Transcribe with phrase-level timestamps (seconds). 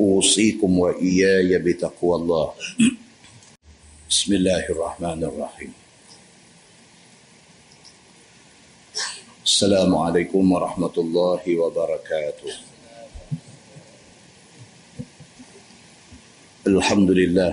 [0.00, 2.52] أوصيكم وإياي بتقوى الله.
[4.10, 5.72] بسم الله الرحمن الرحيم.
[9.44, 12.52] السلام عليكم ورحمة الله وبركاته.
[16.66, 17.52] الحمد لله.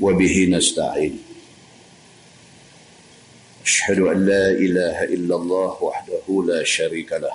[0.00, 1.14] وبه نستعين.
[3.66, 7.34] أشهد أن لا إله إلا الله وحده لا شريك له.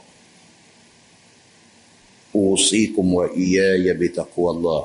[2.34, 4.82] أوصيكم وإياي بتقوى الله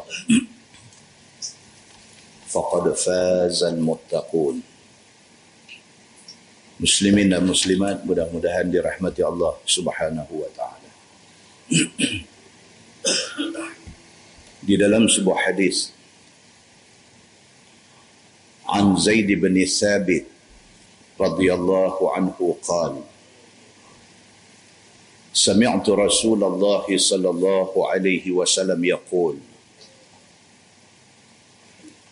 [2.47, 4.71] فقد فاز المتقون
[6.81, 10.89] Muslimin dan muslimat mudah-mudahan dirahmati Allah Subhanahu wa taala.
[14.65, 15.93] Di dalam sebuah hadis
[18.65, 20.25] An Zaid bin Thabit
[21.21, 23.05] radhiyallahu anhu qala
[25.36, 29.36] سمعت رسول الله صلى الله عليه وسلم يقول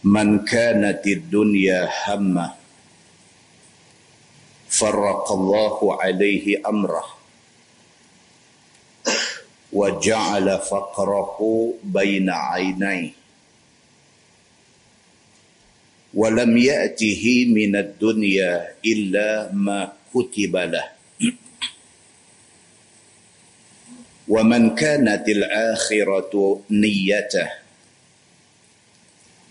[0.05, 2.53] من كانت الدنيا همة
[4.69, 7.05] فرق الله عليه أمره
[9.73, 11.39] وجعل فقره
[11.85, 13.11] بين عينيه
[16.15, 18.53] ولم يأته من الدنيا
[18.85, 20.87] إلا ما كتب له.
[24.29, 27.49] ومن كانت الآخرة نيته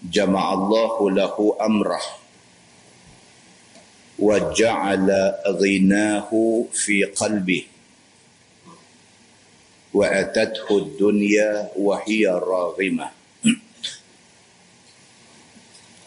[0.03, 2.01] جمع الله له أمره
[4.19, 5.07] وجعل
[5.47, 6.31] غناه
[6.73, 7.63] في قلبه
[9.94, 13.07] وأتته الدنيا وهي راغمة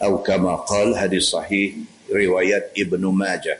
[0.03, 1.73] أو كما قال هذه صحيح
[2.11, 3.59] رواية ابن ماجه.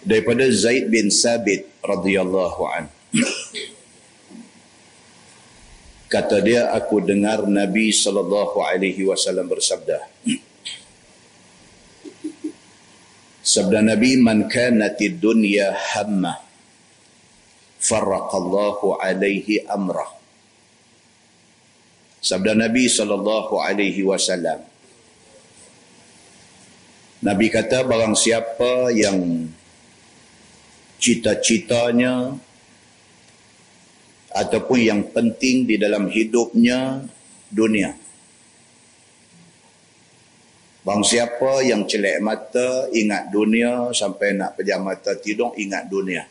[0.00, 2.84] Daripada Zaid bin Sabit radhiyallahu an.
[6.10, 10.10] Kata dia aku dengar Nabi sallallahu alaihi wasallam bersabda.
[13.40, 16.38] Sabda Nabi man kanatid dunya hamma
[17.78, 20.18] farraqallahu alaihi amrah.
[22.20, 24.60] Sabda Nabi sallallahu alaihi wasallam
[27.20, 29.44] Nabi kata barang siapa yang
[31.00, 32.36] cita-citanya
[34.30, 37.02] ataupun yang penting di dalam hidupnya
[37.50, 37.96] dunia.
[40.80, 46.24] Bang siapa yang celek mata ingat dunia sampai nak pejam mata tidur ingat dunia.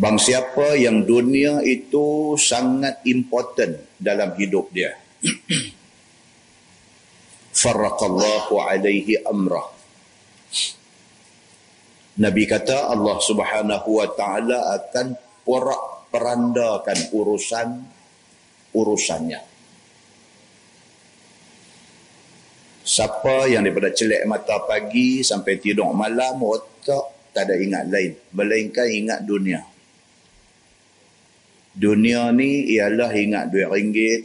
[0.00, 4.96] Bang siapa yang dunia itu sangat important dalam hidup dia.
[7.60, 9.79] Farraqallahu alaihi amrah
[12.20, 17.68] Nabi kata Allah Subhanahu wa taala akan porak perandakan urusan
[18.76, 19.40] urusannya.
[22.84, 28.84] Siapa yang daripada celek mata pagi sampai tidur malam otak tak ada ingat lain melainkan
[28.84, 29.62] ingat dunia.
[31.72, 34.22] Dunia ni ialah ingat duit ringgit,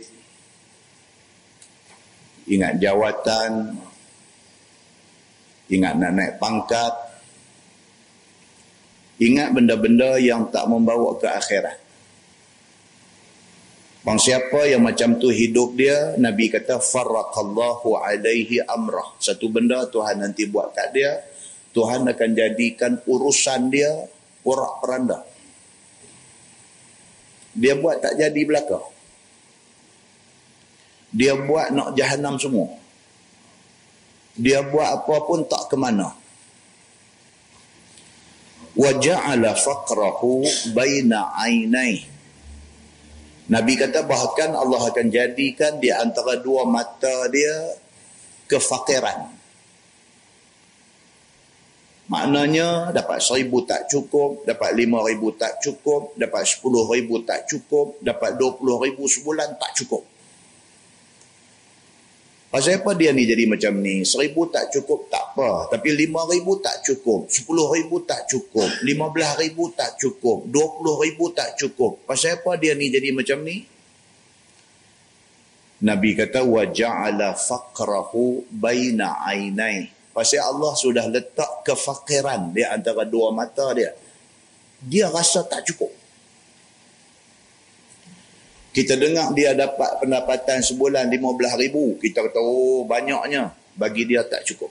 [2.49, 3.77] ingat jawatan,
[5.69, 7.04] ingat nak naik pangkat,
[9.15, 11.77] Ingat benda-benda yang tak membawa ke akhirat.
[14.05, 19.17] Bang siapa yang macam tu hidup dia, Nabi kata farraqallahu alaihi amrah.
[19.17, 21.25] Satu benda Tuhan nanti buat kat dia,
[21.73, 23.89] Tuhan akan jadikan urusan dia
[24.45, 25.25] porak peranda.
[27.55, 28.77] Dia buat tak jadi belaka.
[31.15, 32.77] Dia buat nak jahanam semua.
[34.35, 36.11] Dia buat apa pun tak ke mana.
[38.75, 40.43] Wa ja'ala faqrahu
[40.75, 42.11] baina 'ainaihi
[43.45, 47.77] Nabi kata bahkan Allah akan jadikan di antara dua mata dia
[48.49, 49.29] kefakiran.
[52.09, 58.01] Maknanya dapat seribu tak cukup, dapat lima ribu tak cukup, dapat sepuluh ribu tak cukup,
[58.01, 60.05] dapat dua puluh ribu sebulan tak cukup.
[62.55, 64.07] Pasal apa dia ni jadi macam ni?
[64.07, 65.67] Seribu tak cukup tak apa.
[65.75, 67.27] Tapi lima ribu tak cukup.
[67.27, 68.79] Sepuluh ribu tak cukup.
[68.79, 70.47] Lima belah ribu tak cukup.
[70.47, 72.07] Dua puluh ribu tak cukup.
[72.07, 73.67] Pasal apa dia ni jadi macam ni?
[75.83, 78.11] Nabi kata, وَجَعَلَ فَقْرَهُ
[78.47, 79.77] بَيْنَ عَيْنَيْ
[80.15, 83.91] Pasal Allah sudah letak kefakiran di antara dua mata dia.
[84.79, 85.91] Dia rasa tak cukup
[88.75, 91.95] kita dengar dia dapat pendapatan sebulan 15 ribu.
[91.95, 93.55] Kita kata oh banyaknya.
[93.79, 94.67] Bagi dia tak cukup.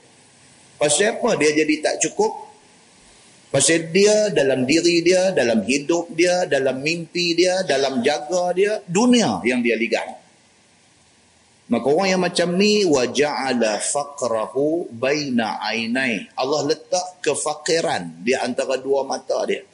[0.77, 2.53] Pasal apa dia jadi tak cukup?
[3.49, 9.41] Pasal dia dalam diri dia dalam hidup dia dalam mimpi dia dalam jaga dia dunia
[9.41, 10.21] yang dia ligat.
[11.73, 19.01] Maka orang yang macam ni waja'ala faqrahu baina ainai Allah letak kefakiran di antara dua
[19.09, 19.65] mata dia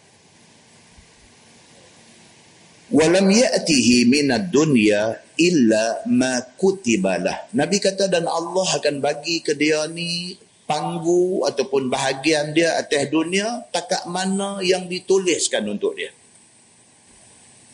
[2.91, 9.87] walam ya'tihi minad dunya illa ma kutibalah nabi kata dan Allah akan bagi ke dia
[9.87, 10.37] ni
[10.71, 16.15] panggu ataupun bahagian dia atas dunia takat mana yang dituliskan untuk dia.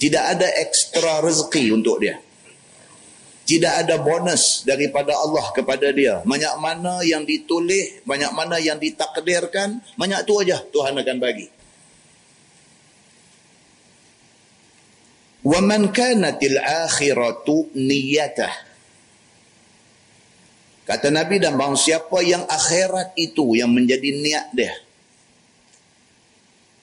[0.01, 2.17] Tidak ada ekstra rezeki untuk dia.
[3.47, 6.25] Tidak ada bonus daripada Allah kepada dia.
[6.25, 11.53] Banyak mana yang ditulis banyak mana yang ditakdirkan banyak tu aja Tuhan akan bagi
[15.47, 18.51] wa man kanatil akhiratu niyatah
[20.91, 24.75] kata nabi dan bang siapa yang akhirat itu yang menjadi niat dia?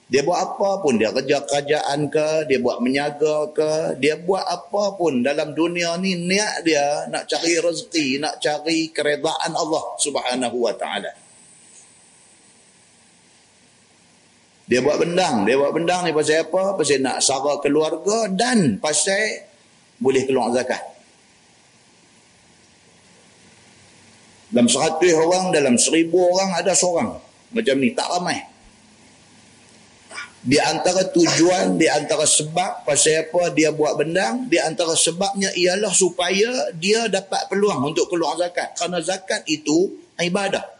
[0.04, 5.00] Dia buat apa pun dia kerja kerajaan ke dia buat menyaga ke dia buat apa
[5.00, 10.76] pun dalam dunia ni niat dia nak cari rezeki nak cari keredaan Allah Subhanahu wa
[10.76, 11.23] taala.
[14.64, 15.44] Dia buat bendang.
[15.44, 16.76] Dia buat bendang ni pasal apa?
[16.80, 19.44] Pasal nak sara keluarga dan pasal
[20.00, 20.80] boleh keluar zakat.
[24.48, 27.18] Dalam seratus orang, dalam seribu orang ada seorang.
[27.52, 28.38] Macam ni, tak ramai.
[30.44, 35.88] Di antara tujuan, di antara sebab pasal apa dia buat bendang, di antara sebabnya ialah
[35.88, 38.76] supaya dia dapat peluang untuk keluar zakat.
[38.76, 40.73] Kerana zakat itu ibadah.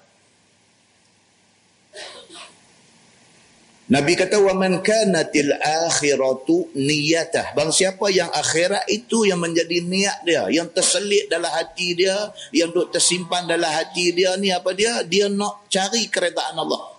[3.94, 7.55] Nabi kata wa man kanatil akhiratu niyatah.
[7.55, 12.75] Bang siapa yang akhirat itu yang menjadi niat dia, yang terselit dalam hati dia, yang
[12.75, 15.06] duk tersimpan dalam hati dia ni apa dia?
[15.06, 16.91] Dia nak cari keredaan Allah.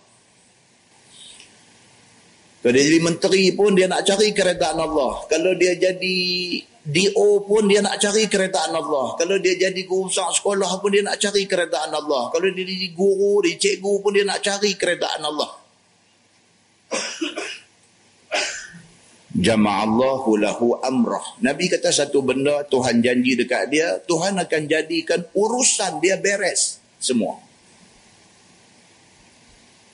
[2.64, 5.28] Kalau dia jadi menteri pun dia nak cari keredaan Allah.
[5.28, 6.18] Kalau dia jadi
[6.80, 9.20] DO pun dia nak cari keredaan Allah.
[9.20, 12.32] Kalau dia jadi guru besar sekolah pun dia nak cari keredaan Allah.
[12.32, 15.65] Kalau dia jadi guru, dia cikgu pun dia nak cari keredaan Allah.
[19.46, 21.38] Jama'allahu lahu amrah.
[21.46, 27.38] Nabi kata satu benda Tuhan janji dekat dia, Tuhan akan jadikan urusan dia beres semua.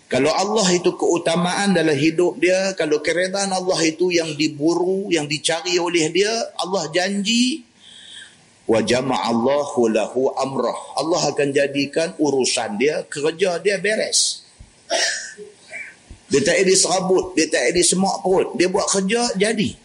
[0.07, 5.79] Kalau Allah itu keutamaan dalam hidup dia, kalau keredaan Allah itu yang diburu, yang dicari
[5.79, 7.63] oleh dia, Allah janji
[8.67, 10.79] wa jama'allahu lahu amrah.
[10.95, 14.43] Allah akan jadikan urusan dia, kerja dia beres.
[16.30, 18.58] Dia tak ada serabut, dia tak ada semak perut.
[18.58, 19.78] Dia buat kerja, jadi.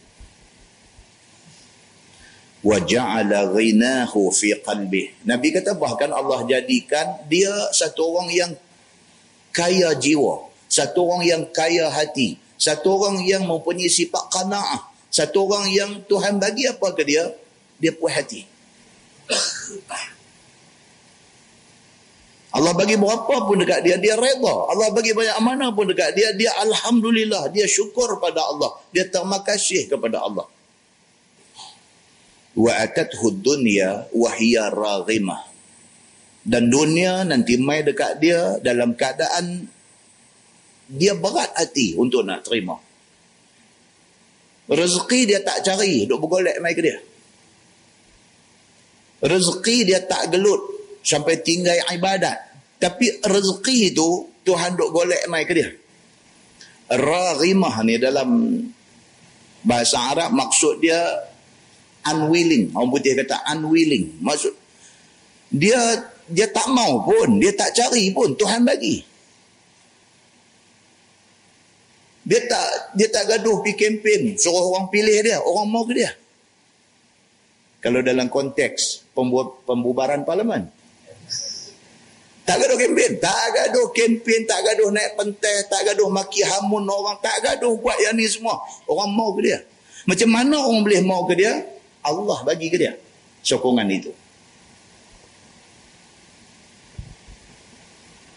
[2.62, 8.51] وَجَعَلَ غِنَاهُ فِي قَلْبِهِ Nabi kata bahkan Allah jadikan dia satu orang yang
[9.50, 10.46] kaya jiwa.
[10.70, 12.38] Satu orang yang kaya hati.
[12.62, 14.94] Satu orang yang mempunyai sifat kana'ah.
[15.10, 17.34] Satu orang yang Tuhan bagi apa ke dia?
[17.82, 18.46] Dia puas hati.
[22.57, 24.55] Allah bagi berapa pun dekat dia, dia reda.
[24.73, 27.53] Allah bagi banyak mana pun dekat dia, dia Alhamdulillah.
[27.53, 28.81] Dia syukur pada Allah.
[28.97, 30.49] Dia terima kasih kepada Allah.
[32.57, 35.53] Wa atathu dunya wa hiya raghimah.
[36.47, 39.69] Dan dunia nanti mai dekat dia dalam keadaan
[40.89, 42.81] dia berat hati untuk nak terima.
[44.71, 46.99] Rezeki dia tak cari, duk bergolek mai ke dia.
[49.21, 50.63] Rezeki dia tak gelut
[51.03, 52.46] sampai tinggal ibadat.
[52.76, 55.68] Tapi rezeki itu Tuhan duk golek mai ke dia.
[56.87, 58.30] Raghimah ni dalam
[59.66, 61.00] bahasa Arab maksud dia
[62.06, 62.71] unwilling.
[62.76, 64.23] Orang putih kata unwilling.
[64.23, 64.54] Maksud
[65.50, 65.78] dia
[66.26, 69.02] dia tak mau pun, dia tak cari pun Tuhan bagi.
[72.26, 76.11] Dia tak dia tak gaduh pergi kempen suruh orang pilih dia, orang mau ke dia.
[77.78, 79.06] Kalau dalam konteks
[79.66, 80.75] pembubaran parlimen.
[82.47, 87.19] Tak gaduh kempen, tak gaduh kempen, tak gaduh naik pentas, tak gaduh maki hamun orang,
[87.19, 88.55] tak gaduh buat yang ni semua.
[88.87, 89.59] Orang mau ke dia.
[90.07, 91.67] Macam mana orang boleh mau ke dia?
[92.07, 92.95] Allah bagi ke dia
[93.47, 94.15] sokongan itu.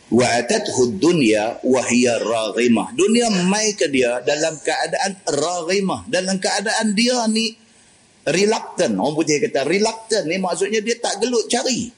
[0.10, 6.98] wa atathu dunya wa hiya raghimah dunia mai ke dia dalam keadaan raghimah dalam keadaan
[6.98, 7.54] dia ni
[8.26, 11.94] reluctant orang putih kata reluctant ni maksudnya dia tak gelut cari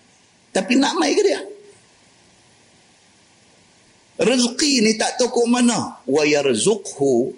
[0.51, 1.39] tapi nak mai ke dia
[4.21, 7.33] rezeki ni tak tahu ke mana wa yarzuqhu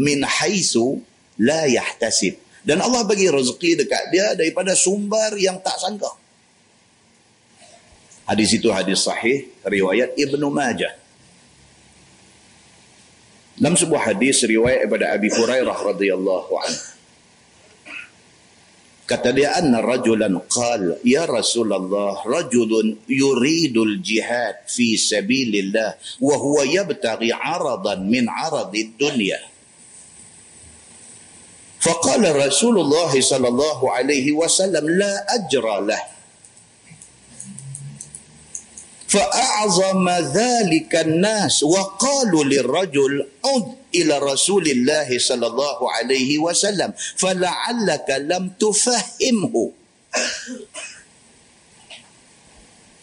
[0.00, 0.98] min haisu
[1.36, 6.22] la yahtasib dan Allah bagi rezeki dekat dia daripada sumber yang tak sangka
[8.22, 10.94] Hadis itu hadis sahih riwayat Ibnu Majah.
[13.58, 16.82] Dalam sebuah hadis riwayat daripada Abi Hurairah radhiyallahu anhu.
[19.02, 27.34] Kata dia anna rajulan qal ya Rasulullah rajulun yuridul jihad fi sabilillah wa huwa yabtaghi
[27.34, 29.52] aradan min aradid dunya.
[31.82, 35.14] فقال رسول الله صلى الله عليه وسلم لا
[39.12, 48.44] فأعظم ذلك الناس وقالوا للرجل عد إلى رسول الله صلى الله عليه وسلم فلعلك لم
[48.56, 49.54] تفهمه.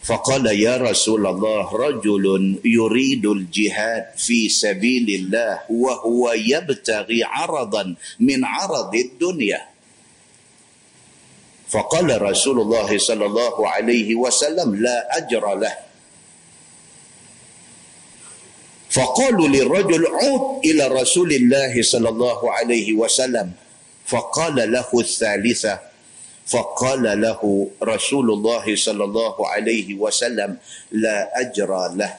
[0.03, 2.25] فقال يا رسول الله رجل
[2.65, 7.83] يريد الجهاد في سبيل الله وهو يبتغي عرضا
[8.19, 9.61] من عرض الدنيا.
[11.69, 15.88] فقال رسول الله صلى الله عليه وسلم لا أجر له.
[18.89, 23.53] فقالوا للرجل عود إلى رسول الله صلى الله عليه وسلم.
[24.09, 25.73] فقال له الثالثة
[26.49, 27.41] فقال له
[27.77, 30.57] رسول الله صلى الله عليه وسلم
[30.97, 32.13] لا أجر له.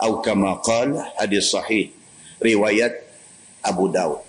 [0.00, 1.86] أو كما قال حديث صحيح
[2.40, 2.92] رواية
[3.68, 4.24] أبو داود.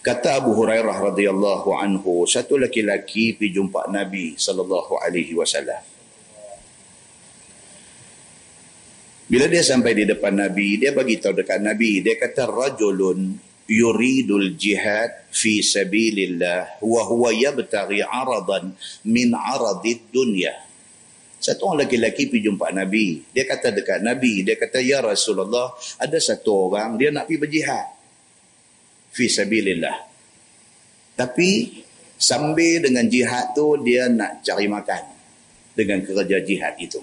[0.00, 5.76] Kata Abu Hurairah radhiyallahu anhu, satu laki-laki pergi jumpa Nabi sallallahu alaihi wasallam.
[9.30, 13.38] Bila dia sampai di depan Nabi, dia bagi tahu dekat Nabi, dia kata rajulun
[13.70, 18.74] yuridul jihad fi sabilillah wa huwa yabtaghi aradan
[19.06, 20.50] min aradid dunya.
[21.38, 23.22] Satu orang lelaki pergi jumpa Nabi.
[23.30, 27.86] Dia kata dekat Nabi, dia kata ya Rasulullah, ada satu orang dia nak pergi berjihad
[29.14, 29.96] fi sabilillah.
[31.14, 31.80] Tapi
[32.18, 35.02] sambil dengan jihad tu dia nak cari makan
[35.78, 36.98] dengan kerja jihad itu.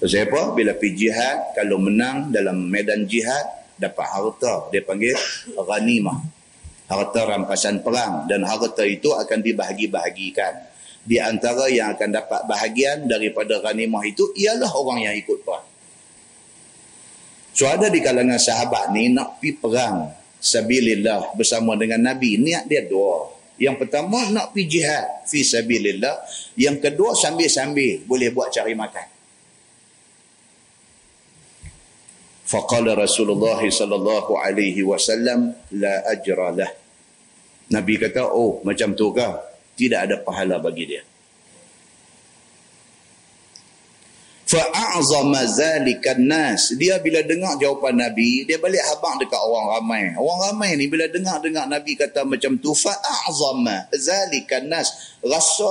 [0.00, 0.40] Sebab apa?
[0.56, 3.44] Bila pergi jihad, kalau menang dalam medan jihad,
[3.76, 4.72] dapat harta.
[4.72, 5.12] Dia panggil
[5.52, 6.18] ghanimah.
[6.88, 8.24] Harta rampasan perang.
[8.24, 10.72] Dan harta itu akan dibahagi-bahagikan.
[11.04, 15.68] Di antara yang akan dapat bahagian daripada ghanimah itu, ialah orang yang ikut perang.
[17.52, 20.08] So ada di kalangan sahabat ni nak pergi perang
[20.40, 22.40] sabilillah bersama dengan Nabi.
[22.40, 23.26] Niat dia dua.
[23.60, 26.24] Yang pertama nak pergi jihad fi sabilillah.
[26.56, 29.09] Yang kedua sambil-sambil boleh buat cari makan.
[32.50, 36.70] Faqala Rasulullah sallallahu alaihi wasallam la ajra lah.
[37.70, 39.38] Nabi kata, oh macam tu kah?
[39.78, 41.02] Tidak ada pahala bagi dia.
[44.50, 46.74] Fa'a'zama zalika nas.
[46.74, 50.02] Dia bila dengar jawapan Nabi, dia balik habang dekat orang ramai.
[50.18, 55.14] Orang ramai ni bila dengar-dengar Nabi kata macam tu, fa'a'zama zalika nas.
[55.22, 55.70] Rasa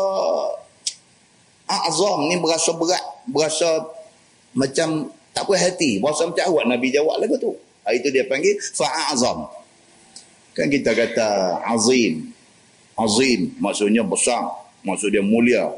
[1.67, 3.83] a'zam ni berasa berat, berasa
[4.55, 6.03] macam tak puas hati.
[6.03, 7.55] Bahasa macam awak Nabi jawab lagu tu
[7.93, 9.50] itu dia panggil fa'azam.
[10.53, 12.29] Kan kita kata azim.
[13.00, 14.46] Azim maksudnya besar.
[14.84, 15.69] Maksudnya mulia.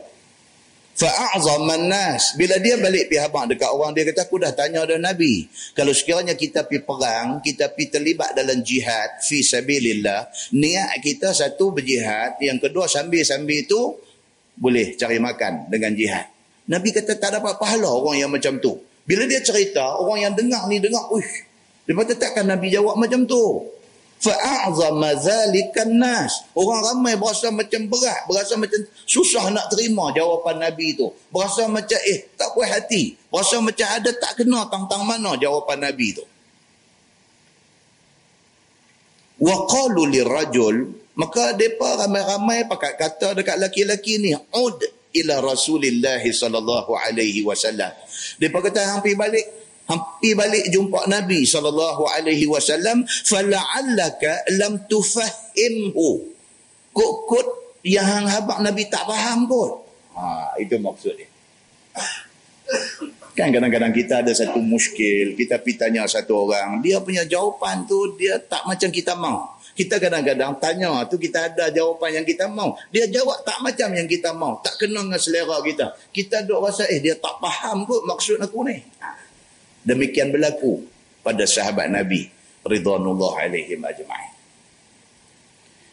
[0.91, 4.99] Fa'azam nas bila dia balik pergi habang dekat orang dia kata aku dah tanya ada
[4.99, 11.31] Nabi kalau sekiranya kita pergi perang kita pergi terlibat dalam jihad fi sabilillah niat kita
[11.31, 13.81] satu berjihad yang kedua sambil-sambil itu
[14.59, 16.27] boleh cari makan dengan jihad.
[16.67, 20.65] Nabi kata tak dapat pahala orang yang macam tu Bila dia cerita, orang yang dengar
[20.69, 21.45] ni dengar, uish,
[21.85, 23.67] dia kata takkan Nabi jawab macam tu.
[24.21, 26.45] Fa'a'zama zalikan nas.
[26.53, 28.77] Orang ramai berasa macam berat, berasa macam
[29.09, 31.09] susah nak terima jawapan Nabi tu.
[31.33, 33.17] Berasa macam eh tak puas hati.
[33.33, 36.25] Berasa macam ada tak kena tang-tang mana jawapan Nabi tu.
[39.41, 44.79] Wa qalu lirajul maka depa ramai-ramai pakai kata dekat laki-laki ni ud
[45.11, 47.91] ila Rasulillah sallallahu alaihi wasallam.
[48.39, 49.43] Depa kata hampir balik
[49.89, 56.31] hampir balik jumpa Nabi sallallahu alaihi wasallam fala'allaka lam tufahimhu
[56.95, 57.47] kut-kut
[57.83, 59.71] yang habaq Nabi tak faham kot.
[60.15, 61.29] Ha itu maksud dia.
[63.31, 68.15] Kan kadang-kadang kita ada satu muskil kita pergi tanya satu orang dia punya jawapan tu
[68.19, 72.75] dia tak macam kita mau kita kadang-kadang tanya tu kita ada jawapan yang kita mau
[72.89, 76.87] dia jawab tak macam yang kita mau tak kena dengan selera kita kita duk rasa
[76.91, 78.79] eh dia tak faham kot maksud aku ni
[79.81, 80.85] Demikian berlaku
[81.25, 82.29] pada sahabat Nabi
[82.61, 84.33] ridwanullah alaihim ajma'in.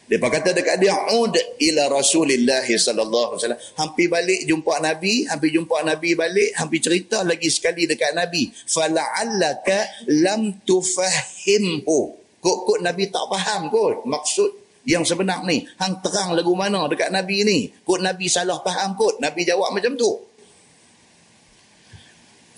[0.09, 3.61] Dia kata dekat dia ud ila Rasulillah sallallahu alaihi wasallam.
[3.77, 8.49] Hampir balik jumpa Nabi, hampir jumpa Nabi balik, hampir cerita lagi sekali dekat Nabi.
[8.49, 12.18] Fala'allaka lam tufahimhu.
[12.39, 15.67] Kok-kok Nabi tak faham kot maksud yang sebenar ni.
[15.77, 17.59] Hang terang lagu mana dekat Nabi ni.
[17.67, 19.19] Kok Nabi salah faham kot.
[19.19, 20.11] Nabi jawab macam tu.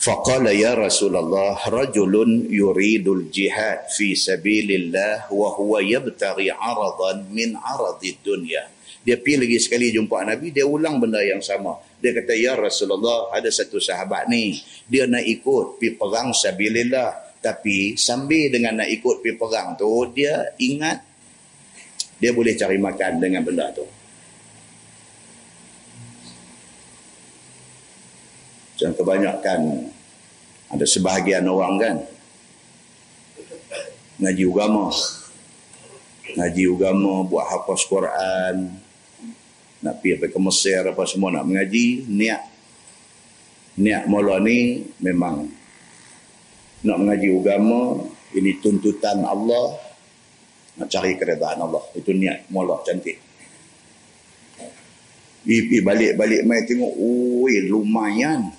[0.02, 8.66] Faqala ya Rasulullah rajulun yuridul jihad fi sabilillah wa huwa yabtaghi aradan min aradid dunya.
[9.02, 11.78] Dia pergi lagi sekali jumpa Nabi, dia ulang benda yang sama.
[11.98, 14.62] Dia kata, Ya Rasulullah, ada satu sahabat ni.
[14.86, 20.54] Dia nak ikut pergi perang sabilillah tapi sambil dengan nak ikut pergi perang tu dia
[20.62, 21.02] ingat
[22.22, 23.82] dia boleh cari makan dengan benda tu.
[28.78, 29.90] Dan kebanyakan
[30.70, 31.98] ada sebahagian orang kan?
[34.22, 34.94] Ngaji agama.
[36.38, 38.70] Ngaji agama buat hafaz Quran
[39.82, 42.42] nak pergi ke Mesir apa semua nak mengaji niat.
[43.82, 45.50] Niat mula ni memang
[46.82, 48.02] nak mengaji agama
[48.34, 49.78] ini tuntutan Allah
[50.80, 53.32] nak cari keredaan Allah itu niat mula cantik
[55.42, 58.54] Pergi balik-balik mai tengok, oi lumayan.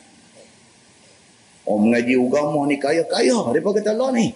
[1.63, 3.39] Orang mengaji agama ni kaya-kaya.
[3.55, 4.27] Mereka kata Allah ni.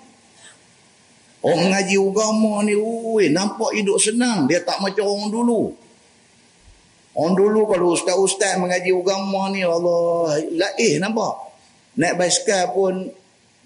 [1.42, 4.46] Orang mengaji agama ni, ui, nampak hidup senang.
[4.46, 5.74] Dia tak macam orang dulu.
[7.18, 11.50] Orang dulu kalau ustaz-ustaz mengaji agama ni, Allah, laih nampak.
[11.98, 13.10] Naik basikal pun,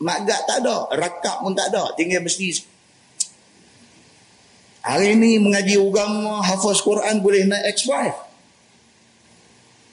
[0.01, 0.89] magat tak ada.
[0.97, 1.93] Rakap pun tak ada.
[1.95, 2.67] Tinggal mesti.
[4.81, 7.93] Hari ni mengaji agama, hafaz Quran boleh naik X5.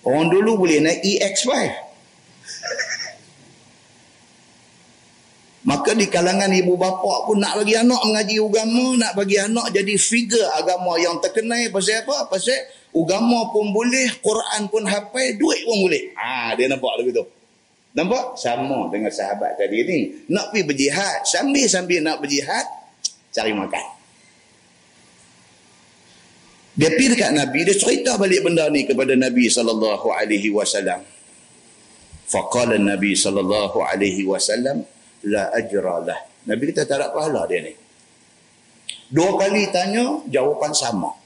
[0.08, 1.52] Orang dulu boleh naik EX5.
[5.68, 10.00] Maka di kalangan ibu bapa pun nak bagi anak mengaji agama, nak bagi anak jadi
[10.00, 12.32] figure agama yang terkenal pasal apa?
[12.32, 16.16] Pasal agama pun boleh, Quran pun hafal, duit pun boleh.
[16.16, 17.28] Ah, ha, dia nampak begitu.
[17.96, 18.36] Nampak?
[18.36, 20.00] Sama dengan sahabat tadi ni.
[20.30, 22.66] Nak pergi berjihad, sambil-sambil nak berjihad,
[23.32, 23.86] cari makan.
[26.78, 31.02] Dia pergi dekat Nabi, dia cerita balik benda ni kepada Nabi sallallahu alaihi wasallam.
[32.30, 34.86] Faqala Nabi sallallahu alaihi wasallam,
[35.26, 36.20] la ajra lah.
[36.46, 37.74] Nabi kita tak ada pahala dia ni.
[39.10, 41.17] Dua kali tanya, jawapan sama.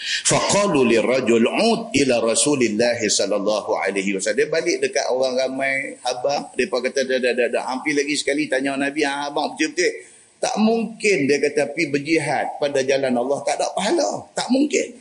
[0.00, 4.46] Faqalu lirajul ud ila Rasulillah sallallahu alaihi wasallam.
[4.46, 8.78] Dia balik dekat orang ramai, abang, depa kata dah dah dah hampir lagi sekali tanya
[8.78, 13.74] Nabi, ah, abang betul-betul tak mungkin dia kata pi berjihad pada jalan Allah tak ada
[13.74, 14.30] pahala.
[14.38, 14.94] Tak mungkin.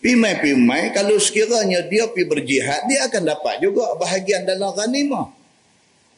[0.00, 5.28] Pimai-pimai kalau sekiranya dia pergi berjihad dia akan dapat juga bahagian dalam ghanimah.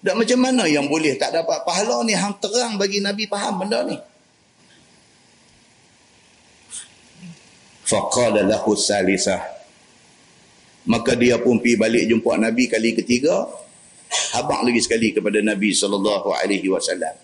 [0.03, 3.83] Dan macam mana yang boleh tak dapat pahala ni hang terang bagi Nabi faham benda
[3.83, 3.98] ni.
[7.83, 9.42] Faqala lahu salisah.
[10.87, 13.47] Maka dia pun pergi balik jumpa Nabi kali ketiga.
[14.12, 17.14] Habaq lagi sekali kepada Nabi sallallahu alaihi wasallam.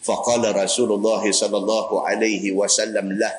[0.00, 3.34] Faqala Rasulullah sallallahu alaihi wasallam lah.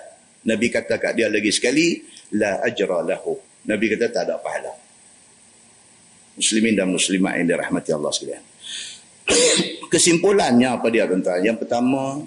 [0.45, 2.01] Nabi kata kat dia lagi sekali,
[2.37, 3.37] la ajra lahu.
[3.65, 4.73] Nabi kata tak ada pahala.
[6.37, 8.43] Muslimin dan muslimat yang dirahmati Allah sekalian.
[9.93, 11.43] Kesimpulannya apa dia kata?
[11.45, 12.23] Yang pertama,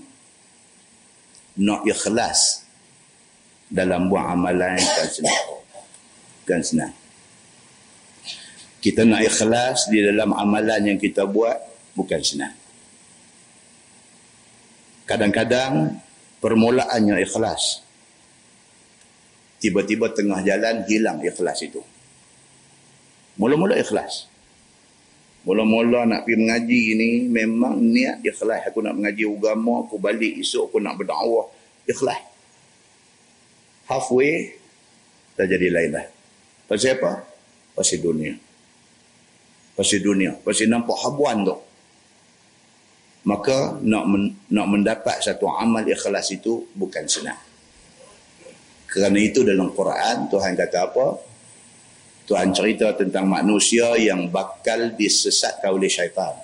[1.58, 2.63] nak ikhlas
[3.74, 5.42] dalam buat amalan kan senang.
[6.46, 6.94] Kan senang.
[8.78, 11.58] Kita nak ikhlas di dalam amalan yang kita buat
[11.98, 12.54] bukan senang.
[15.10, 15.98] Kadang-kadang
[16.38, 17.82] permulaannya ikhlas
[19.58, 21.80] tiba-tiba tengah jalan hilang ikhlas itu
[23.34, 24.30] Mula-mula ikhlas.
[25.42, 28.70] Mula-mula nak pergi mengaji ni memang niat ikhlas.
[28.70, 31.50] Aku nak mengaji agama, aku balik esok aku nak berdakwah.
[31.84, 32.33] Ikhlas.
[33.84, 34.56] Halfway,
[35.36, 36.06] dah jadi lain lah.
[36.64, 37.24] Pasal apa?
[37.76, 38.32] Pasal dunia.
[39.76, 40.32] Pasal dunia.
[40.40, 41.56] Pasal nampak habuan tu.
[43.24, 47.40] Maka nak men, nak mendapat satu amal ikhlas itu bukan senang.
[48.84, 51.06] Kerana itu dalam Quran Tuhan kata apa?
[52.24, 56.43] Tuhan cerita tentang manusia yang bakal disesatkan oleh syaitan.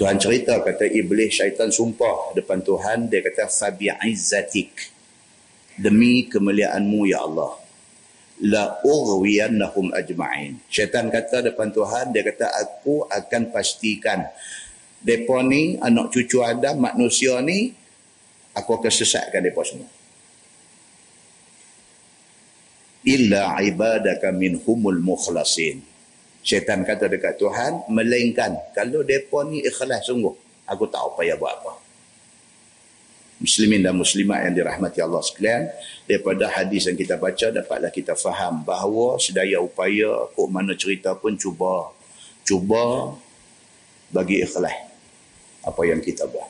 [0.00, 4.72] Tuhan cerita kata iblis syaitan sumpah depan Tuhan dia kata fabi izzatik
[5.76, 7.60] demi kemuliaanmu ya Allah
[8.48, 10.56] la ughwiyannahum ajma'in.
[10.72, 14.24] Syaitan kata depan Tuhan dia kata aku akan pastikan
[15.04, 17.68] depa ni anak cucu Adam manusia ni
[18.56, 19.92] aku akan sesatkan depa semua
[23.04, 25.89] illa ibadaka minhumul mukhlasin.
[26.40, 30.32] Syaitan kata dekat Tuhan, melainkan kalau mereka ni ikhlas sungguh,
[30.64, 31.72] aku tak payah buat apa.
[33.40, 35.68] Muslimin dan muslimat yang dirahmati Allah sekalian,
[36.04, 41.36] daripada hadis yang kita baca, dapatlah kita faham bahawa sedaya upaya, kok mana cerita pun
[41.40, 41.88] cuba,
[42.44, 43.16] cuba
[44.12, 44.76] bagi ikhlas
[45.60, 46.48] apa yang kita buat.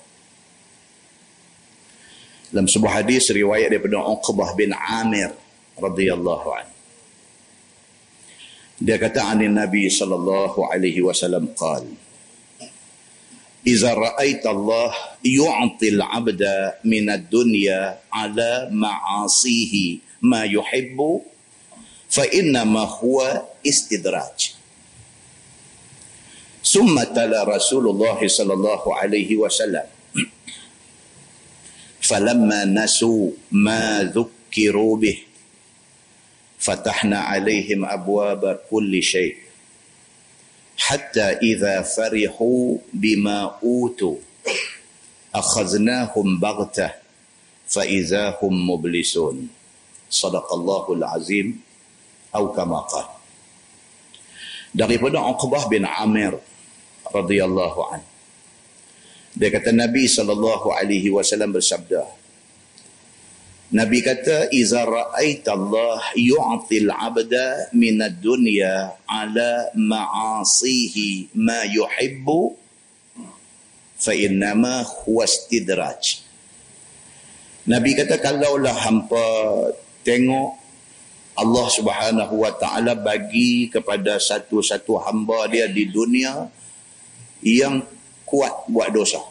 [2.50, 5.30] Dalam sebuah hadis riwayat daripada Uqbah bin Amir
[5.78, 6.79] radhiyallahu anhu.
[8.80, 11.84] Dia kata an Nabi sallallahu alaihi wasallam qal
[13.60, 21.20] Iza ra'aita Allah yu'ti al-'abda min ad-dunya 'ala ma'asihi ma yuhibbu
[22.08, 24.56] fa inna ma huwa istidraj.
[26.60, 29.86] ثم تلا رسول الله صلى الله عليه وسلم
[32.00, 35.18] فلما نسوا ما ذكروا به
[36.60, 39.36] فتحنا عليهم أبواب كل شيء.
[40.76, 44.16] حتى إذا فرحوا بما أوتوا
[45.34, 46.88] أخذناهم بغتة
[47.68, 49.36] فإذا هم مبلسون.
[50.10, 51.48] صدق الله العظيم
[52.36, 53.08] أو كما قال.
[54.70, 56.38] Daripada Uqbah bin Amir
[57.10, 58.06] radhiyallahu an
[59.34, 62.06] dia kata Nabi sallallahu alaihi wasallam bersabda
[63.70, 72.58] Nabi kata iza ra'aita Allah yu'til 'abda min ad-dunya 'ala ma'asihi ma yuhibbu
[73.94, 76.18] fa innama huwa istidraj.
[77.70, 79.22] Nabi kata kalaulah hampa
[80.02, 80.58] tengok
[81.38, 86.50] Allah Subhanahu wa taala bagi kepada satu-satu hamba dia di dunia
[87.38, 87.86] yang
[88.26, 89.29] kuat buat dosa.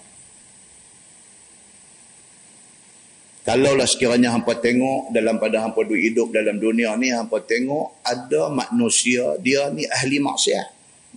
[3.39, 8.51] Kalaulah sekiranya hampa tengok dalam pada hampa duduk hidup dalam dunia ni, hampa tengok ada
[8.51, 10.67] manusia, dia ni ahli maksiat.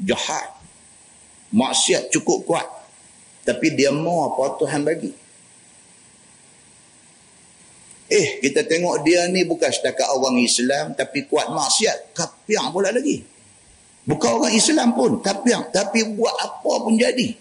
[0.06, 0.48] Jahat.
[1.52, 2.66] Maksiat cukup kuat.
[3.42, 5.12] Tapi dia mau apa Tuhan bagi.
[8.12, 12.14] Eh, kita tengok dia ni bukan setakat orang Islam, tapi kuat maksiat.
[12.14, 13.24] Kapiang pula lagi.
[14.02, 15.72] Bukan orang Islam pun, kapiang.
[15.72, 17.35] Tapi buat apa pun jadi.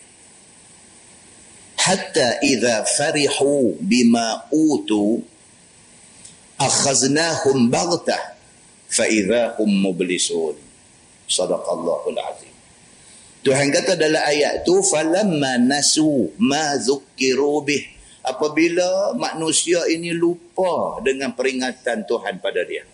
[1.77, 5.21] Hatta idza farihu bima utu
[6.57, 8.41] akhaznahum baghtah
[8.89, 10.57] fa idza hum mublisun.
[11.29, 12.55] Sadaqallahul azim.
[13.43, 17.85] Tuhan kata dalam ayat tu falamma nasu ma zukkiru bih.
[18.23, 22.87] Apabila manusia ini lupa dengan peringatan Tuhan pada dia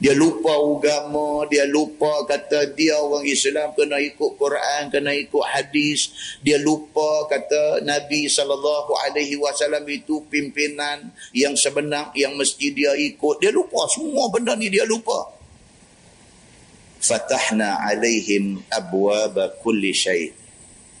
[0.00, 6.08] dia lupa agama, dia lupa kata dia orang Islam kena ikut Quran, kena ikut hadis.
[6.40, 13.44] Dia lupa kata Nabi SAW itu pimpinan yang sebenar yang mesti dia ikut.
[13.44, 15.36] Dia lupa semua benda ni dia lupa.
[17.04, 20.32] Fatahna alaihim abwaba kulli syait.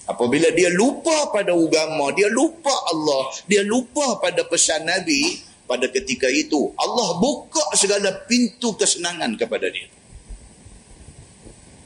[0.04, 5.38] Apabila dia lupa pada agama, dia lupa Allah, dia lupa pada pesan Nabi,
[5.70, 9.86] pada ketika itu Allah buka segala pintu kesenangan kepada dia.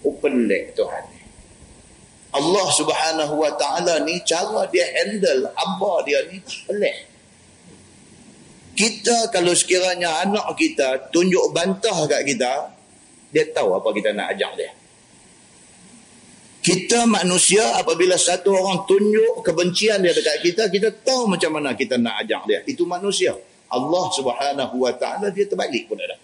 [0.09, 1.05] Oh pelik Tuhan.
[2.33, 6.97] Allah subhanahu wa ta'ala ni cara dia handle hamba dia ni pelik.
[8.75, 12.73] Kita kalau sekiranya anak kita tunjuk bantah kat kita
[13.29, 14.73] dia tahu apa kita nak ajak dia.
[16.65, 22.01] Kita manusia apabila satu orang tunjuk kebencian dia dekat kita kita tahu macam mana kita
[22.01, 22.61] nak ajak dia.
[22.65, 23.37] Itu manusia
[23.75, 26.17] Allah Subhanahu wa taala dia terbalik pun ada.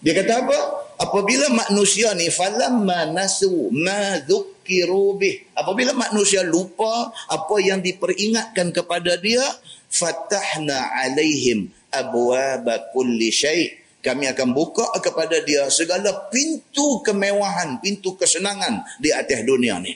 [0.00, 0.58] Dia kata apa?
[1.00, 5.52] Apabila manusia ni falamma nasu ma dzukiru bih.
[5.56, 9.44] Apabila manusia lupa apa yang diperingatkan kepada dia,
[9.92, 13.76] fatahna alaihim abwaba kulli syai.
[14.00, 19.92] Kami akan buka kepada dia segala pintu kemewahan, pintu kesenangan di atas dunia ni.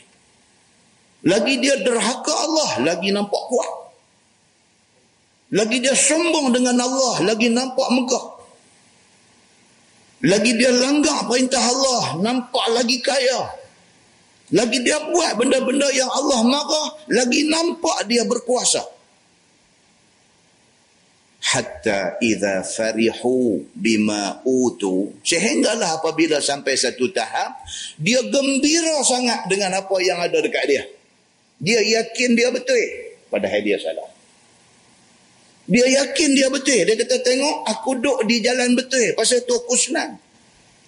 [1.24, 3.83] Lagi dia derhaka Allah, lagi nampak kuat.
[5.54, 8.26] Lagi dia sombong dengan Allah, lagi nampak megah.
[10.26, 13.54] Lagi dia langgar perintah Allah, nampak lagi kaya.
[14.50, 18.82] Lagi dia buat benda-benda yang Allah marah, lagi nampak dia berkuasa.
[21.44, 25.14] Hatta idza farihu bima utu.
[25.22, 27.62] Sehinggalah apabila sampai satu tahap,
[28.00, 30.82] dia gembira sangat dengan apa yang ada dekat dia.
[31.62, 32.80] Dia yakin dia betul,
[33.30, 34.13] padahal dia salah.
[35.64, 36.84] Dia yakin dia betul.
[36.84, 39.16] Dia kata tengok aku duduk di jalan betul.
[39.16, 40.20] Pasal tu aku senang.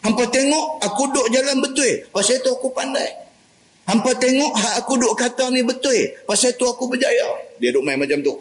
[0.05, 2.05] Hampa tengok aku duduk jalan betul.
[2.13, 3.09] Pasal tu aku pandai.
[3.89, 5.97] Hampa tengok hak aku duduk kata ni betul.
[6.29, 7.57] Pasal tu aku berjaya.
[7.57, 8.37] Dia duduk main macam tu.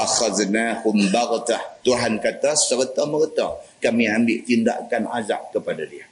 [0.00, 1.60] Akhaznahum baghtah.
[1.84, 6.08] Tuhan kata serta merta kami ambil tindakan azab kepada dia.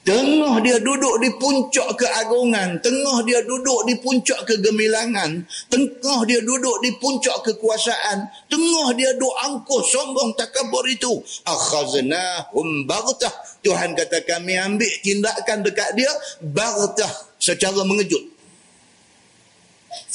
[0.00, 2.80] Tengah dia duduk di puncak keagungan.
[2.80, 5.44] Tengah dia duduk di puncak kegemilangan.
[5.68, 8.24] Tengah dia duduk di puncak kekuasaan.
[8.48, 11.20] Tengah dia duduk angkuh sombong takabur itu.
[11.44, 13.32] Akhaznahum baghtah.
[13.60, 16.12] Tuhan kata kami ambil tindakan dekat dia.
[16.40, 18.24] Baghtah secara mengejut.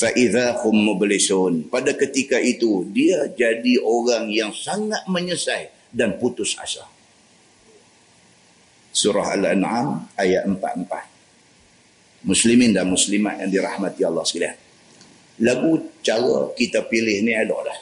[0.02, 1.70] Fa'idhahum mublisun.
[1.70, 6.95] Pada ketika itu, dia jadi orang yang sangat menyesal dan putus asa
[8.96, 12.24] surah Al-An'am ayat 44.
[12.24, 14.56] Muslimin dan muslimat yang dirahmati Allah sekalian.
[15.44, 17.80] Lagu cara kita pilih ni elok dah.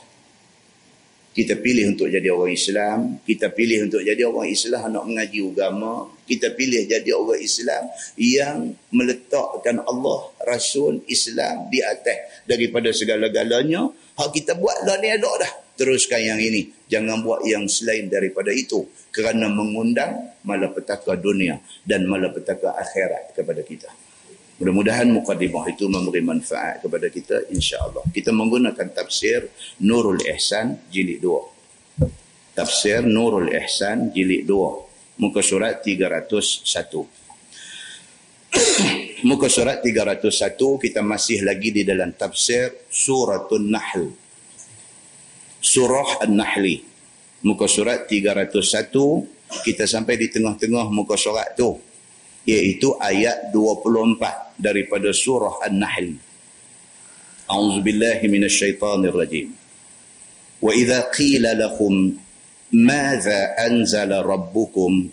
[1.34, 3.00] Kita pilih untuk jadi orang Islam.
[3.26, 6.10] Kita pilih untuk jadi orang Islam nak mengaji agama.
[6.30, 7.84] Kita pilih jadi orang Islam
[8.18, 8.58] yang
[8.94, 13.90] meletakkan Allah, Rasul, Islam di atas daripada segala-galanya.
[14.14, 15.63] Hak kita buat dah ni elok dah.
[15.74, 16.70] Teruskan yang ini.
[16.86, 18.86] Jangan buat yang selain daripada itu.
[19.10, 23.90] Kerana mengundang malapetaka dunia dan malapetaka akhirat kepada kita.
[24.62, 28.06] Mudah-mudahan mukadimah itu memberi manfaat kepada kita insya-Allah.
[28.14, 29.50] Kita menggunakan tafsir
[29.82, 32.54] Nurul Ihsan jilid 2.
[32.54, 35.20] Tafsir Nurul Ihsan jilid 2.
[35.20, 36.70] Muka surat 301.
[39.30, 40.22] Muka surat 301
[40.80, 44.23] kita masih lagi di dalam tafsir Suratul Nahl.
[45.64, 46.84] Surah An-Nahli.
[47.48, 48.92] Muka surat 301
[49.64, 51.80] kita sampai di tengah-tengah muka surat tu
[52.44, 56.20] iaitu ayat 24 daripada surah An-Nahl.
[57.48, 58.28] A'udzu billahi
[59.08, 59.56] rajim.
[60.60, 62.12] Wa idza qila lahum
[62.76, 65.08] madza anzala rabbukum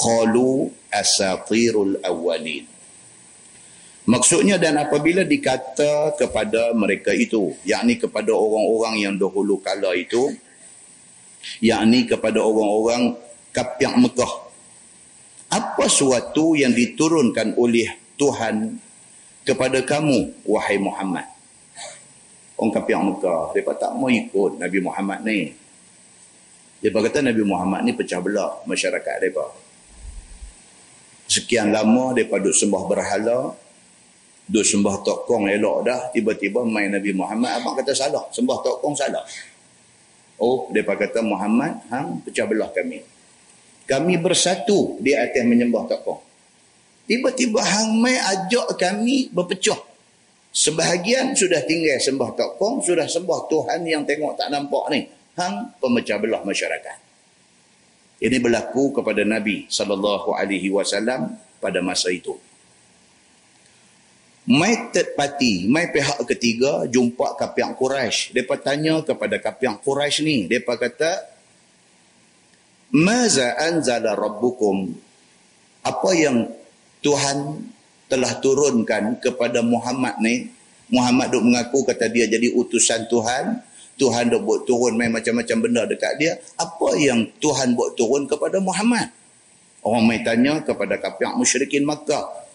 [0.00, 2.64] qalu asatirul awwalin.
[4.10, 10.34] Maksudnya dan apabila dikata kepada mereka itu, yakni kepada orang-orang yang dahulu kala itu,
[11.62, 13.14] yakni kepada orang-orang
[13.54, 14.50] kapiak Mekah.
[15.54, 17.86] Apa suatu yang diturunkan oleh
[18.18, 18.82] Tuhan
[19.46, 21.30] kepada kamu wahai Muhammad?
[22.58, 25.54] Orang kapiak Mekah mereka tak mau ikut Nabi Muhammad ni.
[26.82, 29.46] Dia kata Nabi Muhammad ni pecah belah masyarakat mereka.
[31.30, 33.69] Sekian lama mereka duduk sembah berhala
[34.50, 38.26] duduk sembah tokong elok dah tiba-tiba main Nabi Muhammad abang kata salah.
[38.34, 39.22] Sembah tokong salah.
[40.42, 42.98] Oh mereka kata Muhammad hang pecah belah kami.
[43.86, 46.18] Kami bersatu di atas menyembah tokong
[47.06, 49.78] tiba-tiba hang main ajak kami berpecah.
[50.50, 55.06] Sebahagian sudah tinggal sembah tokong sudah sembah Tuhan yang tengok tak nampak ni.
[55.38, 56.98] Hang pemecah belah masyarakat.
[58.18, 62.49] Ini berlaku kepada Nabi sallallahu alaihi wasallam pada masa itu
[64.50, 68.34] Mai third party, mai pihak ketiga jumpa kapiak Quraisy.
[68.34, 71.22] Depa tanya kepada kapiak Quraisy ni, depa kata
[72.90, 74.90] Maza anzala rabbukum?
[75.86, 76.50] Apa yang
[76.98, 77.62] Tuhan
[78.10, 80.50] telah turunkan kepada Muhammad ni?
[80.90, 83.62] Muhammad duk mengaku kata dia jadi utusan Tuhan.
[84.02, 86.34] Tuhan duk buat turun main macam-macam benda dekat dia.
[86.58, 89.14] Apa yang Tuhan buat turun kepada Muhammad?
[89.86, 92.49] Orang mai tanya kepada kapiak musyrikin Makkah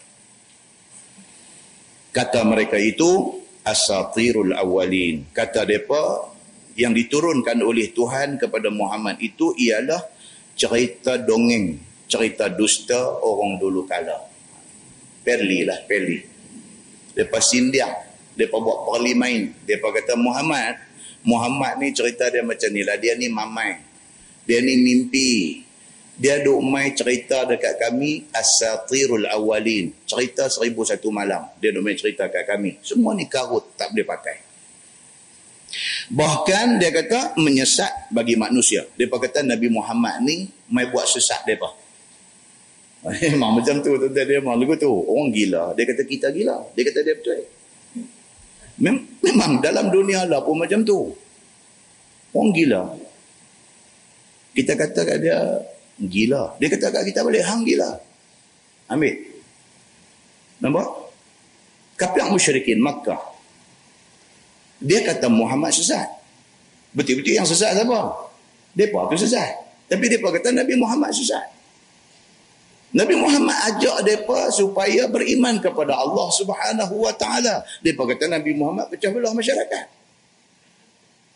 [2.16, 6.32] kata mereka itu asatirul awalin kata mereka
[6.72, 10.00] yang diturunkan oleh Tuhan kepada Muhammad itu ialah
[10.56, 11.76] cerita dongeng
[12.06, 14.14] cerita dusta orang dulu kala.
[15.26, 16.22] Perli lah perli.
[17.18, 17.92] Mereka sindiak
[18.38, 20.78] mereka buat perli main mereka kata Muhammad
[21.26, 22.96] Muhammad ni cerita dia macam ni lah.
[22.96, 23.82] Dia ni mamai.
[24.46, 25.65] Dia ni mimpi
[26.16, 29.92] dia duk main cerita dekat kami asatirul awalin.
[30.08, 31.44] Cerita seribu satu malam.
[31.60, 32.80] Dia duk main cerita dekat kami.
[32.80, 34.36] Semua ni karut tak boleh pakai.
[36.08, 38.88] Bahkan dia kata menyesat bagi manusia.
[38.96, 41.60] Dia kata Nabi Muhammad ni main buat sesat dia
[43.30, 44.90] memang macam tu tu dia memang lagu tu.
[44.90, 45.76] Orang gila.
[45.76, 46.58] Dia kata kita gila.
[46.74, 47.44] Dia kata dia betul.
[49.22, 51.12] Memang dalam dunia lah pun macam tu.
[52.32, 52.82] Orang gila.
[54.56, 55.38] Kita kata kat dia
[55.96, 56.60] Gila.
[56.60, 57.96] Dia kata kat kita balik, hang gila.
[58.92, 59.16] Ambil.
[60.60, 60.88] Nampak?
[61.96, 63.16] Kapiak musyrikin Makkah.
[64.76, 66.04] Dia kata Muhammad sesat.
[66.92, 68.12] Betul-betul yang sesat siapa?
[68.76, 69.56] Mereka tu sesat.
[69.88, 71.56] Tapi mereka kata Nabi Muhammad sesat.
[72.92, 77.64] Nabi Muhammad ajak mereka supaya beriman kepada Allah subhanahu wa ta'ala.
[77.80, 79.95] Mereka kata Nabi Muhammad pecah belah masyarakat.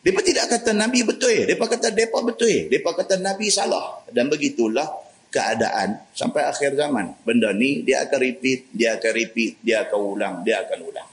[0.00, 1.44] Mereka tidak kata Nabi betul.
[1.44, 2.56] Mereka kata mereka betul.
[2.72, 4.00] Mereka kata Nabi salah.
[4.08, 4.88] Dan begitulah
[5.28, 7.14] keadaan sampai akhir zaman.
[7.22, 11.08] Benda ni dia akan repeat, dia akan repeat, dia akan ulang, dia akan ulang.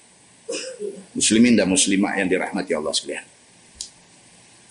[1.11, 3.27] Muslimin dan muslimat yang dirahmati Allah sekalian.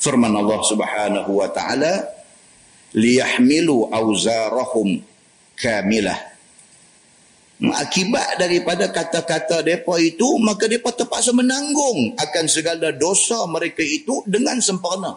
[0.00, 2.08] Firman Allah subhanahu wa ta'ala
[2.96, 5.04] liyahmilu awzarahum
[5.56, 6.35] kamilah
[7.56, 14.60] akibat daripada kata-kata mereka itu maka mereka terpaksa menanggung akan segala dosa mereka itu dengan
[14.60, 15.16] sempurna.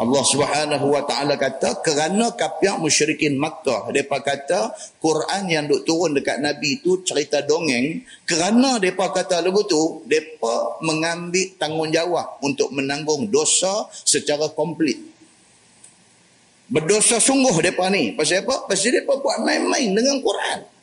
[0.00, 6.16] Allah Subhanahu wa taala kata kerana kapiak musyrikin Makkah depa kata Quran yang duk turun
[6.16, 8.00] dekat nabi itu cerita dongeng.
[8.24, 14.96] Kerana depa kata lagu tu depa mengambil tanggungjawab untuk menanggung dosa secara komplit.
[16.72, 18.16] Berdosa sungguh depa ni.
[18.16, 18.72] Pasal apa?
[18.72, 20.79] Pasal depa buat main-main dengan Quran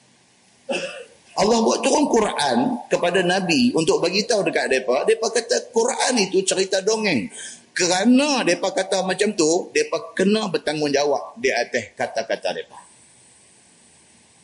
[1.37, 2.57] Allah buat turun Quran
[2.89, 5.05] kepada Nabi untuk bagi tahu dekat mereka.
[5.05, 7.29] Mereka kata Quran itu cerita dongeng.
[7.77, 12.77] Kerana mereka kata macam tu, mereka kena bertanggungjawab di atas kata-kata mereka.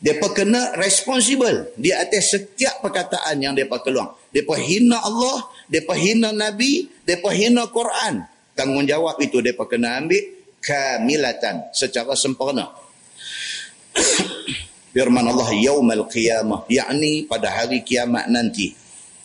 [0.06, 4.14] Mereka kena responsible di atas setiap perkataan yang mereka keluar.
[4.30, 8.22] Mereka hina Allah, mereka hina Nabi, mereka hina Quran.
[8.54, 10.22] Tanggungjawab itu mereka kena ambil
[10.62, 12.70] kamilatan secara sempurna.
[14.94, 18.72] firman Allah yaumal qiyamah yakni pada hari kiamat nanti.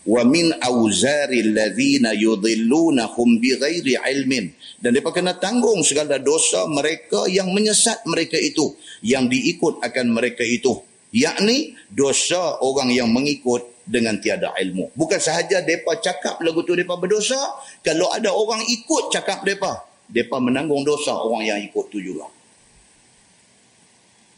[0.09, 4.49] Wa min auzari alladhina yudhillunahum bighairi ilmin.
[4.81, 8.73] Dan mereka kena tanggung segala dosa mereka yang menyesat mereka itu
[9.05, 10.81] yang diikut akan mereka itu.
[11.13, 14.93] Yakni dosa orang yang mengikut dengan tiada ilmu.
[14.93, 17.37] Bukan sahaja depa cakap lagu tu depa berdosa
[17.85, 22.25] kalau ada orang ikut cakap depa depa menanggung dosa orang yang ikut tu juga.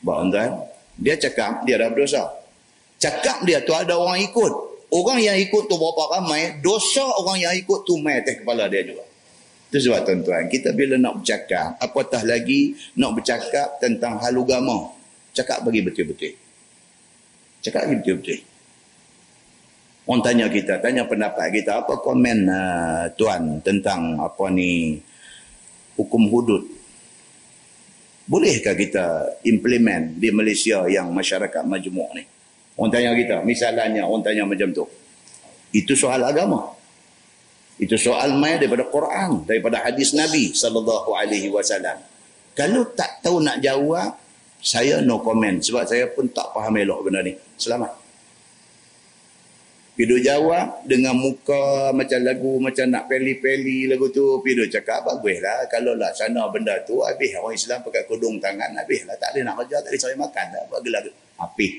[0.01, 0.34] Bahan
[0.98, 2.24] dia cakap dia dah berdosa.
[3.02, 4.72] Cakap dia tu ada orang ikut.
[4.92, 8.84] Orang yang ikut tu berapa ramai, dosa orang yang ikut tu mai atas kepala dia
[8.84, 9.08] juga.
[9.72, 14.92] Itu sebab tuan-tuan, kita bila nak bercakap, apatah lagi nak bercakap tentang hal agama.
[15.32, 16.36] Cakap bagi betul-betul.
[17.64, 18.39] Cakap bagi betul-betul.
[20.12, 25.00] Orang tanya kita, tanya pendapat kita, apa komen uh, tuan tentang apa ni
[25.96, 26.68] hukum hudud.
[28.26, 32.24] Bolehkah kita implement di Malaysia yang masyarakat majmuk ni?
[32.78, 34.86] Orang tanya kita, misalnya orang tanya macam tu.
[35.72, 36.74] Itu soal agama.
[37.82, 41.97] Itu soal mai daripada Quran, daripada hadis Nabi sallallahu alaihi wasallam.
[42.53, 44.17] Kalau tak tahu nak jawab,
[44.61, 47.34] saya no comment sebab saya pun tak faham elok benda ni.
[47.57, 48.01] Selamat.
[49.92, 54.39] Pido jawab dengan muka macam lagu macam nak peli-peli lagu tu.
[54.39, 55.68] Pido cakap bagus lah.
[55.68, 59.20] Kalau lah sana benda tu habis orang Islam pakai kudung tangan habis lah.
[59.20, 60.64] Tak ada nak kerja, tak ada cari makan lah.
[60.72, 61.04] Buat gelap
[61.42, 61.74] Habis.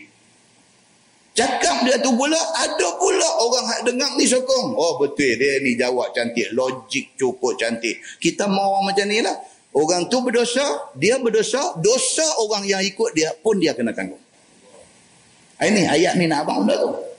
[1.33, 4.77] Cakap dia tu pula, ada pula orang yang dengar ni sokong.
[4.77, 6.53] Oh betul dia ni jawab cantik.
[6.53, 8.05] Logik cukup cantik.
[8.21, 9.41] Kita mau orang macam ni lah.
[9.73, 14.21] Orang tu berdosa, dia berdosa, dosa orang yang ikut dia pun dia kena tanggung.
[15.57, 17.12] Ini ayat ni nak abang benda tu.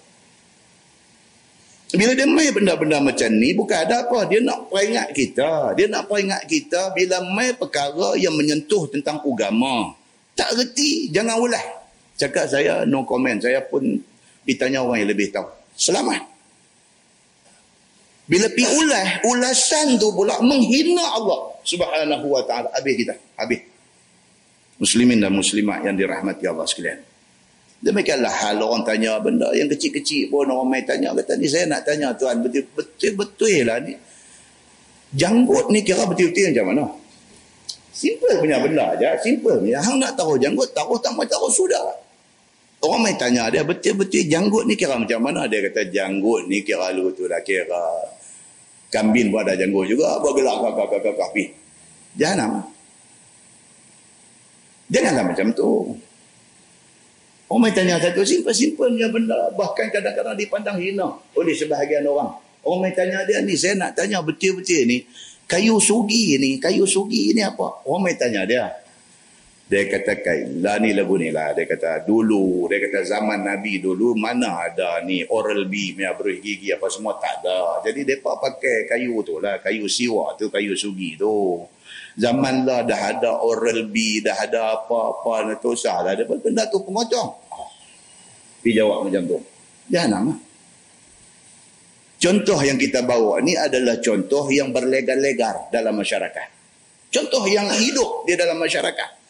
[1.94, 4.26] Bila dia main benda-benda macam ni, bukan ada apa.
[4.26, 5.78] Dia nak peringat kita.
[5.78, 9.94] Dia nak peringat kita bila main perkara yang menyentuh tentang agama.
[10.34, 11.62] Tak reti, jangan ulah.
[12.18, 13.38] Cakap saya, no comment.
[13.38, 14.02] Saya pun
[14.42, 15.46] ditanya orang yang lebih tahu.
[15.78, 16.26] Selamat.
[18.26, 22.74] Bila pi ulah, ulasan tu pula menghina Allah subhanahu wa ta'ala.
[22.74, 23.14] Habis kita.
[23.38, 23.62] Habis.
[24.82, 27.13] Muslimin dan muslimat yang dirahmati Allah sekalian.
[27.84, 29.52] Demikianlah hal orang tanya benda.
[29.52, 33.94] Yang kecil-kecil pun orang main tanya kata ni saya nak tanya tuan betul-betul lah ni.
[35.14, 36.86] Janggut ni kira betul-betul macam mana?
[37.94, 39.84] Simple punya benda aja simple punya.
[39.84, 41.84] Hang nak tahu janggut tahu tak mau tahu sudah.
[42.80, 45.44] Orang main tanya dia betul-betul janggut ni kira macam mana?
[45.52, 47.84] Dia kata janggut ni kira lu tu dah kira
[48.94, 51.50] kambing pun ada janggut juga bergelak kakak-kakak
[52.14, 52.62] jangan
[54.94, 55.98] janganlah macam tu
[57.54, 59.54] Orang main tanya satu simple-simple punya benda.
[59.54, 61.06] Bahkan kadang-kadang dipandang hina
[61.38, 62.34] oleh sebahagian orang.
[62.66, 65.06] Main tanya dia ni, saya nak tanya betul-betul ni,
[65.46, 67.86] kayu sugi ni, kayu sugi ni apa?
[67.86, 68.74] Main tanya dia.
[69.70, 70.18] Dia kata,
[70.66, 71.54] lah ni lagu ni lah.
[71.54, 76.34] Dia kata, dulu, dia kata zaman Nabi dulu, mana ada ni oral B, punya beruh
[76.42, 77.86] gigi apa semua, tak ada.
[77.86, 81.62] Jadi, mereka pakai kayu tu lah, kayu siwa tu, kayu sugi tu.
[82.18, 86.18] Zaman lah dah ada oral B, dah ada apa-apa, tu sah lah.
[86.18, 87.43] Dia benda tu pengocong.
[88.64, 89.38] Dia jawab macam tu.
[89.92, 90.38] Jangan lah.
[92.24, 96.48] Contoh yang kita bawa ni adalah contoh yang berlegar-legar dalam masyarakat.
[97.12, 99.23] Contoh yang hidup di dalam masyarakat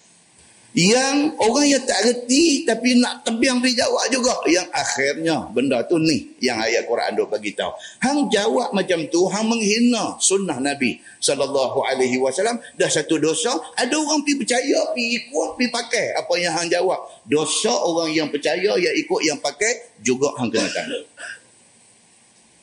[0.74, 4.34] yang orang yang tak reti tapi nak tebiang dia jawab juga.
[4.50, 7.70] Yang akhirnya benda tu ni yang ayat Quran duk bagi tahu.
[8.02, 12.58] Hang jawab macam tu hang menghina sunnah Nabi sallallahu alaihi wasallam.
[12.74, 17.06] Dah satu dosa ada orang pi percaya pi ikut pi pakai apa yang hang jawab.
[17.30, 21.06] Dosa orang yang percaya yang ikut yang pakai juga hang kena tanggung.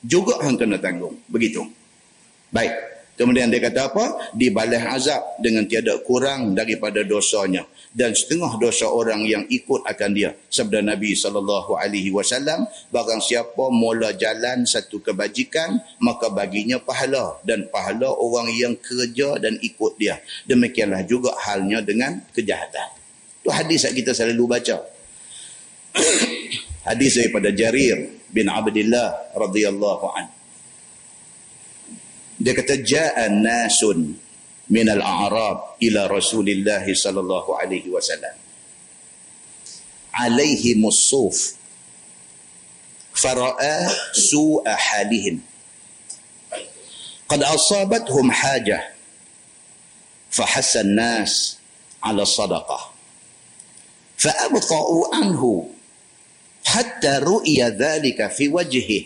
[0.02, 1.14] Juga hang kena tanggung.
[1.30, 1.62] Begitu.
[2.50, 4.32] Baik Kemudian dia kata apa?
[4.32, 10.32] Dibalas azab dengan tiada kurang daripada dosanya dan setengah dosa orang yang ikut akan dia.
[10.48, 17.68] Sabda Nabi sallallahu alaihi wasallam, barang siapa mula jalan satu kebajikan, maka baginya pahala dan
[17.68, 20.16] pahala orang yang kerja dan ikut dia.
[20.48, 22.88] Demikianlah juga halnya dengan kejahatan.
[23.44, 24.80] Itu hadis yang kita selalu baca.
[26.88, 30.39] hadis daripada Jarir bin Abdullah radhiyallahu anhu.
[32.40, 34.16] Dia kata ja'a nasun
[34.72, 38.32] min al-a'rab ila Rasulillah sallallahu alaihi wasallam.
[40.16, 41.60] Alaihi musuf
[43.12, 45.44] fara'a su'a halihim.
[47.30, 48.90] قد أصابتهم حاجة
[50.30, 51.58] فحس الناس
[52.02, 52.90] على الصدقة
[54.18, 55.70] فأبطأوا عنه
[56.64, 59.04] حتى رؤي ذلك في وجهه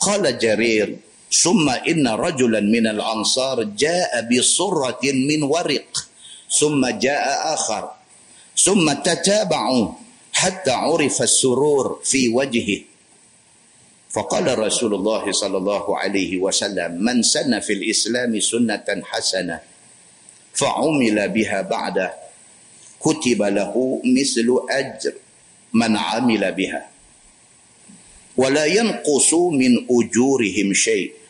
[0.00, 0.96] قال جرير
[1.32, 6.08] ثم إن رجلا من الأنصار جاء بصرة من ورق
[6.52, 7.90] ثم جاء آخر
[8.56, 9.88] ثم تتابعوا
[10.32, 12.80] حتى عرف السرور في وجهه.
[14.12, 19.60] فقال رسول الله صلى الله عليه وسلم من سن في الإسلام سنة حسنة
[20.54, 22.12] فعمل بها بعده
[23.00, 25.14] كتب له مثل أجر
[25.72, 26.88] من عمل بها
[28.36, 31.21] ولا ينقص من أجورهم شيء.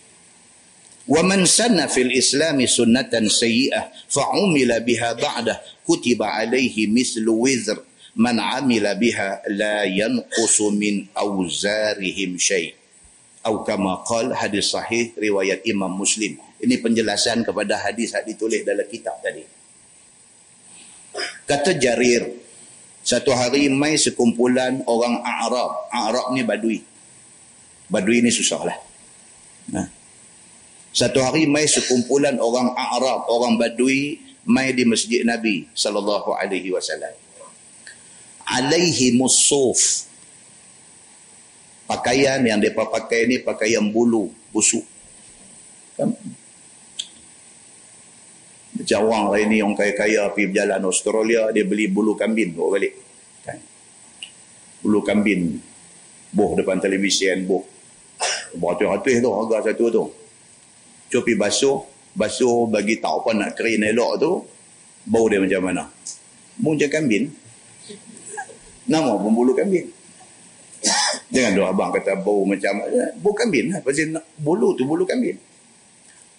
[1.09, 7.79] ومن سن في الإسلام سنة سيئة فعمل بها ba'dah كتب عليه مثل wizr
[8.17, 12.75] من amila بها لا ينقص من أوزارهم شيء.
[13.43, 18.87] أو كما قال hadis صحيح رواية Imam مسلم ini penjelasan kepada hadis yang ditulis dalam
[18.87, 19.43] kitab tadi.
[21.43, 22.31] Kata Jarir
[23.03, 25.91] satu hari mai sekumpulan orang Arab.
[25.91, 26.79] Arab ni badui.
[27.91, 28.79] Badui ni susah lah
[29.69, 29.87] nah.
[29.87, 30.02] Ha.
[30.93, 37.17] Satu hari mai sekumpulan orang Arab, orang Badui mai di masjid Nabi sallallahu alaihi wasallam.
[38.45, 40.05] Alaihi musuf.
[41.89, 44.85] Pakaian yang mereka pakai ni pakaian bulu, busuk.
[45.97, 46.13] Kan?
[48.73, 52.93] Macam orang lain ni yang kaya-kaya pergi berjalan Australia, dia beli bulu kambing bawa balik.
[53.45, 53.61] Kan?
[54.85, 55.57] Bulu kambing.
[56.33, 57.65] Boh depan televisyen, boh.
[58.57, 60.05] Beratus-ratus tu harga satu tu
[61.13, 61.85] cupi basuh.
[62.17, 64.33] Basuh bagi tak apa nak kering elok tu.
[65.05, 65.85] Bau dia macam mana.
[66.57, 67.29] Muncul kambing.
[68.89, 69.93] Nama pun bulu kambing.
[71.33, 72.81] Jangan doa abang kata bau macam
[73.21, 73.81] bau kambing lah.
[73.85, 75.37] Pasal bulu tu bulu kambing.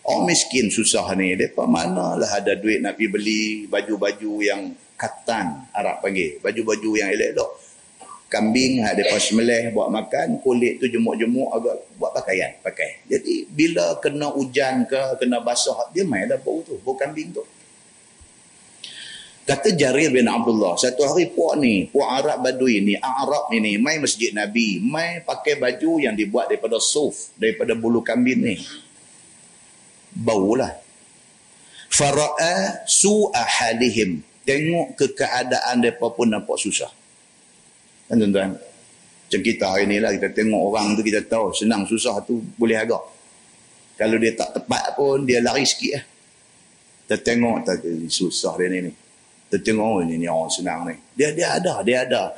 [0.03, 1.37] Orang miskin susah ni.
[1.37, 6.41] Mereka mana lah ada duit nak pergi beli baju-baju yang katan Arab panggil.
[6.43, 7.51] Baju-baju yang elok-elok
[8.33, 13.05] kambing hak depa sembelih buat makan kulit tu jemuk-jemuk agak buat pakaian pakai.
[13.05, 17.45] Jadi bila kena hujan ke kena basah dia mai dah bau tu bau kambing tu.
[19.45, 24.01] Kata Jarir bin Abdullah satu hari puak ni puak Arab Badui ni Arab ni mai
[24.01, 28.57] masjid Nabi mai pakai baju yang dibuat daripada suf daripada bulu kambing ni.
[30.17, 30.73] Bau lah.
[31.93, 34.25] Fara'a su'a halihim.
[34.43, 37.02] Tengok ke keadaan mereka pun nampak susah
[38.07, 38.55] Kan tuan-tuan?
[38.55, 42.77] Macam kita hari ni lah, kita tengok orang tu kita tahu senang susah tu boleh
[42.77, 43.01] agak.
[43.97, 46.05] Kalau dia tak tepat pun, dia lari sikit lah.
[47.03, 48.91] Kita tengok, tak, susah dia ni ni.
[49.49, 50.97] Kita tengok, oh, ni, ni orang senang ni.
[51.17, 52.33] Dia dia ada, dia ada.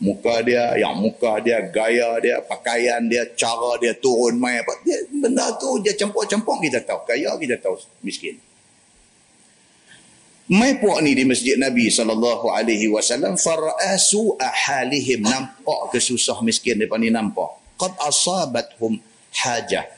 [0.00, 4.72] Muka dia, yang muka dia, gaya dia, pakaian dia, cara dia turun main apa.
[4.84, 7.08] Dia, benda tu dia campur-campur kita tahu.
[7.08, 8.36] Kaya kita tahu miskin.
[10.44, 17.00] Mai puak ni di masjid Nabi sallallahu alaihi wasallam fara'asu ahalihim nampak kesusah miskin depa
[17.00, 17.48] ni nampak.
[17.80, 19.00] Qad asabathum
[19.40, 19.88] hajah.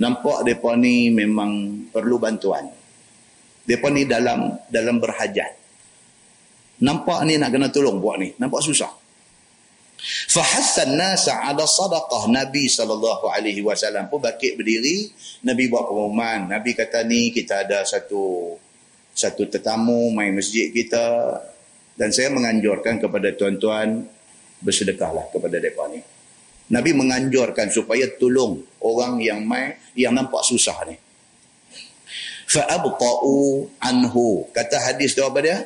[0.00, 2.72] Nampak depa ni memang perlu bantuan.
[3.68, 5.60] Depa ni dalam dalam berhajat.
[6.80, 8.32] Nampak ni nak kena tolong puak ni.
[8.40, 8.88] Nampak susah.
[10.32, 15.12] Fahassan nasa ada sadaqah Nabi sallallahu alaihi wasallam pun bakit berdiri.
[15.44, 16.48] Nabi buat pengumuman.
[16.48, 18.56] Nabi kata ni kita ada satu
[19.12, 21.36] satu tetamu main masjid kita
[21.96, 24.08] dan saya menganjurkan kepada tuan-tuan
[24.64, 26.00] bersedekahlah kepada mereka ni.
[26.72, 30.96] Nabi menganjurkan supaya tolong orang yang mai yang nampak susah ni.
[32.48, 34.48] Fa'abta'u anhu.
[34.52, 35.60] Kata hadis tu apa dia?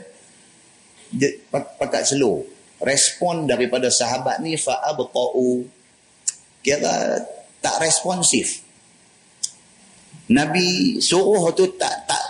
[1.14, 2.42] dia pakat slow.
[2.82, 5.62] Respon daripada sahabat ni fa'abta'u.
[6.60, 7.22] Kira
[7.62, 8.66] tak responsif.
[10.26, 12.25] Nabi suruh tu tak tak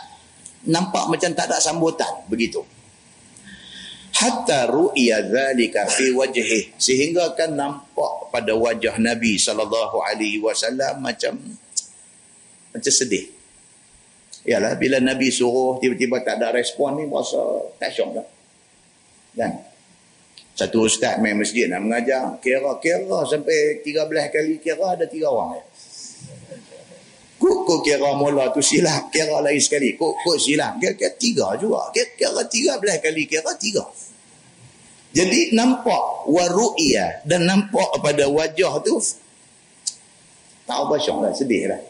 [0.66, 2.62] nampak macam tak ada sambutan begitu.
[4.16, 11.36] Hatta ru'ya zalika fi wajhi sehingga kan nampak pada wajah Nabi sallallahu alaihi wasallam macam
[12.72, 13.28] macam sedih.
[14.46, 17.42] Yalah bila Nabi suruh tiba-tiba tak ada respon ni rasa
[17.76, 18.26] tak syok dah.
[19.36, 19.52] Kan?
[20.56, 25.60] Satu ustaz main masjid nak mengajar kira-kira sampai 13 kali kira ada tiga orang.
[25.60, 25.64] ya.
[27.36, 29.92] Kok kau kira mula tu silap, kira lain sekali.
[29.92, 31.92] Kok kok silap, kira, kira tiga juga.
[31.92, 33.84] Kira, kira tiga belah kali, kira tiga.
[35.16, 39.00] Jadi nampak waru'iyah dan nampak pada wajah tu
[40.66, 41.80] tak apa syok lah, sedih lah.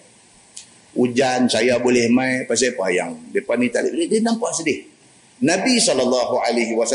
[0.94, 4.84] Hujan saya boleh mai pasal apa yang depan ni tak dia, dia nampak sedih.
[5.42, 6.08] Nabi SAW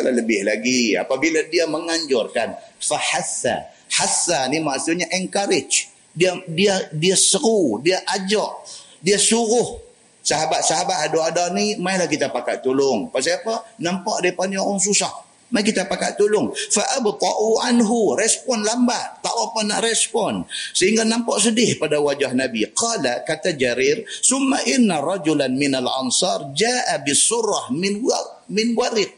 [0.09, 3.69] lebih lagi apabila dia menganjurkan fahassa.
[3.91, 9.81] Hassa ni maksudnya encourage dia dia dia seru dia ajak dia suruh.
[10.21, 13.09] Sahabat-sahabat ada-ada ni mainlah kita pakat tolong.
[13.09, 13.65] Pasal apa?
[13.81, 15.09] Nampak depa ni orang susah.
[15.49, 16.53] Mai kita pakat tolong.
[16.53, 19.19] Fa abta'u anhu respon lambat.
[19.25, 20.45] Tak apa nak respon.
[20.77, 22.69] Sehingga nampak sedih pada wajah nabi.
[22.69, 28.05] Qala kata jarir summa inna rajulan minal ansar jaa bisurrah min
[28.53, 29.17] min wariq.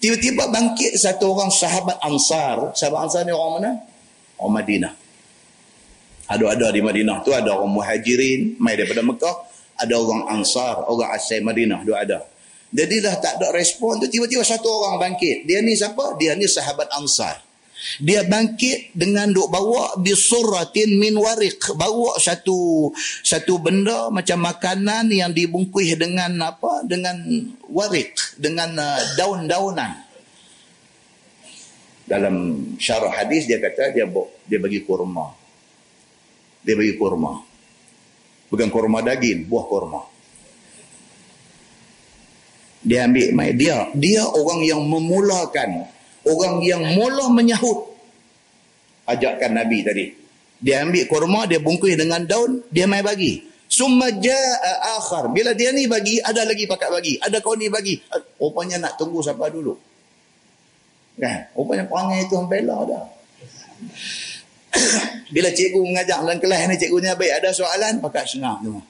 [0.00, 2.72] Tiba-tiba bangkit satu orang sahabat ansar.
[2.72, 3.72] Sahabat ansar ni orang mana?
[4.40, 4.99] Orang madinah
[6.30, 9.36] ada-ada di Madinah tu ada orang muhajirin mai daripada Mekah
[9.82, 12.22] ada orang ansar orang asal Madinah dua ada.
[12.70, 15.42] Jadi dah tak ada respon tu tiba-tiba satu orang bangkit.
[15.42, 16.14] Dia ni siapa?
[16.22, 17.42] Dia ni sahabat ansar.
[17.98, 22.92] Dia bangkit dengan duk bawa bisuratin min warik bawa satu
[23.24, 26.86] satu benda macam makanan yang dibungkus dengan apa?
[26.86, 27.16] Dengan
[27.72, 30.06] warik dengan uh, daun-daunan.
[32.06, 32.36] Dalam
[32.78, 34.06] syarah hadis dia kata dia
[34.46, 35.39] dia bagi kurma
[36.64, 37.40] dia bagi kurma.
[38.50, 40.00] Bukan kurma daging, buah kurma.
[42.80, 45.84] Dia ambil mai dia dia orang yang memulakan,
[46.24, 47.92] orang yang mula menyahut
[49.04, 50.06] ajakan Nabi tadi.
[50.60, 53.50] Dia ambil kurma, dia bungkus dengan daun, dia mai bagi.
[53.70, 58.02] summa jaa akhar bila dia ni bagi ada lagi pakat bagi ada kau ni bagi
[58.42, 59.78] rupanya nak tunggu siapa dulu
[61.14, 63.06] kan rupanya perangai itu hambela dah
[65.34, 68.82] bila cikgu mengajar dalam kelas ni cikgunya baik ada soalan pakat senang semua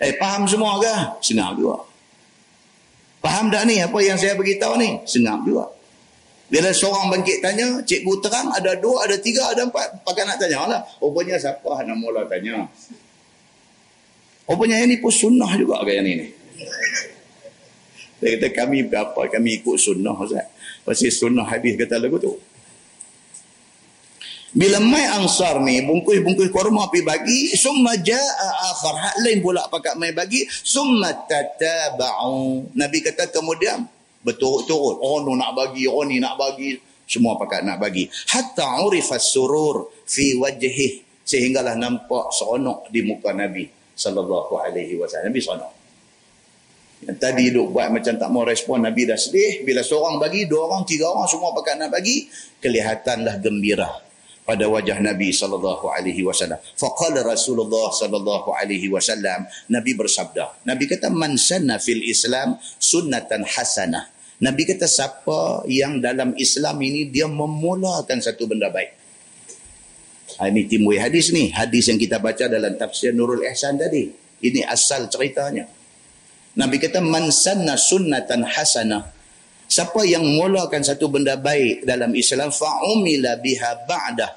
[0.00, 0.94] eh faham semua ke
[1.24, 1.80] senang juga
[3.20, 5.68] faham tak ni apa yang saya beritahu ni senang juga
[6.50, 10.02] bila seorang bangkit tanya, cikgu terang ada dua, ada tiga, ada empat.
[10.02, 10.82] Pakai nak tanya lah.
[10.98, 12.66] Rupanya siapa nak mula tanya?
[14.50, 16.26] Rupanya ini pun sunnah juga ke yang ini.
[18.18, 20.10] Dia kata kami berapa, kami ikut sunnah.
[20.10, 20.50] Ustaz.
[20.82, 22.34] Pasti sunnah habis kata lagu tu.
[24.50, 28.98] Bila mai ansar ni, bungkus-bungkus korma pergi bagi, summa ja'a akhar.
[28.98, 32.74] Hak lain pula pakat mai bagi, summa tataba'u.
[32.74, 33.86] Nabi kata kemudian,
[34.26, 34.98] berturut-turut.
[34.98, 36.74] Oh, no nak bagi, oh ni nak bagi.
[37.06, 38.10] Semua pakat nak bagi.
[38.10, 41.02] Hatta urifas surur fi wajhih.
[41.22, 45.66] Sehinggalah nampak seronok di muka Nabi sallallahu alaihi wasallam Nabi sana.
[47.06, 50.66] Yang tadi duk buat macam tak mau respon Nabi dah sedih bila seorang bagi dua
[50.66, 52.26] orang tiga orang semua pakat nak bagi
[52.60, 54.09] kelihatanlah gembira
[54.44, 56.58] pada wajah Nabi sallallahu alaihi wasallam.
[56.74, 60.66] Faqala Rasulullah sallallahu alaihi wasallam Nabi bersabda.
[60.66, 64.10] Nabi kata man sanna fil Islam sunnatan hasanah.
[64.40, 68.96] Nabi kata siapa yang dalam Islam ini dia memulakan satu benda baik.
[70.40, 71.52] Ha, ini timbul hadis ni.
[71.52, 74.08] Hadis yang kita baca dalam tafsir Nurul Ihsan tadi.
[74.40, 75.68] Ini asal ceritanya.
[76.56, 79.19] Nabi kata, Man sanna sunnatan hasanah.
[79.70, 84.30] Siapa yang mulakan satu benda baik dalam Islam, fa'umila biha ba'dah.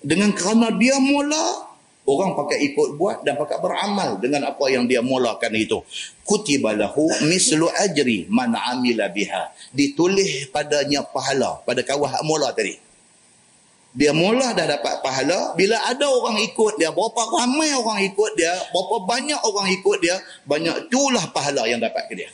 [0.00, 1.68] Dengan kerana dia mula,
[2.08, 5.84] orang pakai ikut buat dan pakai beramal dengan apa yang dia mulakan itu.
[6.24, 9.52] Kutibalahu mislu ajri man amila biha.
[9.76, 12.80] Ditulis padanya pahala pada kawah mula tadi
[13.92, 18.52] dia mula dah dapat pahala bila ada orang ikut dia berapa ramai orang ikut dia
[18.72, 20.16] berapa banyak orang ikut dia
[20.48, 22.32] banyak itulah pahala yang dapat ke dia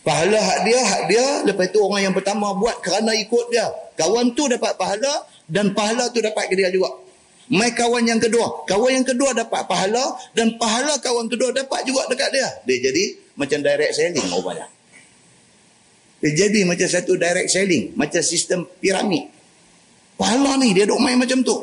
[0.00, 3.68] pahala hak dia hak dia lepas tu orang yang pertama buat kerana ikut dia
[4.00, 6.88] kawan tu dapat pahala dan pahala tu dapat ke dia juga
[7.50, 12.08] mai kawan yang kedua kawan yang kedua dapat pahala dan pahala kawan kedua dapat juga
[12.08, 13.04] dekat dia dia jadi
[13.36, 14.66] macam direct selling rupanya
[16.20, 19.28] dia jadi macam satu direct selling macam sistem piramid
[20.20, 21.56] Pahala ni dia duk main macam tu.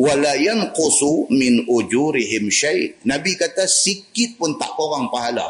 [0.00, 2.96] Wala yanqusu min ujurihim syai.
[3.04, 5.44] Nabi kata sikit pun tak kurang pahala.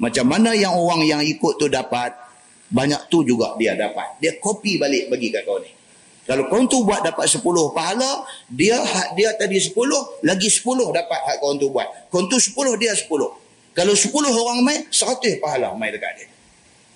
[0.00, 2.14] Macam mana yang orang yang ikut tu dapat,
[2.72, 4.16] banyak tu juga dia dapat.
[4.22, 5.68] Dia kopi balik bagi kat kau ni.
[6.22, 7.42] Kalau kau tu buat dapat 10
[7.74, 9.74] pahala, dia hak dia tadi 10,
[10.22, 10.64] lagi 10
[10.94, 12.08] dapat hak kau tu buat.
[12.08, 13.10] Kau tu 10, dia 10.
[13.74, 16.28] Kalau 10 orang main, 100 pahala main dekat dia.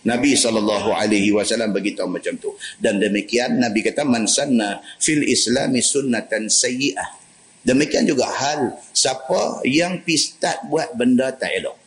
[0.07, 2.55] Nabi saw beritahu macam tu.
[2.79, 7.19] Dan demikian Nabi kata man sanna fil islami sunnatan sayyi'ah.
[7.67, 11.86] Demikian juga hal siapa yang pistat buat benda tak elok.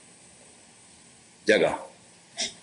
[1.49, 1.81] Jaga.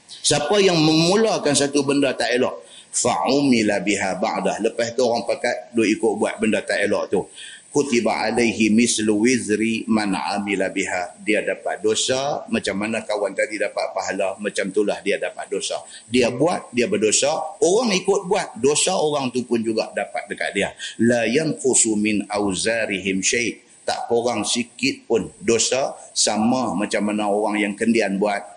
[0.06, 2.62] Siapa yang memulakan satu benda tak elok,
[2.94, 4.62] fa'umila biha ba'dah.
[4.62, 7.26] Lepas tu orang pakat duk ikut buat benda tak elok tu.
[7.74, 11.18] Kutiba alaihi mislu wizri man amila biha.
[11.20, 15.82] Dia dapat dosa macam mana kawan tadi dapat pahala macam itulah dia dapat dosa.
[16.08, 17.58] Dia buat dia berdosa.
[17.60, 20.72] Orang ikut buat dosa orang tu pun juga dapat dekat dia.
[21.04, 23.60] La yanqusu min auzarihim syai.
[23.84, 28.55] Tak kurang sikit pun dosa sama macam mana orang yang kendian buat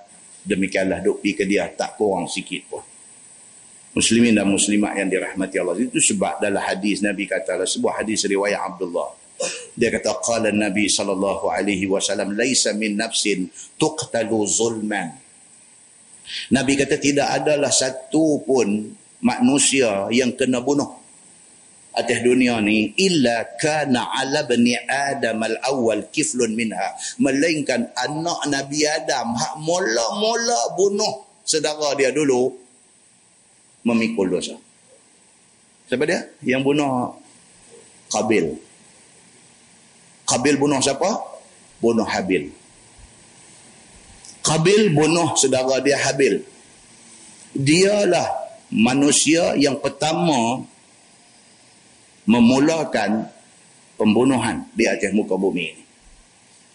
[0.49, 2.83] demikianlah duk pi ke dia tak kurang sikit pun.
[3.93, 5.77] Muslimin dan muslimat yang dirahmati Allah.
[5.77, 9.19] Itu sebab dalam hadis Nabi kata sebuah hadis riwayat Abdullah
[9.79, 13.47] dia kata qala Nabi sallallahu alaihi wasallam laisa min nafsin
[13.79, 15.15] tuqtalu zulman.
[16.51, 18.91] Nabi kata tidak adalah satu pun
[19.23, 20.98] manusia yang kena bunuh
[21.99, 28.87] atas dunia ni illa kana ala bani adam al awal kiflun minha melainkan anak nabi
[28.87, 32.53] adam hak mula-mula bunuh saudara dia dulu
[33.83, 34.55] memikul dosa.
[35.89, 36.21] Siapa dia?
[36.45, 37.17] Yang bunuh
[38.09, 38.45] Qabil.
[40.29, 41.09] Qabil bunuh siapa?
[41.81, 42.53] Bunuh Habil.
[44.45, 46.45] Qabil bunuh saudara dia Habil.
[47.57, 48.29] Dialah
[48.69, 50.61] manusia yang pertama
[52.29, 53.25] memulakan
[53.97, 55.83] pembunuhan di atas muka bumi ini.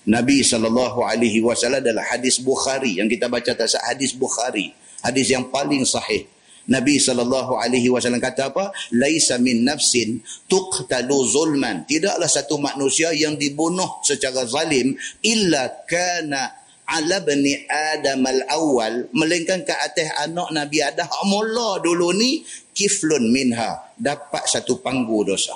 [0.04, 6.26] Nabi saw dalam hadis Bukhari yang kita baca tak hadis Bukhari, hadis yang paling sahih
[6.64, 8.72] Nabi sallallahu alaihi wasallam kata apa?
[8.96, 11.84] Laisa min nafsin tuqtalu zulman.
[11.84, 16.56] Tidaklah satu manusia yang dibunuh secara zalim illa kana
[16.88, 22.44] ala bani adam al awal melainkan ke atas anak Nabi Adam mula dulu ni
[22.76, 25.54] kiflun minha dapat satu panggu dosa.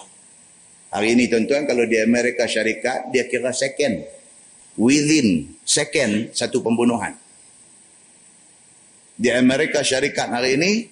[0.89, 4.01] Hari ini tuan-tuan kalau di Amerika Syarikat dia kira second.
[4.79, 7.13] Within second satu pembunuhan.
[9.19, 10.87] Di Amerika Syarikat hari ini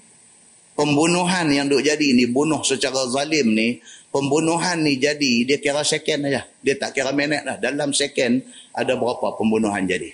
[0.74, 3.78] pembunuhan yang duk jadi ni bunuh secara zalim ni
[4.10, 6.44] pembunuhan ni jadi dia kira second aja.
[6.60, 7.56] Dia tak kira minit lah.
[7.56, 8.42] Dalam second
[8.74, 10.12] ada berapa pembunuhan jadi.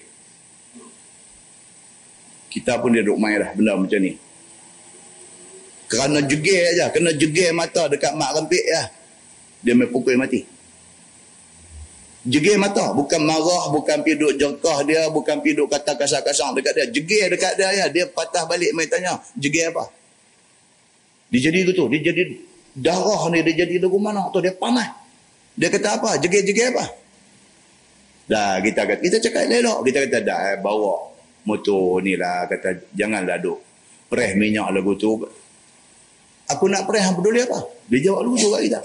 [2.52, 4.12] Kita pun dia duk main lah benda macam ni.
[5.92, 8.88] Kerana jegir aja, kena jegir mata dekat mak rempik ya
[9.62, 10.42] dia main pukul mati.
[12.26, 12.90] Jegir mata.
[12.94, 16.86] Bukan marah, bukan piduk jengkah dia, bukan piduk kata kasar-kasar dekat dia.
[16.90, 17.86] Jegir dekat dia, ya.
[17.86, 19.22] dia patah balik main tanya.
[19.38, 19.90] Jegir apa?
[21.30, 21.86] Dia jadi gitu.
[21.90, 22.22] Dia jadi
[22.74, 24.42] darah ni, dia jadi lagu mana tu.
[24.42, 24.90] Dia panas.
[25.54, 26.10] Dia kata apa?
[26.18, 26.84] Jegir-jegir apa?
[28.26, 29.78] Dah, kita kata, kita cakap elok.
[29.86, 31.10] Kita kata, dah, eh, bawa
[31.46, 32.46] motor ni lah.
[32.46, 33.58] Kata, janganlah duk.
[34.06, 35.26] Preh minyak lagu tu.
[36.50, 37.62] Aku nak preh, peduli apa?
[37.86, 38.80] Dia jawab tu kat kita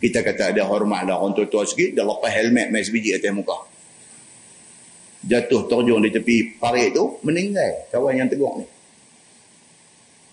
[0.00, 3.68] kita kata ada hormat lah orang tua-tua sikit dia lepas helmet main sebiji atas muka.
[5.20, 8.66] Jatuh terjun di tepi parit tu meninggal kawan yang tegur ni.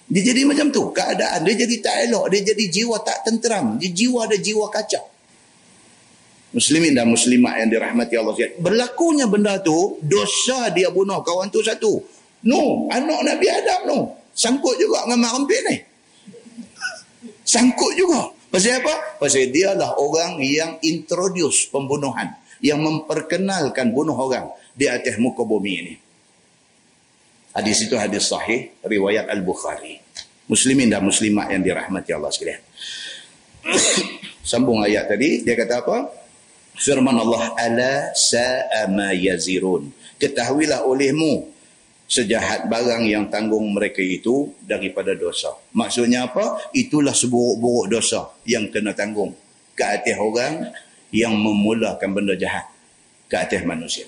[0.08, 3.76] Dia jadi macam tu keadaan dia jadi tak elok dia jadi jiwa tak tenteram.
[3.76, 5.04] Dia jiwa ada jiwa kacau
[6.48, 8.64] muslimin dan muslimat yang dirahmati Allah sekalian.
[8.64, 12.00] Berlakunya benda tu dosa dia bunuh kawan tu satu.
[12.48, 14.00] No anak Nabi Adam no
[14.38, 15.78] sangkut juga dengan mak rempit ni
[17.42, 19.20] sangkut juga Pasal apa?
[19.20, 22.32] Pasal dia lah orang yang introduce pembunuhan.
[22.58, 25.94] Yang memperkenalkan bunuh orang di atas muka bumi ini.
[27.54, 28.74] Hadis itu hadis sahih.
[28.82, 30.02] Riwayat Al-Bukhari.
[30.48, 32.64] Muslimin dan muslimat yang dirahmati Allah sekalian.
[34.50, 35.44] Sambung ayat tadi.
[35.44, 35.98] Dia kata apa?
[36.80, 37.54] Firman Allah.
[37.62, 39.92] Ala sa'ama yazirun.
[40.18, 41.46] Ketahuilah olehmu
[42.08, 45.52] sejahat barang yang tanggung mereka itu daripada dosa.
[45.76, 46.72] Maksudnya apa?
[46.72, 49.36] Itulah seburuk-buruk dosa yang kena tanggung
[49.76, 50.72] ke atas orang
[51.12, 52.66] yang memulakan benda jahat
[53.28, 54.08] ke atas manusia.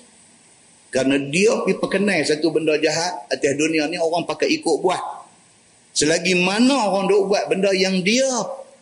[0.90, 4.98] Kerana dia pergi perkenal satu benda jahat atas dunia ni orang pakai ikut buat.
[5.94, 8.26] Selagi mana orang duk buat benda yang dia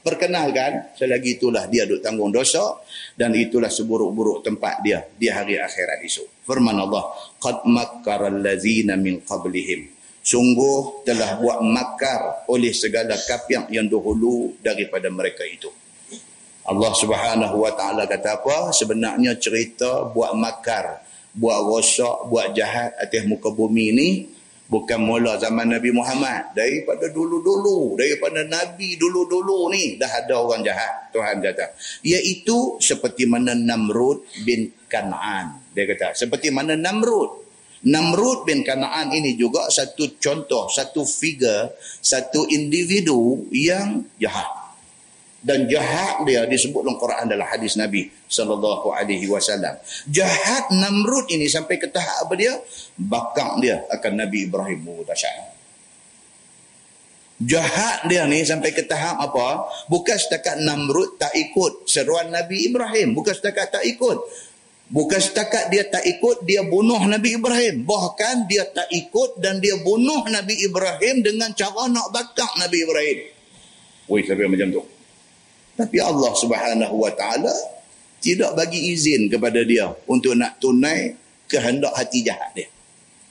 [0.03, 2.81] perkenalkan, selagi itulah dia duk tanggung dosa
[3.15, 6.45] dan itulah seburuk-buruk tempat dia di hari akhirat esok.
[6.47, 7.05] Firman Allah,
[7.37, 15.09] "Qad makkara allazina min qablihim." Sungguh telah buat makar oleh segala kafir yang dahulu daripada
[15.09, 15.73] mereka itu.
[16.69, 18.77] Allah Subhanahu wa taala kata apa?
[18.77, 21.01] Sebenarnya cerita buat makar,
[21.33, 24.09] buat rosak, buat jahat atas muka bumi ini
[24.69, 26.53] bukan mula zaman Nabi Muhammad.
[26.53, 27.97] Daripada dulu-dulu.
[27.97, 29.97] Daripada Nabi dulu-dulu ni.
[29.97, 31.11] Dah ada orang jahat.
[31.11, 31.75] Tuhan kata.
[32.05, 35.73] Iaitu seperti mana Namrud bin Kanaan.
[35.73, 37.49] Dia kata seperti mana Namrud.
[37.89, 44.58] Namrud bin Kanaan ini juga satu contoh satu figure satu individu yang jahat
[45.49, 49.81] dan jahat dia disebut dalam Quran adalah hadis Nabi sallallahu alaihi wasallam.
[50.13, 52.53] Jahat Namrud ini sampai ke tahap apa dia?
[53.01, 55.57] Bakang dia akan Nabi Ibrahim dahsyat.
[57.41, 59.73] Jahat dia ni sampai ke tahap apa?
[59.89, 64.21] Bukan setakat Namrud tak ikut seruan Nabi Ibrahim, bukan setakat tak ikut.
[64.89, 67.85] Bukan setakat dia tak ikut, dia bunuh Nabi Ibrahim.
[67.85, 73.19] Bahkan dia tak ikut dan dia bunuh Nabi Ibrahim dengan cara nak bakar Nabi Ibrahim.
[74.09, 74.98] Woi, sampai macam tu.
[75.79, 77.55] Tapi Allah Subhanahu Wa Taala
[78.19, 81.15] tidak bagi izin kepada dia untuk nak tunai
[81.47, 82.67] kehendak hati jahat dia.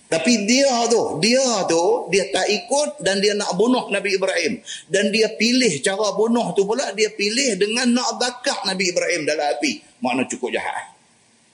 [0.08, 4.64] Tapi dia tu, dia tu, dia tak ikut dan dia nak bunuh Nabi Ibrahim.
[4.88, 9.52] Dan dia pilih cara bunuh tu pula, dia pilih dengan nak bakar Nabi Ibrahim dalam
[9.60, 9.84] api.
[10.00, 10.96] Makna cukup jahat.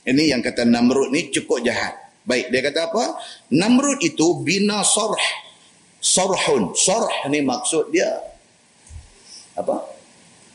[0.06, 1.98] Ini yang kata Namrud ni cukup jahat.
[2.30, 3.18] Baik, dia kata apa?
[3.50, 5.18] Namrud itu bina sorh.
[5.98, 6.78] Sorhun.
[6.78, 8.22] Sorh ni maksud dia
[9.58, 9.93] apa?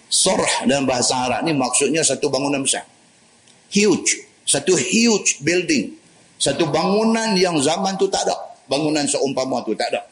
[0.08, 2.88] Sorh dalam bahasa Arab ni maksudnya satu bangunan besar.
[3.68, 4.24] Huge.
[4.48, 5.92] Satu huge building.
[6.40, 8.56] Satu bangunan yang zaman tu tak ada.
[8.64, 10.08] Bangunan seumpama tu tak ada.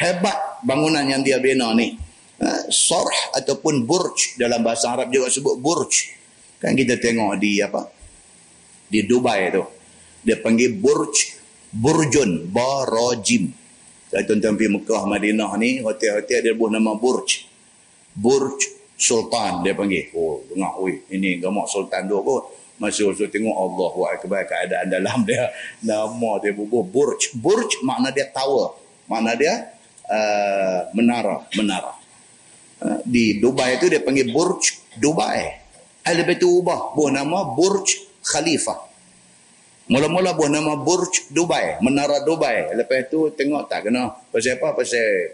[0.00, 2.00] Hebat bangunan yang dia bina ni.
[2.40, 6.16] Ha, sorh ataupun burj dalam bahasa Arab juga sebut burj.
[6.56, 7.92] Kan kita tengok di apa?
[8.88, 9.64] Di Dubai tu.
[10.24, 11.36] Dia panggil burj.
[11.76, 12.48] Burjun.
[12.48, 13.52] Barajim.
[14.08, 17.44] Kalau tuan-tuan pergi Mekah, Madinah ni, hotel-hotel dia buat nama burj.
[18.16, 20.08] Burj sultan dia panggil.
[20.16, 22.44] Oh dengar oi ini gamak sultan dua kot.
[22.76, 25.48] Masih usul tengok Allah akbar keadaan dalam dia.
[25.80, 27.32] Nama dia bubuh burj.
[27.36, 28.76] Burj makna dia tower
[29.08, 29.72] makna dia
[30.08, 31.92] uh, menara menara.
[32.76, 35.64] Uh, di Dubai itu dia panggil burj Dubai.
[36.06, 38.78] Lepas itu ubah buah nama burj khalifah.
[39.86, 42.76] Mula-mula buah nama burj Dubai menara Dubai.
[42.76, 44.14] Lepas itu tengok tak kena.
[44.30, 44.76] Pasal apa?
[44.76, 45.32] Pasal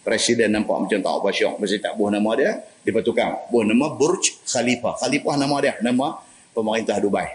[0.00, 1.54] Presiden nampak macam tak apa syok.
[1.60, 2.56] Mesti tak buah nama dia.
[2.80, 3.52] Dia tukar.
[3.52, 4.96] Buah nama Burj Khalifah.
[4.96, 5.74] Khalifah nama dia.
[5.84, 6.06] Nama
[6.56, 7.28] pemerintah Dubai.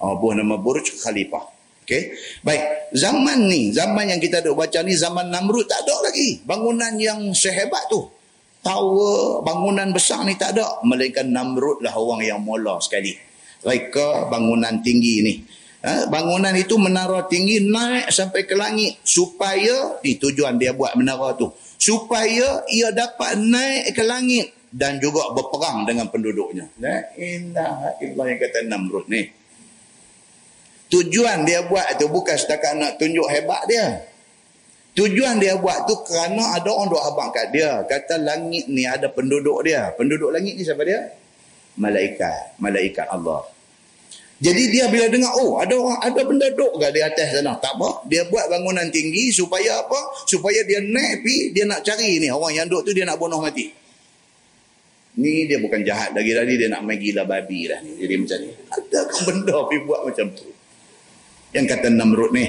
[0.00, 1.44] Oh, buah nama Burj Khalifah.
[1.82, 2.16] Okay.
[2.40, 2.94] Baik.
[2.96, 6.40] Zaman ni, zaman yang kita duk baca ni, zaman Namrud tak ada lagi.
[6.46, 8.08] Bangunan yang sehebat tu.
[8.62, 10.80] Tower, bangunan besar ni tak ada.
[10.86, 13.12] Melainkan Namrud lah orang yang mula sekali.
[13.62, 15.34] Reka bangunan tinggi ni.
[15.82, 21.34] Ha, bangunan itu menara tinggi naik sampai ke langit supaya di tujuan dia buat menara
[21.34, 21.50] tu
[21.82, 26.70] supaya ia dapat naik ke langit dan juga berperang dengan penduduknya.
[26.78, 29.26] La ilaha illallah yang kata Namrud ni.
[30.94, 34.06] Tujuan dia buat tu bukan setakat nak tunjuk hebat dia.
[34.92, 37.80] Tujuan dia buat tu kerana ada orang duk abang kat dia.
[37.82, 39.90] Kata langit ni ada penduduk dia.
[39.96, 41.16] Penduduk langit ni siapa dia?
[41.80, 42.60] Malaikat.
[42.60, 43.48] Malaikat Allah.
[44.42, 47.54] Jadi dia bila dengar, oh ada orang, ada benda duk ke di atas sana.
[47.62, 48.10] Tak apa.
[48.10, 50.26] Dia buat bangunan tinggi supaya apa?
[50.26, 52.26] Supaya dia naik pi, dia nak cari ni.
[52.26, 53.70] Orang yang duk tu dia nak bunuh mati.
[55.22, 56.58] Ni dia bukan jahat lagi tadi.
[56.58, 57.78] Dia nak main gila babi lah.
[57.86, 58.50] Jadi macam ni.
[58.66, 60.50] Ada benda pi buat macam tu.
[61.54, 62.46] Yang kata Namrud ni.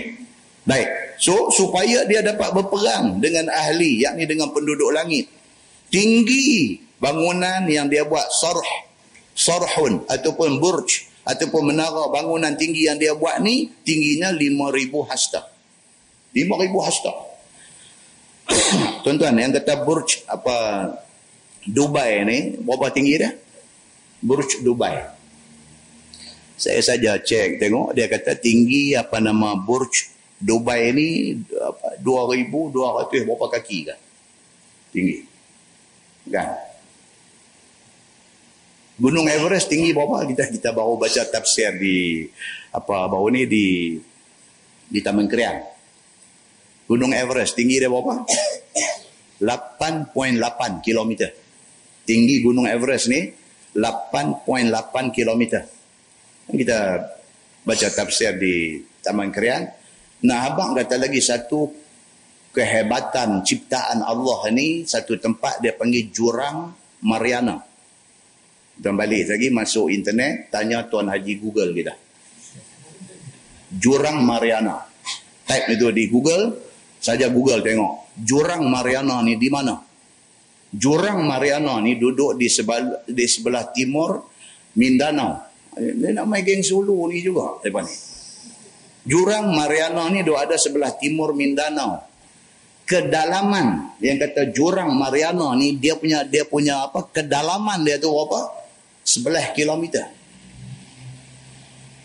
[0.66, 0.90] Baik.
[1.22, 5.30] So, supaya dia dapat berperang dengan ahli, yakni dengan penduduk langit.
[5.94, 8.90] Tinggi bangunan yang dia buat sarh.
[9.38, 15.42] Sarhun ataupun burj ataupun menara bangunan tinggi yang dia buat ni tingginya 5000 hasta.
[16.36, 17.14] 5000 hasta.
[19.08, 20.56] Tuan-tuan yang kata burj apa
[21.64, 23.32] Dubai ni berapa tinggi dia?
[24.20, 25.00] Burj Dubai.
[26.60, 30.12] Saya saja cek tengok dia kata tinggi apa nama burj
[30.44, 34.00] Dubai ni apa 2200 berapa kaki kan?
[34.92, 35.24] Tinggi.
[36.28, 36.73] Kan
[39.04, 40.24] Gunung Everest tinggi berapa?
[40.24, 42.24] Kita kita baru baca tafsir di
[42.72, 44.00] apa baru ni di
[44.88, 45.60] di Taman Krian.
[46.88, 48.24] Gunung Everest tinggi dia berapa?
[49.44, 50.40] 8.8
[50.80, 51.12] km.
[52.08, 53.28] Tinggi Gunung Everest ni
[53.76, 54.72] 8.8
[55.12, 55.44] km.
[56.48, 56.80] Kita
[57.68, 59.68] baca tafsir di Taman Krian.
[60.24, 61.68] Nah, abang kata lagi satu
[62.56, 66.72] kehebatan ciptaan Allah ni satu tempat dia panggil Jurang
[67.04, 67.73] Mariana.
[68.82, 71.94] Tuan balik lagi masuk internet tanya Tuan Haji Google kita.
[73.74, 74.82] Jurang Mariana.
[75.44, 76.58] Type itu di Google,
[76.98, 78.18] saja Google tengok.
[78.18, 79.78] Jurang Mariana ni di mana?
[80.74, 84.26] Jurang Mariana ni duduk di sebelah, di sebelah timur
[84.74, 85.54] Mindanao.
[85.78, 87.96] Dia nak main geng Sulu ni juga depan ni.
[89.06, 92.14] Jurang Mariana ni duduk ada sebelah timur Mindanao
[92.84, 98.63] kedalaman yang kata jurang Mariana ni dia punya dia punya apa kedalaman dia tu apa
[99.04, 100.08] sebelah kilometer.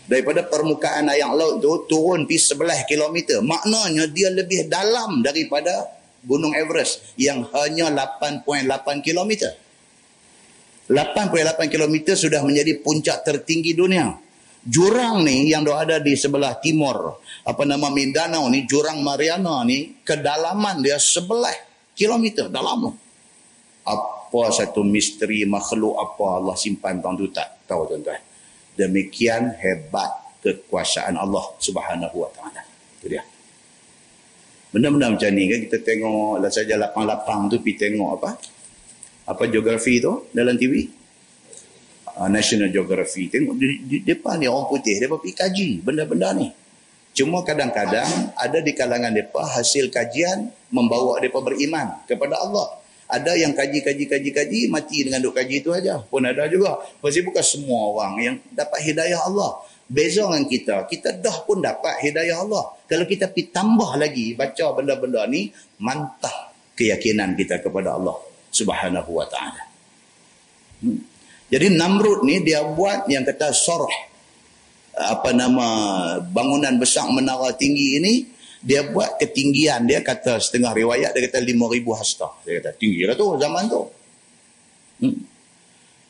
[0.09, 3.39] Daripada permukaan air laut tu turun pi sebelah kilometer.
[3.45, 5.85] Maknanya dia lebih dalam daripada
[6.25, 9.53] gunung Everest yang hanya 8.8 kilometer.
[10.89, 14.17] 8.8 kilometer sudah menjadi puncak tertinggi dunia.
[14.65, 20.83] Jurang ni yang ada di sebelah timur apa nama Mindanao ni jurang Mariana ni kedalaman
[20.83, 21.55] dia sebelah
[21.95, 22.91] kilometer dalam
[23.89, 28.21] apa satu misteri makhluk apa Allah simpan tuan tu tak tahu tuan-tuan.
[28.77, 32.61] Demikian hebat kekuasaan Allah Subhanahu wa taala.
[33.01, 33.25] Itu dia.
[34.69, 38.37] Benda-benda macam ni kan kita tengok lah saja lapang-lapang tu pi tengok apa?
[39.33, 40.85] Apa geografi tu dalam TV?
[42.13, 46.47] Ah, National Geography tengok di, di depan ni orang putih dia pergi kaji benda-benda ni.
[47.17, 52.78] Cuma kadang-kadang ada di kalangan mereka hasil kajian membawa mereka beriman kepada Allah
[53.09, 55.97] ada yang kaji-kaji-kaji-kaji mati dengan duk kaji itu aja.
[56.05, 56.77] Pun ada juga.
[57.01, 59.65] Pasti bukan semua orang yang dapat hidayah Allah.
[59.89, 62.77] Beza dengan kita kita dah pun dapat hidayah Allah.
[62.85, 65.49] Kalau kita pi tambah lagi baca benda-benda ni
[65.81, 68.15] mantap keyakinan kita kepada Allah
[68.53, 69.63] subhanahu wa ta'ala.
[70.79, 71.03] Hmm.
[71.51, 73.91] jadi Namrud ni dia buat yang kata sorh
[74.95, 75.67] apa nama
[76.23, 78.13] bangunan besar menara tinggi ini
[78.59, 79.87] dia buat ketinggian.
[79.87, 82.27] Dia kata setengah riwayat dia kata 5000 hasta.
[82.43, 83.81] Dia kata tinggi lah tu zaman tu.
[84.99, 85.19] Hmm.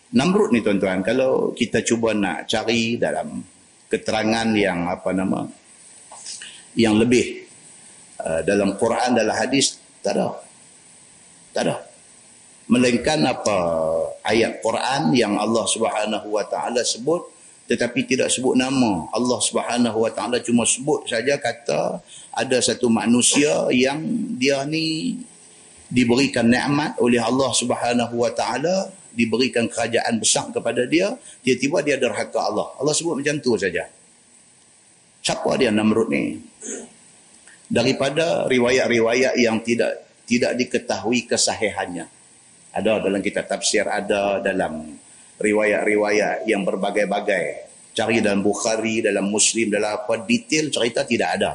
[0.09, 3.45] Namrud ni tuan-tuan kalau kita cuba nak cari dalam
[3.85, 5.45] keterangan yang apa nama
[6.73, 7.45] yang lebih
[8.17, 10.33] uh, dalam Quran dalam hadis tak ada.
[11.53, 11.75] Tak ada.
[12.69, 13.57] Melainkan apa
[14.25, 17.38] ayat Quran yang Allah Subhanahu wa taala sebut
[17.69, 19.05] tetapi tidak sebut nama.
[19.13, 22.01] Allah Subhanahu wa taala cuma sebut saja kata
[22.33, 24.01] ada satu manusia yang
[24.41, 25.21] dia ni
[25.85, 31.13] diberikan nikmat oleh Allah Subhanahu wa taala diberikan kerajaan besar kepada dia
[31.45, 32.73] tiba-tiba dia derhaka Allah.
[32.81, 33.85] Allah sebut macam tu saja.
[35.21, 36.41] Siapa dia Namrud ni?
[37.69, 42.09] Daripada riwayat-riwayat yang tidak tidak diketahui kesahihannya.
[42.73, 44.97] Ada dalam kitab tafsir, ada dalam
[45.39, 47.71] riwayat-riwayat yang berbagai-bagai.
[47.95, 51.51] Cari dalam Bukhari, dalam Muslim, dalam apa, detail cerita tidak ada.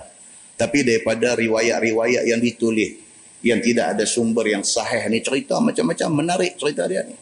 [0.59, 3.01] Tapi daripada riwayat-riwayat yang ditulis,
[3.45, 7.17] yang tidak ada sumber yang sahih ni cerita macam-macam menarik cerita dia ni.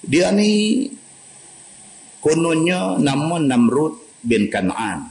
[0.00, 0.86] Dia ni
[2.22, 5.10] kononnya nama Namrud bin Kan'an.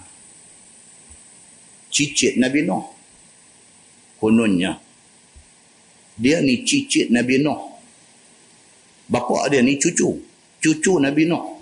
[1.91, 2.85] Cicit Nabi Nuh.
[4.19, 4.89] Kononnya
[6.19, 7.79] dia ni cicit Nabi Nuh.
[9.07, 10.19] Bapa dia ni cucu.
[10.59, 11.59] Cucu Nabi Nuh.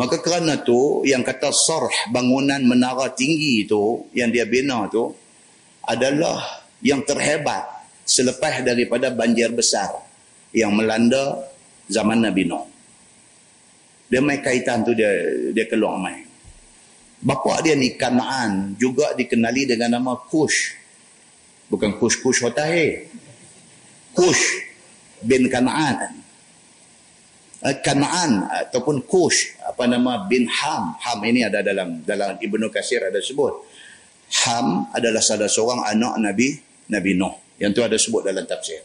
[0.00, 5.12] Maka kerana tu yang kata sarh bangunan menara tinggi tu yang dia bina tu
[5.84, 7.68] adalah yang terhebat
[8.08, 9.92] selepas daripada banjir besar
[10.56, 11.44] yang melanda
[11.92, 12.64] zaman Nabi Nuh.
[14.08, 15.10] Dia main kaitan tu dia
[15.52, 16.26] dia keluar main.
[17.20, 20.80] Bapa dia ni Kanaan juga dikenali dengan nama Kush
[21.70, 23.06] bukan Kush-Kush Hotahe.
[24.16, 24.44] Kush
[25.22, 26.18] bin Kanaan.
[27.60, 30.96] Eh, Kanaan ataupun Kush apa nama bin Ham.
[30.96, 33.52] Ham ini ada dalam dalam Ibnu Kasir ada sebut.
[34.48, 36.56] Ham adalah salah seorang anak Nabi
[36.88, 37.60] Nabi Nuh.
[37.60, 38.80] Yang tu ada sebut dalam tafsir.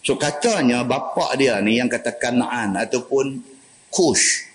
[0.00, 3.44] So katanya bapa dia ni yang kata Kanaan ataupun
[3.92, 4.48] Kush.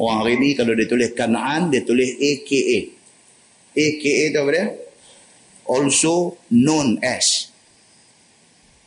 [0.00, 2.78] Orang hari ni kalau dia tulis Kanaan dia tulis AKA.
[3.76, 4.66] AKA tu apa dia?
[5.68, 7.50] also known as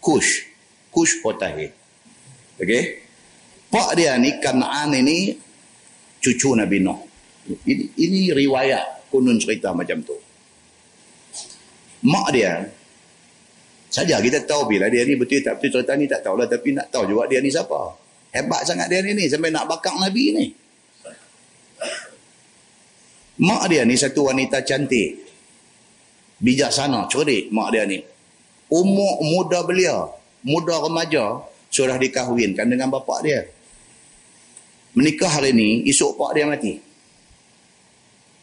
[0.01, 0.47] Kush.
[0.89, 1.69] Kush Potahi.
[2.57, 3.08] Okey.
[3.69, 5.37] Pak dia ni Kanaan ini
[6.17, 6.99] cucu Nabi Nuh.
[7.65, 10.17] Ini, ini riwayat kunun cerita macam tu.
[12.05, 12.65] Mak dia
[13.89, 16.93] saja kita tahu bila dia ni betul tak betul cerita ni tak tahulah tapi nak
[16.93, 17.93] tahu juga dia ni siapa.
[18.29, 20.45] Hebat sangat dia ni, ni sampai nak bakar Nabi ni.
[23.39, 25.29] Mak dia ni satu wanita cantik
[26.41, 27.99] bijaksana, cerdik mak dia ni.
[28.69, 30.09] Umur muda belia,
[30.45, 31.41] muda remaja,
[31.73, 33.49] sudah dikahwinkan dengan bapa dia.
[34.97, 36.73] Menikah hari ni, esok pak dia mati.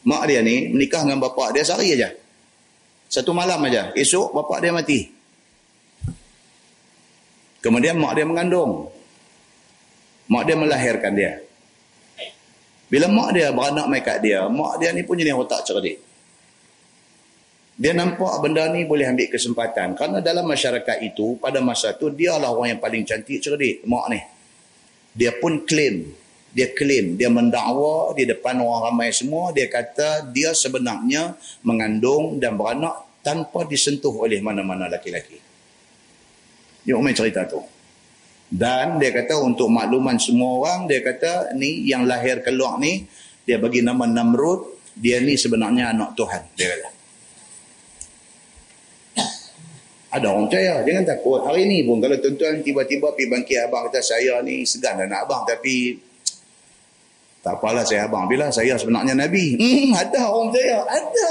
[0.07, 2.15] Mak dia ni menikah dengan bapa dia sehari aja.
[3.11, 3.91] Satu malam aja.
[3.99, 5.11] Esok bapa dia mati.
[7.59, 8.87] Kemudian mak dia mengandung.
[10.31, 11.43] Mak dia melahirkan dia.
[12.87, 15.99] Bila mak dia beranak mai kat dia, mak dia ni pun jenis otak cerdik.
[17.77, 19.99] Dia nampak benda ni boleh ambil kesempatan.
[19.99, 24.07] Kerana dalam masyarakat itu, pada masa tu, dia lah orang yang paling cantik cerdik, mak
[24.09, 24.23] ni.
[25.13, 26.09] Dia pun claim.
[26.53, 27.17] Dia claim.
[27.19, 29.51] Dia mendakwa di depan orang ramai semua.
[29.51, 31.35] Dia kata dia sebenarnya
[31.67, 35.43] mengandung dan beranak tanpa disentuh oleh mana-mana laki-laki.
[36.87, 37.59] Dia umum cerita tu.
[38.47, 43.03] Dan dia kata untuk makluman semua orang, dia kata ni yang lahir keluar ni,
[43.43, 46.43] dia bagi nama Namrud, dia ni sebenarnya anak Tuhan.
[46.55, 46.89] Dia kata.
[50.17, 50.81] Ada orang percaya.
[50.87, 51.45] Jangan takut.
[51.45, 55.29] Hari ni pun kalau tuan-tuan tiba-tiba pergi bangkit abang kata saya ni segan dah nak
[55.29, 55.43] abang.
[55.45, 55.99] Tapi
[57.47, 58.27] tak apalah saya abang.
[58.27, 59.55] Bila saya sebenarnya Nabi.
[59.55, 60.83] Hmm, ada orang percaya.
[60.83, 61.31] Ada.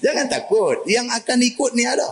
[0.00, 0.80] Jangan takut.
[0.88, 2.08] Yang akan ikut ni ada.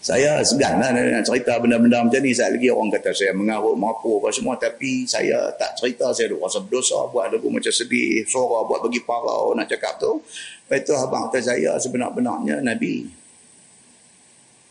[0.00, 2.32] Saya segan lah nak cerita benda-benda macam ni.
[2.32, 4.56] Saat lagi orang kata saya mengarut, mampu apa semua.
[4.56, 6.08] Tapi saya tak cerita.
[6.16, 6.96] Saya rasa berdosa.
[7.12, 8.24] Buat lagu macam sedih.
[8.24, 10.16] Suara buat bagi parau nak cakap tu.
[10.16, 13.04] Lepas itu abang kata saya sebenar-benarnya Nabi.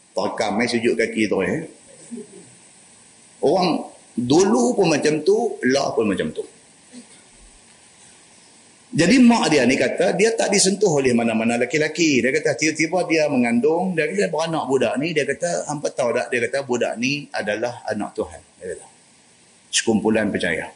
[0.10, 1.70] Terekam eh sujud kaki tu eh.
[3.46, 3.85] Orang
[4.16, 6.44] dulu pun macam tu, lah pun macam tu.
[8.96, 12.24] Jadi mak dia ni kata dia tak disentuh oleh mana-mana lelaki-lelaki.
[12.24, 16.32] Dia kata tiba-tiba dia mengandung, dia kata beranak budak ni, dia kata hampa tahu tak?
[16.32, 18.40] Dia kata budak ni adalah anak Tuhan.
[18.56, 18.86] Dia kata.
[19.68, 20.72] Sekumpulan percaya.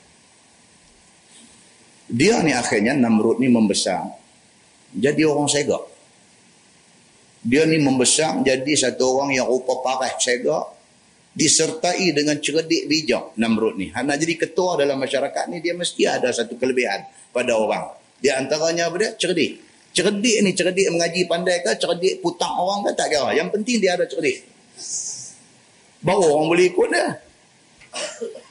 [2.12, 4.04] Dia ni akhirnya Namrud ni membesar.
[4.92, 5.88] Jadi orang segak.
[7.40, 10.76] Dia ni membesar jadi satu orang yang rupa parah segak.
[11.30, 13.94] Disertai dengan cerdik bijak Namrud ni.
[13.94, 17.86] Nak jadi ketua dalam masyarakat ni dia mesti ada satu kelebihan pada orang.
[18.20, 19.12] Di antaranya apa dia?
[19.16, 19.62] Cerdik.
[19.96, 21.72] Cerdik ni cerdik mengaji pandai ke?
[21.80, 22.92] Cerdik putang orang ke?
[22.98, 23.32] Tak kira.
[23.38, 24.44] Yang penting dia ada cerdik.
[26.04, 27.08] Baru orang boleh ikut dia.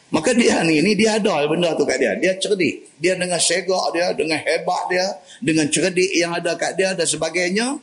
[0.09, 2.16] Maka dia ni, ni dia ada benda tu kat dia.
[2.16, 2.97] Dia cerdik.
[2.97, 5.07] Dia dengan segak dia, dengan hebat dia,
[5.45, 7.76] dengan cerdik yang ada kat dia dan sebagainya.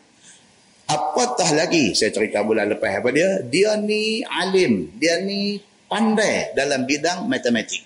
[0.86, 4.94] Apatah lagi, saya cerita bulan lepas apa dia, dia ni alim.
[5.02, 5.58] Dia ni
[5.90, 7.82] pandai dalam bidang matematik.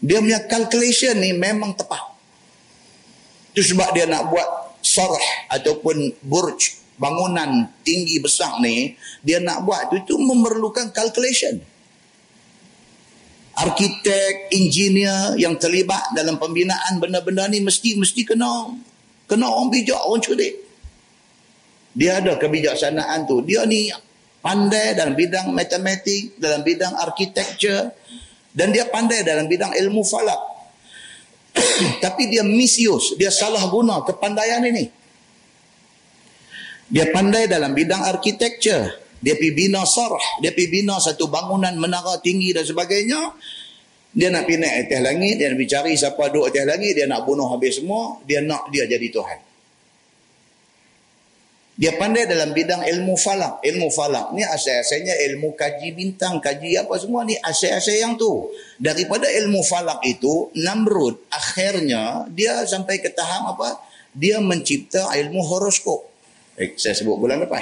[0.00, 2.16] Dia punya calculation ni memang tepat.
[3.52, 4.48] Itu sebab dia nak buat
[4.80, 11.60] sarah ataupun burj bangunan tinggi besar ni dia nak buat tu itu memerlukan calculation
[13.56, 18.72] arkitek engineer yang terlibat dalam pembinaan benda-benda ni mesti mesti kena
[19.28, 20.56] kena orang bijak orang cerdik
[21.96, 23.40] Dia ada kebijaksanaan tu.
[23.40, 23.88] Dia ni
[24.44, 27.90] pandai dalam bidang matematik, dalam bidang architecture
[28.56, 30.40] dan dia pandai dalam bidang ilmu falak.
[32.04, 34.88] Tapi dia misuse, dia salah guna kepandaian ini.
[36.88, 39.04] Dia pandai dalam bidang architecture.
[39.16, 43.32] Dia pergi bina sarah, dia pergi bina satu bangunan menara tinggi dan sebagainya.
[44.16, 47.04] Dia nak pergi naik atas langit, dia nak pergi cari siapa duduk atas langit, dia
[47.08, 49.38] nak bunuh habis semua, dia nak dia jadi Tuhan.
[51.76, 53.60] Dia pandai dalam bidang ilmu falak.
[53.60, 58.48] Ilmu falak ni asal-asalnya ilmu kaji bintang, kaji apa semua ni asal-asal yang tu.
[58.80, 63.76] Daripada ilmu falak itu, Namrud akhirnya dia sampai ke tahap apa?
[64.16, 66.08] Dia mencipta ilmu horoskop.
[66.56, 67.60] Eh, saya sebut bulan depan.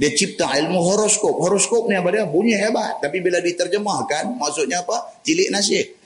[0.00, 1.36] Dia cipta ilmu horoskop.
[1.36, 2.24] Horoskop ni apa dia?
[2.24, 2.96] Bunyi hebat.
[3.04, 5.20] Tapi bila diterjemahkan, maksudnya apa?
[5.20, 6.00] Cilik nasib.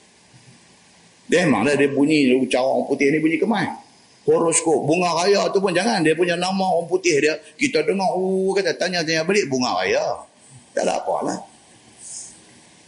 [1.31, 3.88] Dia memang dia bunyi, cara orang putih ni bunyi kemas
[4.29, 6.05] horoskop bunga raya tu pun jangan.
[6.05, 10.29] Dia punya nama orang putih dia kita dengar oh kata tanya-tanya balik bunga raya.
[10.77, 11.41] Tak ada apalah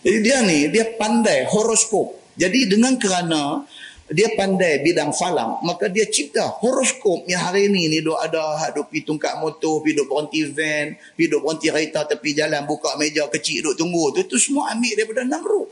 [0.01, 2.17] jadi dia ni dia pandai horoskop.
[2.41, 3.69] Jadi dengan kerana
[4.11, 8.75] dia pandai bidang falang maka dia cipta horoskop yang hari ni ni duk ada hak
[8.75, 12.97] duk pi tungkat motor pi duk berhenti van pi duk berhenti kereta tepi jalan buka
[12.99, 14.11] meja kecil duk tunggu.
[14.17, 15.69] Tu tu semua ambil daripada Namrud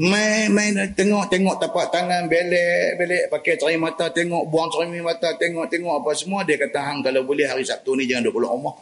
[0.00, 5.36] main main tengok tengok tapak tangan belek belek pakai cerai mata tengok buang cerai mata
[5.36, 8.56] tengok tengok apa semua dia kata hang kalau boleh hari Sabtu ni jangan duk keluar
[8.56, 8.80] rumah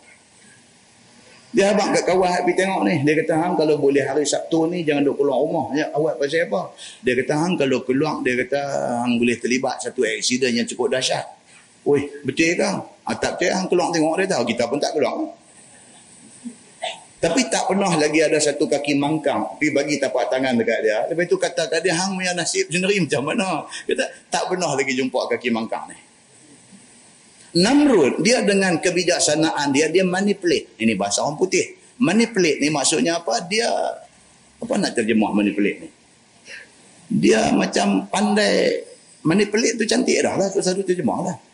[1.50, 4.86] dia abang kat kawan pergi tengok ni dia kata hang kalau boleh hari Sabtu ni
[4.86, 6.70] jangan duk keluar rumah ya awak pasal apa
[7.02, 8.60] dia kata hang kalau keluar dia kata
[9.02, 11.26] hang boleh terlibat satu aksiden yang cukup dahsyat
[11.88, 12.68] Woi, betul ke?
[13.08, 14.44] Ah, tak betul, hang keluar tengok dia tahu.
[14.44, 15.24] Kita pun tak keluar.
[17.18, 20.98] Tapi tak pernah lagi ada satu kaki mangkang pergi bagi tapak tangan dekat dia.
[21.10, 23.66] Lepas itu kata kat dia, hang punya nasib sendiri macam mana?
[23.66, 25.98] Kata, tak pernah lagi jumpa kaki mangkang ni.
[27.58, 30.78] Namrud, dia dengan kebijaksanaan dia, dia manipulate.
[30.78, 31.74] Ini bahasa orang putih.
[31.98, 33.42] Manipulate ni maksudnya apa?
[33.50, 33.66] Dia,
[34.62, 35.90] apa nak terjemah manipulate ni?
[37.18, 38.78] Dia macam pandai,
[39.26, 40.46] manipulate tu cantik dah lah.
[40.54, 41.47] Satu terjemah lah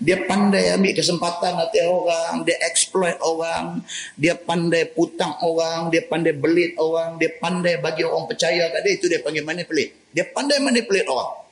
[0.00, 3.84] dia pandai ambil kesempatan hati orang, dia exploit orang,
[4.16, 8.92] dia pandai putang orang, dia pandai belit orang, dia pandai bagi orang percaya kat dia,
[8.96, 9.92] itu dia panggil manipulate.
[10.16, 11.49] Dia pandai manipulate orang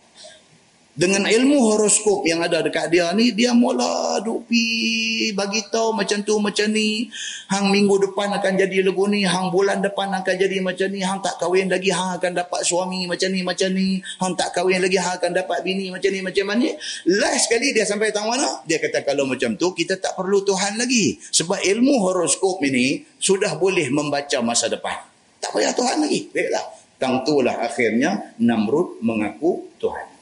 [0.99, 6.19] dengan ilmu horoskop yang ada dekat dia ni dia mula duk pi bagi tahu macam
[6.27, 7.07] tu macam ni.
[7.47, 10.99] Hang minggu depan akan jadi lagu ni hang bulan depan akan jadi macam ni.
[11.07, 14.03] Hang tak kahwin lagi hang akan dapat suami macam ni macam ni.
[14.19, 16.67] Hang tak kahwin lagi hang akan dapat bini macam ni macam mana.
[17.07, 20.83] Last sekali dia sampai tahu mana dia kata kalau macam tu kita tak perlu Tuhan
[20.83, 21.15] lagi.
[21.15, 24.99] Sebab ilmu horoskop ini sudah boleh membaca masa depan.
[25.39, 26.27] Tak payah Tuhan lagi.
[26.35, 26.67] Baiklah.
[26.99, 30.18] Tentulah akhirnya Namrud mengaku Tuhan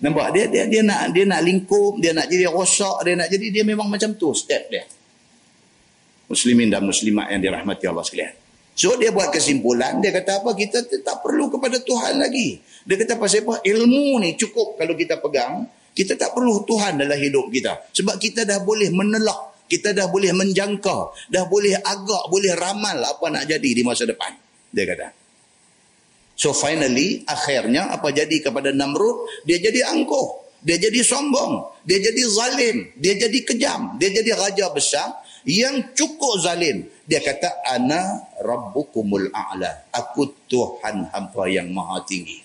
[0.00, 3.46] Nampak dia dia dia nak dia nak lingkup, dia nak jadi rosak, dia nak jadi
[3.52, 4.84] dia memang macam tu step dia.
[6.30, 8.32] Muslimin dan muslimat yang dirahmati Allah sekalian.
[8.72, 10.56] So dia buat kesimpulan, dia kata apa?
[10.56, 12.56] Kita tak perlu kepada Tuhan lagi.
[12.88, 13.60] Dia kata pasal apa?
[13.60, 17.92] Ilmu ni cukup kalau kita pegang, kita tak perlu Tuhan dalam hidup kita.
[17.92, 23.26] Sebab kita dah boleh menelak, kita dah boleh menjangka, dah boleh agak, boleh ramal apa
[23.28, 24.32] nak jadi di masa depan.
[24.72, 25.19] Dia kata.
[26.40, 29.44] So finally, akhirnya apa jadi kepada Namrud?
[29.44, 30.56] Dia jadi angkuh.
[30.64, 31.84] Dia jadi sombong.
[31.84, 32.96] Dia jadi zalim.
[32.96, 34.00] Dia jadi kejam.
[34.00, 36.88] Dia jadi raja besar yang cukup zalim.
[37.04, 39.84] Dia kata, Ana Rabbukumul A'la.
[39.92, 42.40] Aku Tuhan hampa yang maha tinggi.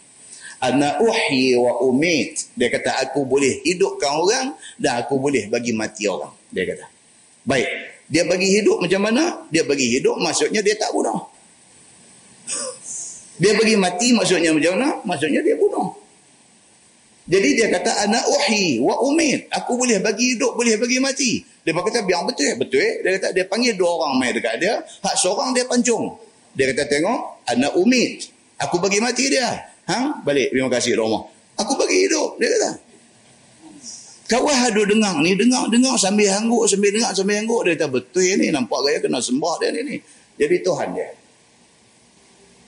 [0.60, 2.52] Ana uhi wa umit.
[2.52, 4.46] Dia kata, aku boleh hidupkan orang
[4.76, 6.36] dan aku boleh bagi mati orang.
[6.52, 6.84] Dia kata.
[7.48, 7.68] Baik.
[8.12, 9.24] Dia bagi hidup macam mana?
[9.48, 11.32] Dia bagi hidup maksudnya dia tak bunuh.
[13.36, 14.90] Dia bagi mati maksudnya macam mana?
[15.04, 15.92] Maksudnya dia bunuh.
[17.26, 19.50] Jadi dia kata anak wahi wa umit.
[19.50, 21.42] Aku boleh bagi hidup, boleh bagi mati.
[21.66, 22.86] Dia kata biar betul, betul.
[23.02, 26.16] Dia kata dia panggil dua orang mai dekat dia, hak seorang dia pancung.
[26.54, 28.30] Dia kata tengok anak umit.
[28.62, 29.74] Aku bagi mati dia.
[29.90, 30.22] Ha?
[30.22, 31.26] Balik terima kasih rumah.
[31.58, 32.72] Aku bagi hidup, dia kata.
[34.26, 37.62] Kawan ada dengar ni, dengar, dengar sambil hangguk, sambil dengar, sambil hangguk.
[37.66, 39.82] Dia kata, betul ni, nampak gaya kena sembah dia ni.
[39.86, 39.98] ni.
[40.38, 41.10] Jadi Tuhan dia.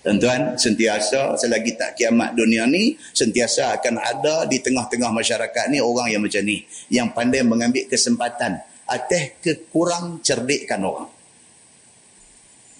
[0.07, 6.07] Tuan-tuan, sentiasa selagi tak kiamat dunia ni, sentiasa akan ada di tengah-tengah masyarakat ni orang
[6.07, 6.63] yang macam ni.
[6.87, 8.55] Yang pandai mengambil kesempatan
[8.87, 11.11] atas kekurang cerdikan orang.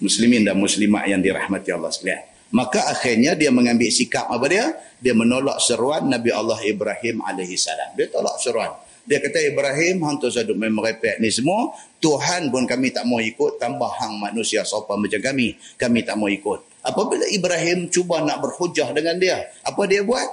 [0.00, 2.24] Muslimin dan muslimat yang dirahmati Allah sekalian.
[2.48, 4.72] Maka akhirnya dia mengambil sikap apa dia?
[4.96, 7.68] Dia menolak seruan Nabi Allah Ibrahim AS.
[7.92, 8.72] Dia tolak seruan.
[9.04, 11.76] Dia kata Ibrahim hang tu saduk main merepek ni semua.
[12.00, 13.60] Tuhan pun kami tak mau ikut.
[13.60, 15.60] Tambah hang manusia sopan macam kami.
[15.76, 16.67] Kami tak mau ikut.
[16.82, 20.26] Apabila Ibrahim cuba nak berhujah dengan dia, apa dia buat?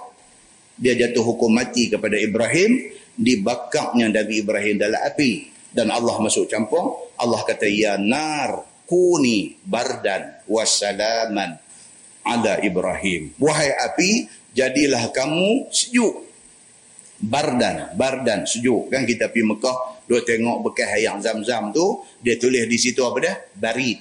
[0.76, 5.56] Dia jatuh hukum mati kepada Ibrahim dibakarnya Nabi Ibrahim dalam api.
[5.76, 7.12] Dan Allah masuk campur.
[7.20, 11.60] Allah kata ya nar kuni bardan wassalaman
[12.24, 13.36] ala Ibrahim.
[13.40, 16.24] Wahai api jadilah kamu sejuk.
[17.20, 18.92] Bardan bardan sejuk.
[18.92, 19.78] Kan kita pergi Mekah
[20.08, 23.36] dua tengok bekas air zam-zam tu dia tulis di situ apa dia?
[23.56, 24.00] Barid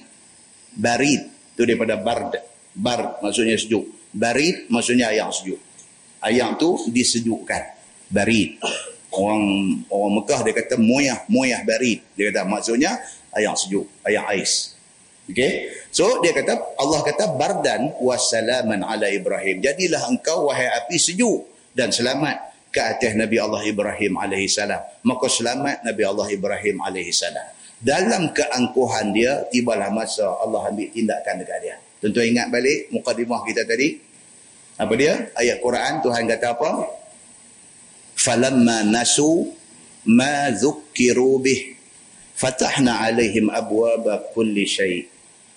[0.75, 2.35] barid tu daripada bard
[2.75, 3.87] bar maksudnya sejuk.
[4.11, 5.59] Barid maksudnya ayam sejuk.
[6.19, 7.75] Ayam tu disejukkan.
[8.11, 8.61] Barid
[9.15, 9.43] orang
[9.89, 12.99] orang Mekah dia kata moyah moyah barid dia kata maksudnya
[13.31, 14.75] ayam sejuk ayam ais.
[15.25, 15.73] Okey?
[15.89, 19.63] So dia kata Allah kata bardan wassalaman ala Ibrahim.
[19.63, 25.31] Jadilah engkau wahai api sejuk dan selamat ke atas Nabi Allah Ibrahim alaihi salam maka
[25.31, 31.59] selamat Nabi Allah Ibrahim alaihi salam dalam keangkuhan dia tibalah masa Allah ambil tindakan dekat
[31.63, 31.75] dia.
[31.99, 33.97] Tentu ingat balik mukadimah kita tadi?
[34.75, 35.31] Apa dia?
[35.35, 36.71] Ayat Quran Tuhan kata apa?
[38.15, 39.51] Falamma nasu
[40.07, 41.75] ma dhukkiru bih
[42.35, 45.07] fatahna alaihim abwaba kulli syai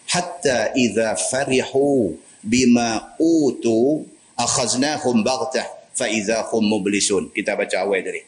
[0.09, 4.07] hatta idza farihu bima utu
[4.39, 7.29] akhaznahum baghtah fa idza hum mublisun.
[7.35, 8.23] Kita baca awal tadi.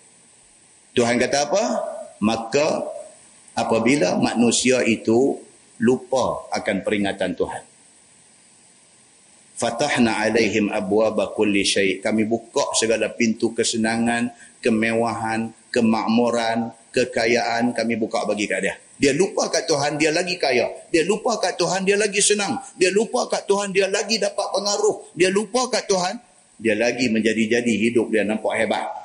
[0.92, 1.64] Tuhan kata apa?
[2.20, 2.84] Maka
[3.56, 5.38] apabila manusia itu
[5.80, 7.64] lupa akan peringatan Tuhan.
[9.60, 12.00] Fatahna alaihim abwaba kulli syai.
[12.00, 14.32] Kami buka segala pintu kesenangan
[14.64, 17.76] kemewahan kemakmuran kekayaan.
[17.76, 18.74] Kami buka bagi kat dia.
[19.00, 20.68] Dia lupa kat Tuhan dia lagi kaya.
[20.88, 22.56] Dia lupa kat Tuhan dia lagi senang.
[22.76, 25.12] Dia lupa kat Tuhan dia lagi dapat pengaruh.
[25.16, 26.20] Dia lupa kat Tuhan
[26.60, 28.99] dia lagi menjadi-jadi hidup dia nampak hebat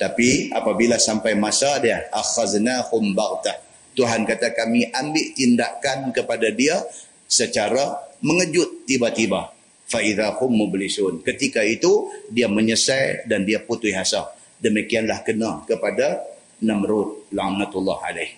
[0.00, 3.64] tapi apabila sampai masa dia akhaznahum baghtah
[3.94, 6.82] Tuhan kata kami ambil tindakan kepada dia
[7.30, 9.54] secara mengejut tiba-tiba.
[9.86, 11.22] Faidahum mublisun.
[11.22, 14.34] Ketika itu dia menyesal dan dia putus asa.
[14.58, 16.24] Demikianlah kena kepada
[16.64, 18.32] Namrud laknatullah alaih.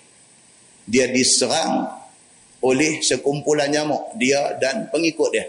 [0.85, 1.87] Dia diserang
[2.61, 5.47] oleh sekumpulan nyamuk dia dan pengikut dia.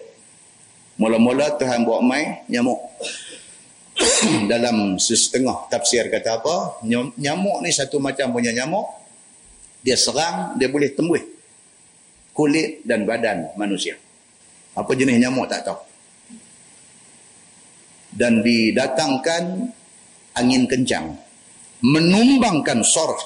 [1.02, 2.78] Mula-mula Tuhan buat mai nyamuk
[4.52, 6.86] dalam setengah tafsir kata apa
[7.18, 8.86] nyamuk ni satu macam punya nyamuk
[9.82, 11.24] dia serang dia boleh tembus
[12.34, 13.98] kulit dan badan manusia
[14.78, 15.80] apa jenis nyamuk tak tahu.
[18.14, 19.74] Dan didatangkan
[20.38, 21.18] angin kencang.
[21.82, 23.18] Menumbangkan sor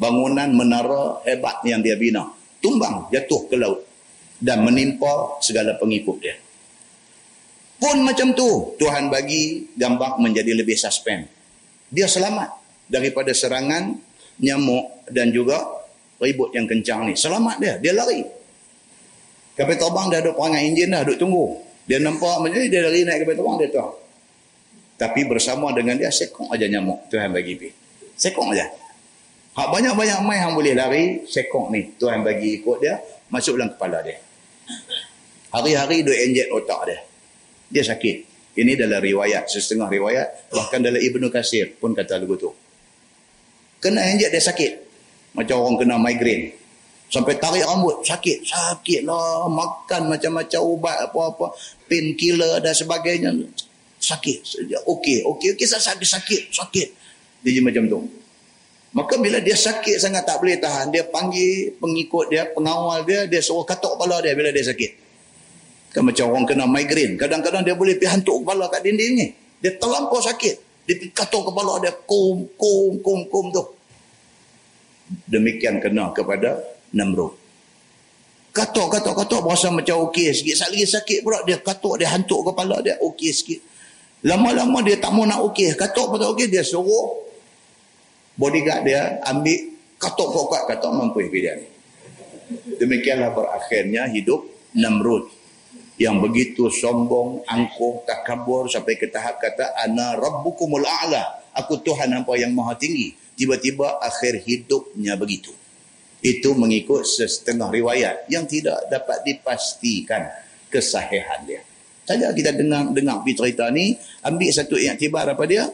[0.00, 2.24] bangunan menara hebat yang dia bina.
[2.64, 3.84] Tumbang jatuh ke laut.
[4.40, 6.36] Dan menimpa segala pengikut dia.
[7.84, 11.28] Pun macam tu Tuhan bagi gambar menjadi lebih suspend.
[11.92, 12.48] Dia selamat
[12.88, 13.92] daripada serangan
[14.40, 15.60] nyamuk dan juga
[16.16, 17.14] ribut yang kencang ni.
[17.14, 17.76] Selamat dia.
[17.76, 18.24] Dia lari.
[19.52, 21.60] Kapal terbang dah ada perangai enjin dah duduk tunggu.
[21.84, 23.92] Dia nampak macam ni dia lari naik kapal terbang dia tahu.
[24.96, 27.68] Tapi bersama dengan dia sekong aja nyamuk Tuhan bagi pi.
[28.16, 28.64] Sekong aja.
[29.60, 32.96] Hak banyak-banyak mai hang boleh lari sekong ni Tuhan bagi ikut dia
[33.28, 34.16] masuk dalam kepala dia.
[35.52, 36.98] Hari-hari duk injek otak dia.
[37.74, 38.16] Dia sakit.
[38.54, 40.54] Ini dalam riwayat, setengah riwayat.
[40.54, 42.54] Bahkan dalam Ibnu Kasir pun kata lagu tu.
[43.82, 44.72] Kena injek dia sakit.
[45.34, 46.54] Macam orang kena migraine.
[47.10, 48.46] Sampai tarik rambut, sakit.
[48.46, 49.50] Sakit lah.
[49.50, 51.50] Makan macam-macam ubat apa-apa.
[51.90, 53.34] Painkiller dan sebagainya.
[53.98, 54.70] Sakit.
[54.86, 55.66] Okey, okey, okey.
[55.66, 56.88] Sakit, sakit, sakit.
[57.42, 57.98] Dia macam tu.
[58.94, 60.94] Maka bila dia sakit sangat tak boleh tahan.
[60.94, 63.26] Dia panggil pengikut dia, pengawal dia.
[63.26, 65.03] Dia suruh katuk kepala dia bila dia sakit.
[65.94, 67.14] Kan macam orang kena migraine.
[67.14, 69.26] Kadang-kadang dia boleh pergi hantuk kepala kat dinding ni.
[69.62, 70.54] Dia terlampau sakit.
[70.90, 71.94] Dia pergi katuk kepala dia.
[71.94, 73.62] Kum, kum, kum, kum tu.
[75.30, 76.58] Demikian kena kepada
[76.90, 77.38] Namrud.
[78.50, 80.54] Katuk, katuk, katuk berasa macam okey sikit.
[80.58, 83.60] Sekali lagi sakit pula dia katuk, dia hantuk kepala dia okey sikit.
[84.26, 85.78] Lama-lama dia tak mau nak okey.
[85.78, 87.22] Katuk pun okey, dia suruh
[88.34, 91.66] bodyguard dia ambil katuk kuat katuk mampu ni.
[92.82, 94.42] Demikianlah berakhirnya hidup
[94.74, 95.43] Namrud
[95.94, 101.46] yang begitu sombong, angkuh, takabur sampai ke tahap kata ana rabbukumul a'la.
[101.54, 103.14] Aku Tuhan apa yang maha tinggi.
[103.38, 105.54] Tiba-tiba akhir hidupnya begitu.
[106.18, 110.26] Itu mengikut setengah riwayat yang tidak dapat dipastikan
[110.66, 111.62] kesahihan dia.
[112.04, 113.94] Saja kita dengar dengar pi cerita ni,
[114.26, 115.70] ambil satu iktibar apa dia?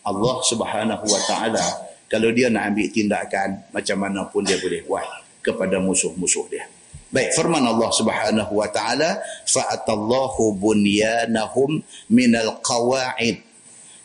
[0.00, 1.66] Allah Subhanahu wa taala
[2.08, 5.04] kalau dia nak ambil tindakan macam mana pun dia boleh buat
[5.44, 6.64] kepada musuh-musuh dia.
[7.10, 13.42] Baik firman Allah Subhanahu wa taala fa atallahu bunyanahum minal qawa'id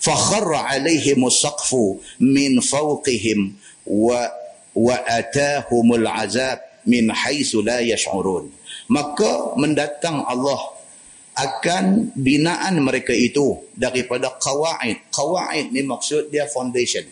[0.01, 3.53] fa kharra alaihim saqfu min fawqihim
[3.85, 4.25] wa
[4.73, 6.57] wa atahumul azab
[6.89, 8.49] min haitsu la yash'urun
[8.89, 10.75] maka mendatang Allah
[11.35, 15.11] akan binaan mereka itu daripada qawaid.
[15.11, 17.03] Qawaid ni maksud dia foundation.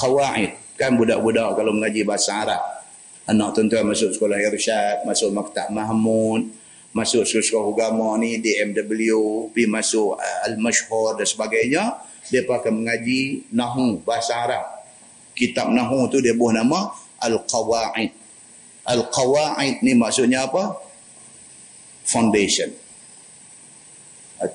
[0.00, 0.56] Qawaid.
[0.80, 2.79] Kan budak-budak kalau mengaji bahasa Arab.
[3.28, 6.48] Anak tuan-tuan masuk sekolah Irsyad, masuk Maktab Mahmud,
[6.96, 11.84] masuk sekolah agama ni DMW, pergi masuk uh, Al-Mashhur dan sebagainya.
[12.30, 14.64] Dia akan mengaji Nahu, bahasa Arab.
[15.34, 18.12] Kitab Nahu tu dia buah nama Al-Qawaid.
[18.86, 20.90] Al-Qawaid ni maksudnya apa?
[22.10, 22.74] foundation.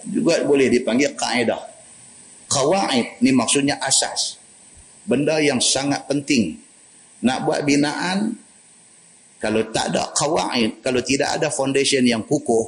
[0.03, 1.61] Juga boleh dipanggil kaedah.
[2.51, 4.41] Kawaid ni maksudnya asas.
[5.07, 6.59] Benda yang sangat penting.
[7.23, 8.35] Nak buat binaan,
[9.45, 12.65] kalau tak ada kawaid, kalau tidak ada foundation yang kukuh,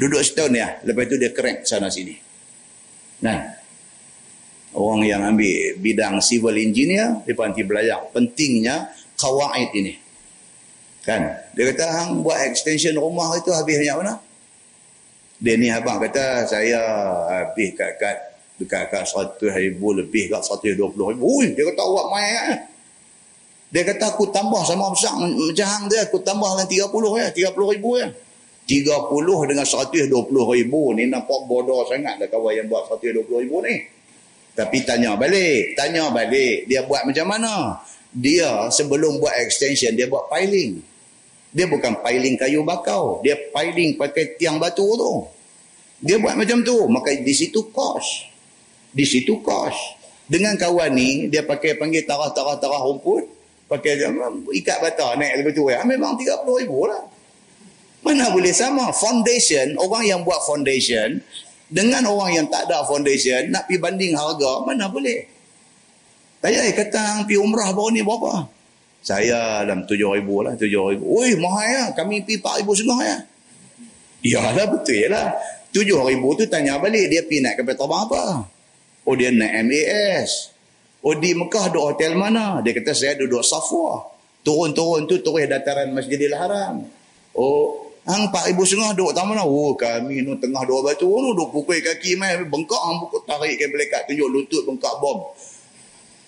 [0.00, 2.16] duduk setahun ya, lepas itu dia crack sana sini.
[3.20, 3.36] Nah,
[4.72, 9.92] orang yang ambil bidang civil engineer, dia nanti belajar pentingnya kawaid ini.
[11.04, 11.36] Kan?
[11.52, 14.14] Dia kata hang buat extension rumah itu habis banyak mana?
[15.36, 16.80] Dia ni abang kata saya
[17.28, 18.16] habis kat kat
[18.56, 21.24] dekat kat 100 ribu lebih kat 120 ribu.
[21.28, 22.69] Ui, dia kata awak main kan?
[23.70, 27.74] Dia kata aku tambah sama besar macam hang dia aku tambah dengan 30 ya, 30
[27.78, 28.08] ribu ya.
[28.66, 33.82] 30 dengan 120 ribu ni nampak bodoh sangat lah kawan yang buat 120 ribu ni.
[34.54, 37.78] Tapi tanya balik, tanya balik, dia buat macam mana?
[38.10, 40.82] Dia sebelum buat extension, dia buat piling.
[41.50, 43.22] Dia bukan piling kayu bakau.
[43.22, 45.12] Dia piling pakai tiang batu tu.
[46.02, 46.86] Dia buat macam tu.
[46.86, 48.26] Maka di situ kos.
[48.90, 49.74] Di situ kos.
[50.30, 53.39] Dengan kawan ni, dia pakai panggil tarah-tarah-tarah rumput.
[53.70, 54.02] Pakai
[54.50, 55.70] ikat bata naik lebih tu.
[55.70, 55.86] Ya.
[55.86, 57.06] Memang 30 ribu lah.
[58.02, 58.90] Mana boleh sama.
[58.90, 61.22] Foundation, orang yang buat foundation,
[61.70, 65.22] dengan orang yang tak ada foundation, nak pergi banding harga, mana boleh.
[66.42, 68.50] Tanya, kata pergi umrah baru ni berapa?
[69.06, 71.04] Saya dalam tujuh ribu lah, tujuh ribu.
[71.06, 71.84] Ui, mahal ya.
[71.94, 73.18] Kami empat ribu setengah ya.
[74.20, 75.30] Yalah, betul lah.
[75.70, 78.22] Tujuh ribu tu tanya balik, dia pergi naik kapal terbang apa?
[79.06, 80.50] Oh, dia naik MAS.
[81.00, 82.60] Oh, di Mekah duduk hotel mana?
[82.60, 84.04] Dia kata, saya duduk Safwa.
[84.44, 86.84] Turun-turun tu, turun dataran Masjidil Haram.
[87.32, 89.48] Oh, hang empat ribu setengah duduk tak mana?
[89.48, 91.08] Oh, kami nu tengah dua batu.
[91.08, 92.44] Oh, duduk pukul kaki main.
[92.44, 95.24] Bengkak, hang pukul tarik ke belekat, tunjuk lutut bengkak bom.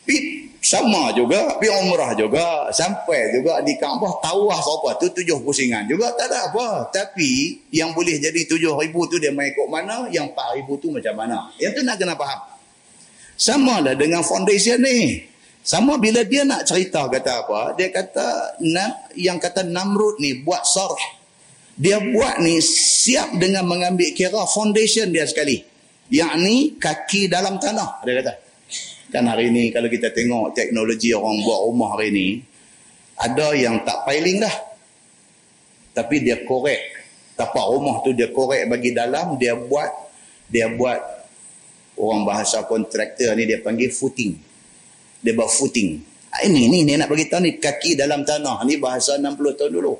[0.02, 5.86] Pi sama juga, pi umrah juga, sampai juga di Kaabah tawaf apa tu tujuh pusingan
[5.86, 6.90] juga tak ada apa.
[6.90, 10.90] Tapi yang boleh jadi tujuh ribu tu dia main ikut mana, yang empat ribu tu
[10.90, 11.54] macam mana.
[11.60, 12.51] Yang tu nak kena faham.
[13.42, 15.18] Sama lah dengan foundation ni.
[15.66, 18.58] Sama bila dia nak cerita kata apa, dia kata
[19.18, 21.18] yang kata Namrud ni buat sarh.
[21.74, 25.58] Dia buat ni siap dengan mengambil kira foundation dia sekali.
[26.12, 28.32] Yang ni kaki dalam tanah, dia kata.
[29.10, 32.28] Kan hari ni kalau kita tengok teknologi orang buat rumah hari ni,
[33.18, 34.56] ada yang tak piling dah.
[35.98, 37.02] Tapi dia korek.
[37.34, 39.90] Tapak rumah tu dia korek bagi dalam, dia buat
[40.46, 41.21] dia buat
[41.98, 44.32] orang bahasa kontraktor ni dia panggil footing.
[45.22, 46.02] Dia buat footing.
[46.32, 48.64] Ah, ini, ni, ni nak bagi tahu ni kaki dalam tanah.
[48.64, 49.94] Ni bahasa 60 tahun dulu.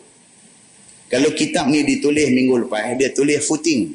[1.13, 3.93] Kalau kitab ni ditulis minggu lepas, dia tulis footing.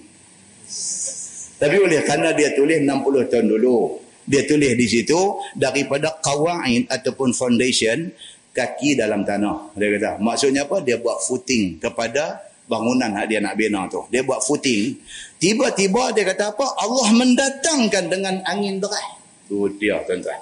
[1.58, 3.78] Tapi oleh kerana dia tulis 60 tahun dulu,
[4.30, 5.18] dia tulis di situ
[5.58, 8.14] daripada kawain ataupun foundation
[8.54, 9.74] kaki dalam tanah.
[9.74, 10.86] Dia kata, maksudnya apa?
[10.86, 14.06] Dia buat footing kepada bangunan yang dia nak bina tu.
[14.14, 15.00] Dia buat footing.
[15.38, 16.66] Tiba-tiba dia kata apa?
[16.82, 19.22] Allah mendatangkan dengan angin deras.
[19.46, 20.42] Tu dia tuan-tuan.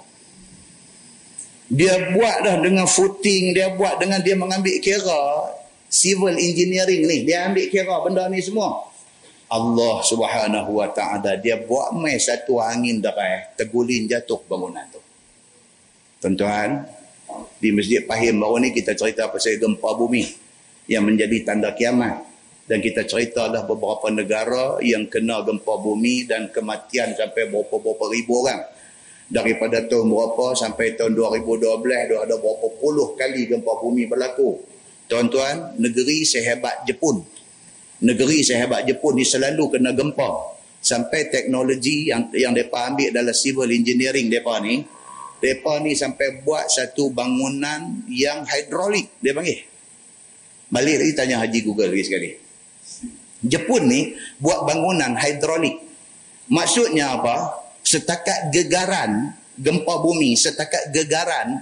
[1.66, 5.52] Dia buat dah dengan footing, dia buat dengan dia mengambil kira
[5.90, 7.18] civil engineering ni.
[7.28, 8.96] Dia ambil kira benda ni semua.
[9.46, 14.98] Allah subhanahu wa ta'ala dia buat mai satu angin derai tergulin jatuh bangunan tu
[16.18, 16.90] tuan-tuan
[17.62, 20.26] di masjid Pahim baru ni kita cerita pasal gempa bumi
[20.90, 22.26] yang menjadi tanda kiamat
[22.66, 28.42] dan kita cerita dah beberapa negara yang kena gempa bumi dan kematian sampai berapa-berapa ribu
[28.42, 28.62] orang.
[29.26, 34.62] Daripada tahun berapa sampai tahun 2012 dah ada berapa puluh kali gempa bumi berlaku.
[35.06, 37.22] Tuan-tuan negeri sehebat Jepun.
[38.02, 40.58] Negeri sehebat Jepun ni selalu kena gempa.
[40.82, 44.86] Sampai teknologi yang yang depa ambil dalam civil engineering depa ni
[45.42, 49.66] depa ni sampai buat satu bangunan yang hidrolik dia panggil.
[50.70, 52.45] Balik lagi tanya Haji Google lagi sekali
[53.46, 55.78] Jepun ni buat bangunan hidrolik
[56.50, 61.62] maksudnya apa setakat gegaran gempa bumi setakat gegaran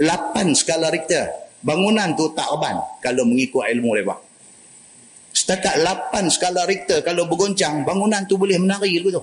[0.00, 1.28] 8 skala Richter
[1.60, 4.16] bangunan tu tak urban kalau mengikut ilmu mereka
[5.30, 9.22] Setakat 8 skala Richter kalau bergoncang, bangunan tu boleh menari dulu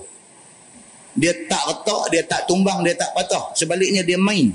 [1.18, 3.52] Dia tak retak, dia tak tumbang, dia tak patah.
[3.52, 4.54] Sebaliknya dia main.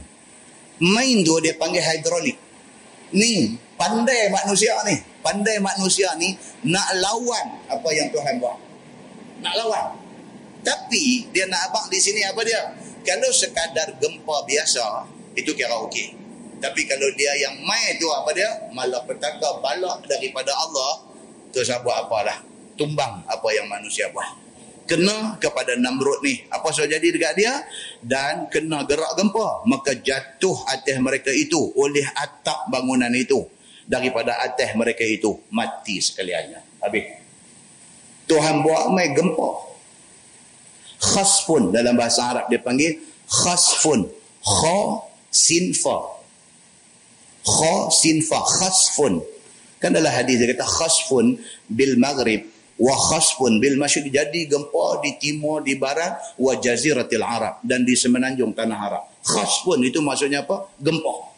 [0.81, 2.37] Main tu dia panggil hidrolik.
[3.13, 4.97] Ni, pandai manusia ni.
[5.23, 6.35] Pandai manusia ni
[6.67, 8.59] nak lawan apa yang Tuhan buat.
[9.41, 9.85] Nak lawan.
[10.63, 12.61] Tapi dia nak abang di sini apa dia?
[13.03, 16.15] Kalau sekadar gempa biasa, itu kira okey.
[16.63, 18.47] Tapi kalau dia yang mai tu apa dia?
[18.71, 21.03] Malah petaka balak daripada Allah,
[21.51, 22.39] tu saya buat apalah.
[22.79, 24.39] Tumbang apa yang manusia buat.
[24.87, 26.43] Kena kepada Namrud ni.
[26.47, 27.53] Apa sudah jadi dekat dia?
[27.99, 29.67] Dan kena gerak gempa.
[29.67, 33.43] Maka jatuh atas mereka itu oleh atap bangunan itu.
[33.83, 35.35] Daripada atas mereka itu.
[35.51, 36.83] Mati sekaliannya.
[36.83, 37.05] Habis.
[38.27, 39.49] Tuhan buat mai gempa.
[41.03, 42.95] Khasfun dalam bahasa Arab dia panggil
[43.27, 44.07] khasfun
[44.39, 44.79] kha
[45.27, 45.99] sin fa.
[47.43, 48.39] Kha sin fa.
[48.39, 49.19] Khasfun
[49.83, 51.35] kan dalam hadis dia kata khasfun
[51.67, 52.47] bil maghrib
[52.79, 54.15] wa khasfun bil masyriq.
[54.15, 59.03] Jadi gempa di timur di barat wa jaziratil arab dan di semenanjung tanah arab.
[59.27, 60.71] Khasfun itu maksudnya apa?
[60.79, 61.32] Gempa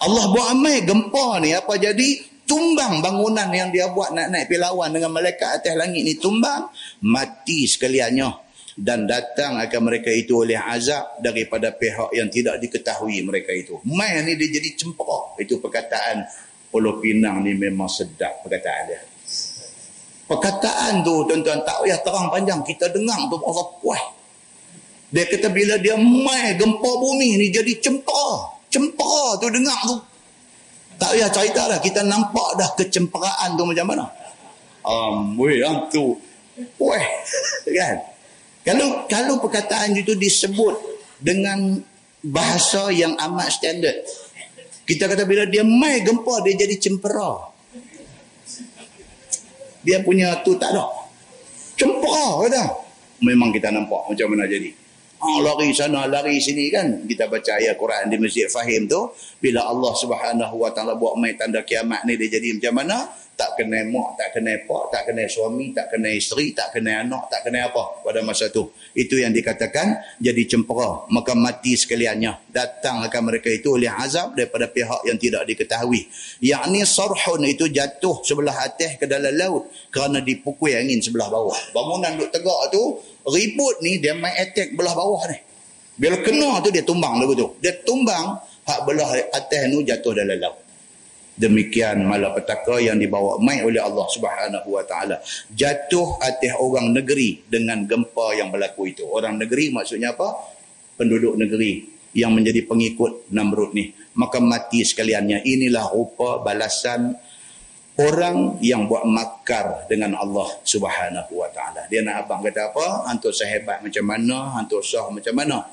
[0.00, 2.08] Allah buat amai gempa ni apa jadi
[2.48, 6.66] tumbang bangunan yang dia buat nak naik pilawan dengan malaikat atas langit ni tumbang
[7.04, 8.50] mati sekaliannya
[8.80, 13.76] dan datang akan mereka itu oleh azab daripada pihak yang tidak diketahui mereka itu.
[13.84, 15.36] Mai ni dia jadi cempaka.
[15.36, 16.24] Itu perkataan
[16.72, 19.00] Pulau Pinang ni memang sedap perkataan dia.
[20.30, 22.62] Perkataan tu tuan-tuan tak payah terang panjang.
[22.62, 24.02] Kita dengar tu Allah puas.
[25.10, 28.59] Dia kata bila dia mai gempa bumi ni jadi cempaka.
[28.70, 29.96] Cempaka tu dengar tu.
[30.96, 31.80] Tak payah cerita dah.
[31.82, 34.04] Kita nampak dah kecemperaan tu macam mana.
[34.86, 35.60] Um, weh,
[35.90, 36.16] tu.
[36.78, 37.02] Puas.
[37.76, 37.96] Kan?
[38.60, 40.76] Kalau kalau perkataan itu disebut
[41.18, 41.80] dengan
[42.20, 44.04] bahasa yang amat standard.
[44.84, 47.48] Kita kata bila dia mai gempa dia jadi cempera.
[49.80, 50.84] Dia punya tu tak ada.
[51.80, 52.64] Cempera kata.
[53.24, 54.79] Memang kita nampak macam mana jadi.
[55.20, 57.04] Ha, lari sana, lari sini kan.
[57.04, 59.12] Kita baca ayat Quran di Masjid Fahim tu.
[59.36, 62.96] Bila Allah subhanahu wa ta'ala buat mai tanda kiamat ni dia jadi macam mana
[63.40, 67.32] tak kena mak, tak kena pak, tak kena suami, tak kena isteri, tak kena anak,
[67.32, 68.68] tak kena apa pada masa tu.
[68.92, 72.52] Itu yang dikatakan jadi cempera, maka mati sekaliannya.
[72.52, 76.04] Datang akan mereka itu oleh azab daripada pihak yang tidak diketahui.
[76.44, 81.56] Yakni sarhun itu jatuh sebelah atas ke dalam laut kerana dipukul angin sebelah bawah.
[81.72, 85.38] Bangunan duk tegak tu, ribut ni dia main attack belah bawah ni.
[86.00, 87.46] Bila kena tu dia tumbang lagu tu.
[87.60, 90.56] Dia tumbang, hak belah atas tu jatuh dalam laut.
[91.40, 95.20] Demikian malapetaka yang dibawa mai oleh Allah Subhanahu wa taala.
[95.48, 99.08] Jatuh atas orang negeri dengan gempa yang berlaku itu.
[99.08, 100.36] Orang negeri maksudnya apa?
[101.00, 103.88] Penduduk negeri yang menjadi pengikut Namrud ni.
[104.20, 105.44] Maka mati sekaliannya.
[105.44, 107.16] Inilah rupa balasan
[108.00, 111.84] orang yang buat makar dengan Allah Subhanahu wa taala.
[111.92, 113.04] Dia nak abang kata apa?
[113.12, 114.56] Hantu sehebat macam mana?
[114.56, 115.68] Hantu sah macam mana?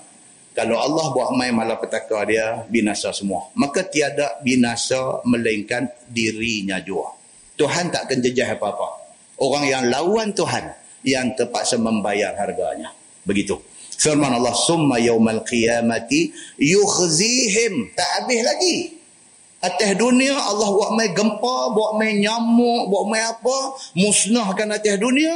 [0.52, 3.48] Kalau Allah buat main malapetaka dia binasa semua.
[3.56, 7.14] Maka tiada binasa melainkan dirinya jua.
[7.56, 9.08] Tuhan tak akan jejah apa-apa.
[9.38, 10.74] Orang yang lawan Tuhan
[11.06, 12.92] yang terpaksa membayar harganya.
[13.22, 13.56] Begitu.
[13.98, 17.94] Firman Allah summa yaumal qiyamati yukhzihim.
[17.94, 18.97] Tak habis lagi
[19.58, 23.58] atas dunia Allah buat main gempa buat main nyamuk buat main apa
[23.98, 25.34] musnahkan atas dunia.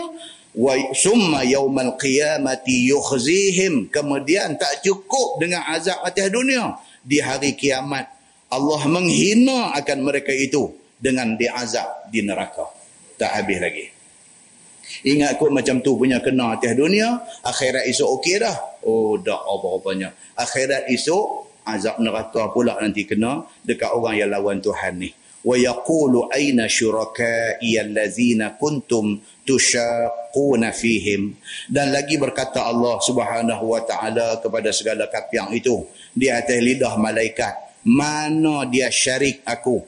[0.51, 3.87] Wa summa yaumal qiyamati yukhzihim.
[3.87, 6.75] Kemudian tak cukup dengan azab atas dunia.
[7.01, 8.05] Di hari kiamat
[8.51, 12.67] Allah menghina akan mereka itu dengan diazab di neraka.
[13.15, 13.85] Tak habis lagi.
[15.07, 17.23] Ingat kot macam tu punya kena atas dunia.
[17.47, 18.53] Akhirat esok okey dah.
[18.83, 20.11] Oh dak apa-apanya.
[20.35, 25.09] Akhirat esok azab neraka pula nanti kena dekat orang yang lawan Tuhan ni.
[25.41, 31.33] Wa yaqulu aina syurakai allazina kuntum tushaquna fihim.
[31.65, 35.81] Dan lagi berkata Allah Subhanahu wa taala kepada segala kapiang itu
[36.13, 39.81] di atas lidah malaikat mana dia syarik aku?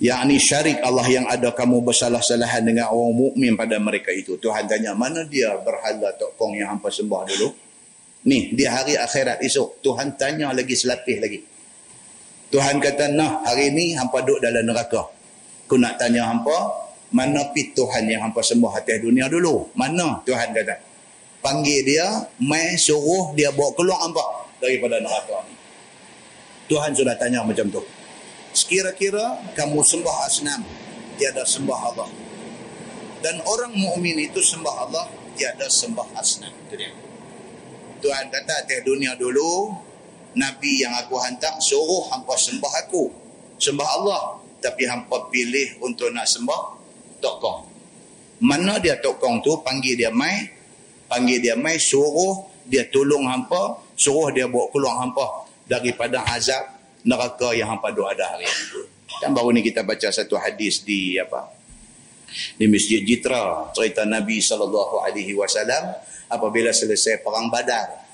[0.00, 4.40] Yakni syarik Allah yang ada kamu bersalah-salahan dengan orang mukmin pada mereka itu.
[4.40, 7.52] Tuhan tanya mana dia berhala tokong yang hampa sembah dulu
[8.26, 11.40] ni di hari akhirat esok Tuhan tanya lagi selapis lagi
[12.50, 15.06] Tuhan kata, nah hari ni hampa duduk dalam neraka.
[15.70, 19.70] Aku nak tanya hampa, mana pi Tuhan yang hampa sembah atas dunia dulu?
[19.78, 20.82] Mana Tuhan kata?
[21.46, 25.54] Panggil dia, mai suruh dia bawa keluar hampa daripada neraka ni.
[26.66, 27.86] Tuhan sudah tanya macam tu.
[28.50, 30.66] Sekira-kira kamu sembah asnam,
[31.22, 32.10] tiada sembah Allah.
[33.22, 35.06] Dan orang mukmin itu sembah Allah,
[35.38, 36.50] tiada sembah asnam.
[36.66, 36.90] Itu dia.
[38.00, 39.76] Tuhan kata atas dunia dulu,
[40.34, 43.12] Nabi yang aku hantar suruh hampa sembah aku.
[43.60, 44.22] Sembah Allah.
[44.60, 46.76] Tapi hampa pilih untuk nak sembah
[47.24, 47.64] tokong.
[48.44, 50.48] Mana dia tokong tu panggil dia mai.
[51.08, 53.80] Panggil dia mai suruh dia tolong hampa.
[53.96, 55.48] Suruh dia bawa keluar hampa.
[55.64, 58.84] Daripada azab neraka yang hampa duk ada hari ini.
[59.20, 61.59] Kan baru ni kita baca satu hadis di apa?
[62.30, 65.98] Di Masjid Jitra, cerita Nabi sallallahu alaihi wasallam
[66.30, 68.06] apabila selesai perang Badar.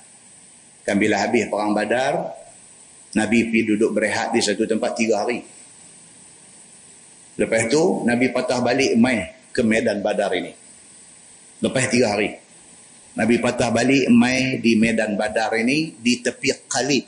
[0.81, 2.33] Kan bila habis perang Badar,
[3.13, 5.45] Nabi pergi duduk berehat di satu tempat tiga hari.
[7.37, 10.53] Lepas tu Nabi patah balik mai ke medan Badar ini.
[11.61, 12.33] Lepas tiga hari.
[13.13, 17.05] Nabi patah balik mai di medan Badar ini di tepi Khalid.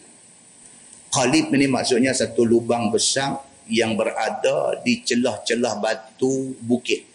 [1.09, 7.05] Khalid ini maksudnya satu lubang besar yang berada di celah-celah batu bukit.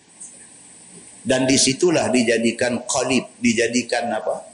[1.24, 4.44] Dan di situlah dijadikan Khalid, dijadikan apa?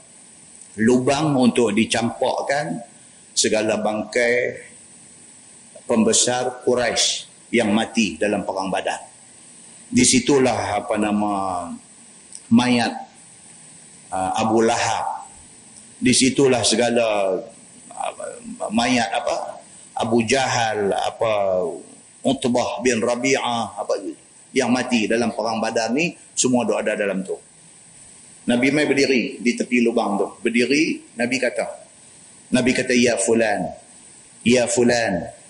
[0.79, 2.79] Lubang untuk dicampakkan
[3.35, 4.55] segala bangkai
[5.83, 9.03] pembesar Quraisy yang mati dalam perang Badar.
[9.91, 11.67] Di situlah apa nama
[12.47, 12.93] mayat
[14.07, 15.27] uh, Abu Lahab.
[15.99, 17.35] Di situlah segala
[17.91, 18.13] uh,
[18.71, 19.59] mayat apa
[19.99, 21.31] Abu Jahal apa
[22.21, 23.97] Utbah bin Rabi'ah apa
[24.53, 27.37] yang mati dalam perang Badar ni semua ada dalam tu.
[28.41, 30.27] Nabi mai berdiri di tepi lubang tu.
[30.41, 31.65] Berdiri, Nabi kata.
[32.51, 33.69] Nabi kata, Ya Fulan.
[34.41, 35.41] Ya Fulan.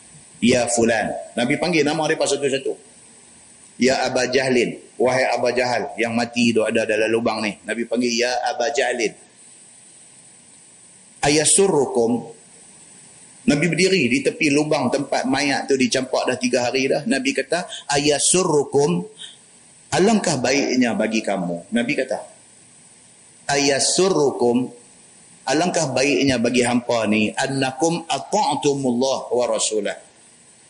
[0.41, 1.13] Ya fulan.
[1.37, 2.73] Nabi panggil nama dia satu-satu.
[3.77, 4.81] Ya Aba Jahlin.
[4.97, 7.61] Wahai Aba Jahal yang mati itu ada dalam lubang ni.
[7.61, 9.13] Nabi panggil Ya Aba Jahlin.
[11.21, 12.40] Ayasurrukum.
[13.41, 17.01] Nabi berdiri di tepi lubang tempat mayat tu dicampak dah tiga hari dah.
[17.09, 19.01] Nabi kata, Ayasurrukum.
[19.91, 21.73] Alangkah baiknya bagi kamu.
[21.73, 22.19] Nabi kata,
[23.49, 24.69] Ayasurrukum.
[25.49, 27.33] Alangkah baiknya bagi hampa ni.
[27.33, 30.11] Annakum ata'atumullah wa rasulah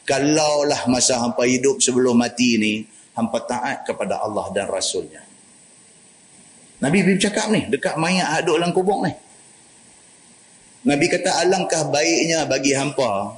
[0.05, 2.73] kalaulah masa hampa hidup sebelum mati ni
[3.13, 5.21] hampa taat kepada Allah dan Rasulnya
[6.81, 9.13] Nabi bercakap ni dekat mayat duduk dalam kubur ni
[10.81, 13.37] Nabi kata alangkah baiknya bagi hampa.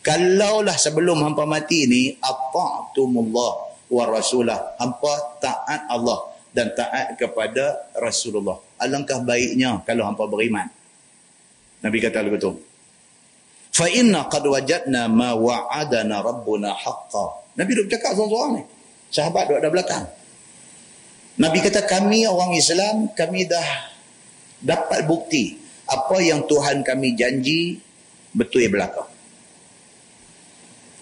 [0.00, 3.52] Kalaulah sebelum hampa mati ni ata'tumullah
[3.92, 4.80] wa rasulah.
[4.80, 8.56] Hampa taat Allah dan taat kepada Rasulullah.
[8.80, 10.68] Alangkah baiknya kalau hampa beriman.
[11.84, 12.70] Nabi kata begitu
[13.70, 18.62] fa inna qad wajadna ma wa'adana rabbuna haqqan nabi duk cakap seorang-seorang ni.
[19.10, 20.04] Sahabat duk ada belakang.
[21.40, 23.68] Nabi kata kami orang Islam kami dah
[24.60, 25.56] dapat bukti
[25.90, 27.82] apa yang Tuhan kami janji
[28.32, 29.10] betul belakang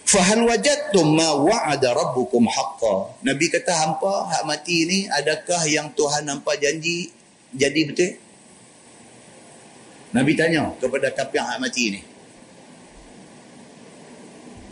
[0.09, 3.21] Fahal wajadtum ma wa'ada rabbukum haqqa.
[3.29, 7.13] Nabi kata hampa hak mati ni adakah yang Tuhan hampa janji
[7.53, 8.17] jadi betul?
[10.17, 12.01] Nabi tanya kepada kafir hak mati ni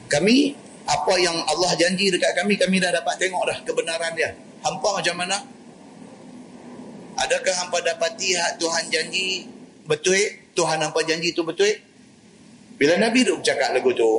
[0.09, 0.57] kami
[0.87, 4.33] apa yang Allah janji dekat kami kami dah dapat tengok dah kebenaran dia
[4.65, 5.39] hampa macam mana
[7.21, 9.51] adakah hampa dapati hak Tuhan janji
[9.87, 10.19] betul?
[10.53, 11.73] Tuhan hampa janji tu betul?
[12.77, 14.11] Bila Nabi duk cakap lagu tu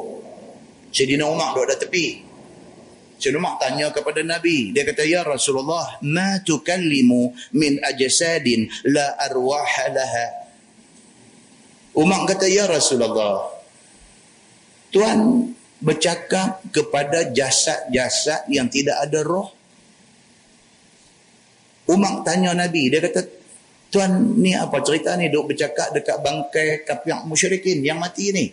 [0.90, 2.26] Sayyidina Umar duk ada tepi.
[3.22, 4.74] Sayyidina Umar tanya kepada Nabi.
[4.74, 10.28] Dia kata ya Rasulullah ma tukallimu min ajsadin la arwaha laha.
[11.98, 13.58] Umar kata ya Rasulullah
[14.94, 19.54] Tuhan bercakap kepada jasad-jasad yang tidak ada roh.
[21.88, 23.24] Umar tanya Nabi, dia kata,
[23.88, 25.32] Tuan ni apa cerita ni?
[25.32, 28.52] Duk bercakap dekat bangkai kapiak musyrikin yang mati ni.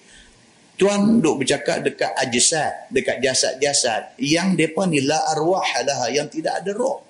[0.79, 4.15] Tuan duk bercakap dekat ajisat, dekat jasad-jasad.
[4.19, 7.03] Yang depa ni la arwah lah yang tidak ada roh.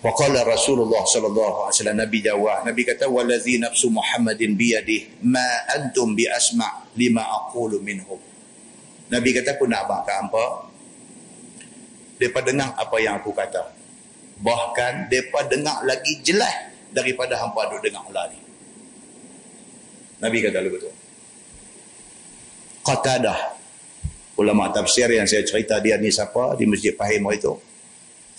[0.00, 5.44] Waqala Rasulullah sallallahu alaihi wasallam Nabi jawab Nabi kata walazi nafsu Muhammadin biyadih ma
[5.76, 8.16] antum bi asma lima aqulu minhum.
[9.12, 10.44] Nabi kata aku nak abang kat hampa?
[12.16, 13.79] Depa dengar apa yang aku kata
[14.40, 18.40] bahkan depa dengar lagi jelas daripada hampa duk dengar lagi
[20.20, 20.90] Nabi kata begitu
[22.80, 23.60] Qatadah
[24.40, 26.56] ulama tafsir yang saya cerita dia ni siapa?
[26.56, 27.52] Di Masjid Pahim itu.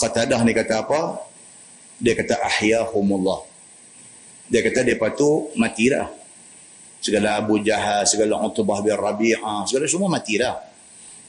[0.02, 1.22] Qatadah ni kata apa?
[2.02, 3.46] Dia kata ahyahumullah.
[4.50, 6.10] Dia kata depa tu mati dah.
[7.02, 10.58] Segala Abu Jahal segala Utbah bin Rabi'ah segala semua mati dah.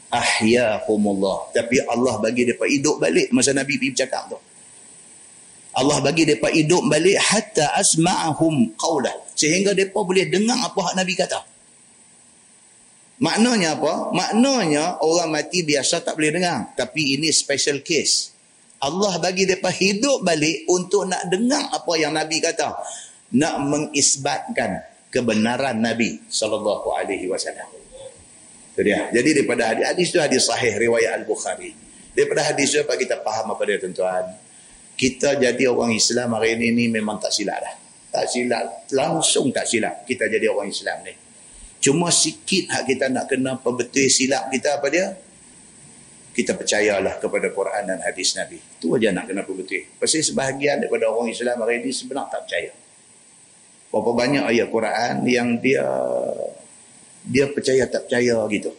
[0.09, 1.53] Ahyahumullah.
[1.53, 4.41] Tapi Allah bagi depa hidup balik masa Nabi pergi bercakap tu
[5.73, 11.15] Allah bagi depa hidup balik hatta asma'ahum qawlah sehingga depa boleh dengar apa hak Nabi
[11.17, 11.41] kata
[13.23, 18.33] maknanya apa maknanya orang mati biasa tak boleh dengar tapi ini special case
[18.83, 22.75] Allah bagi mereka hidup balik untuk nak dengar apa yang Nabi kata.
[23.39, 27.71] Nak mengisbatkan kebenaran Nabi sallallahu alaihi wasallam.
[28.75, 29.07] Itu dia.
[29.15, 31.79] Jadi daripada hadis, hadis itu hadis sahih riwayat Al-Bukhari.
[32.13, 34.35] Daripada hadis itu apa kita faham apa dia tuan-tuan?
[34.95, 37.75] Kita jadi orang Islam hari ini ni memang tak silap dah.
[38.13, 38.87] Tak silap.
[38.93, 41.15] Langsung tak silap kita jadi orang Islam ni.
[41.83, 45.19] Cuma sikit hak kita nak kena perbetul silap kita apa dia?
[46.33, 48.57] Kita percayalah kepada Quran dan hadis Nabi.
[48.57, 49.85] Itu aja nak kena perbetul.
[49.99, 52.73] Pasal sebahagian daripada orang Islam hari ini sebenarnya tak percaya.
[53.93, 55.85] Berapa banyak ayat Quran yang dia
[57.27, 58.71] dia percaya tak percaya gitu.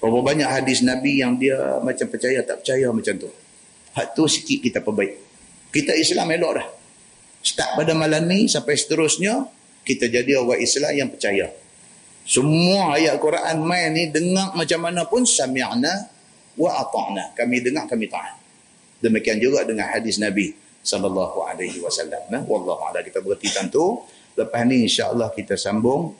[0.00, 3.30] Berapa banyak hadis Nabi yang dia macam percaya tak percaya macam tu.
[3.92, 5.12] Hak tu sikit kita perbaik.
[5.72, 6.66] Kita Islam elok dah.
[7.42, 9.48] Start pada malam ni sampai seterusnya
[9.82, 11.50] kita jadi orang Islam yang percaya.
[12.22, 16.06] Semua ayat Quran main ni dengar macam mana pun sami'na
[16.54, 17.34] wa ata'na.
[17.34, 18.38] Kami dengar kami taat.
[19.02, 20.54] Demikian juga dengan hadis Nabi
[20.86, 22.22] sallallahu alaihi wasallam.
[22.30, 24.06] Nah, wallahu a'lam kita berhenti tentu.
[24.38, 26.14] Lepas ni insya-Allah kita sambung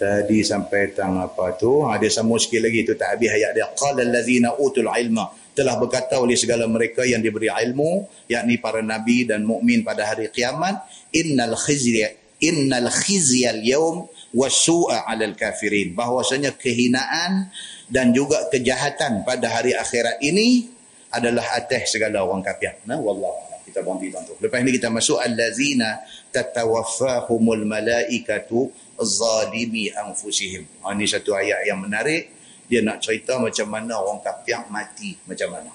[0.00, 3.68] tadi sampai tang apa tu ada ha, sambung sikit lagi tu tak habis ayat dia
[3.76, 9.26] qala allazina utul ilma telah berkata oleh segala mereka yang diberi ilmu yakni para nabi
[9.26, 10.78] dan mukmin pada hari kiamat
[11.10, 15.92] innal khizya innal khizya al-yawm wasu'a 'alal kafirin.
[15.92, 17.52] Bahwasanya kehinaan
[17.90, 20.70] dan juga kejahatan pada hari akhirat ini
[21.10, 22.78] adalah atas segala orang kafir.
[22.86, 26.02] Nah wallahu kita berhenti tuan lepas ini kita masuk allazina
[26.34, 28.66] tatawaffahumul malaikatu
[28.98, 30.66] zalimi anfusihim.
[30.82, 32.39] Ha, ini satu ayat yang menarik
[32.70, 35.70] dia nak cerita macam mana orang kafir mati macam mana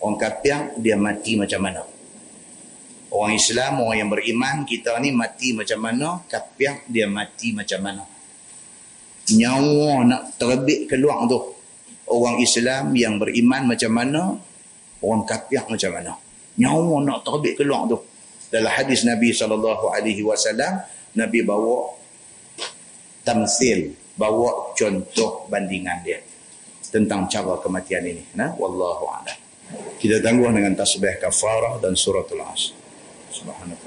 [0.00, 1.84] orang kafir dia mati macam mana
[3.06, 8.02] Orang Islam, orang yang beriman, kita ni mati macam mana, kafir dia mati macam mana.
[9.30, 11.38] Nyawa nak terbit keluar tu.
[12.10, 14.34] Orang Islam yang beriman macam mana,
[14.98, 16.12] orang kafir macam mana.
[16.58, 17.98] Nyawa nak terbit keluar tu.
[18.50, 19.64] Dalam hadis Nabi SAW,
[21.14, 21.94] Nabi bawa
[23.22, 26.18] tamsil, bawa contoh bandingan dia
[26.88, 28.24] tentang cara kematian ini.
[28.34, 29.38] Nah wallahu a'lam.
[30.00, 32.72] Kita tangguh dengan tasbih kafarah dan suratul asr.
[33.30, 33.85] Subhanallah.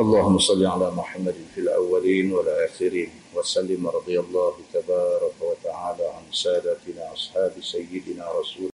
[0.00, 7.52] اللهم صل على محمد في الأولين والآخرين وسلم رضي الله تبارك وتعالى عن سادتنا أصحاب
[7.62, 8.68] سيدنا رسول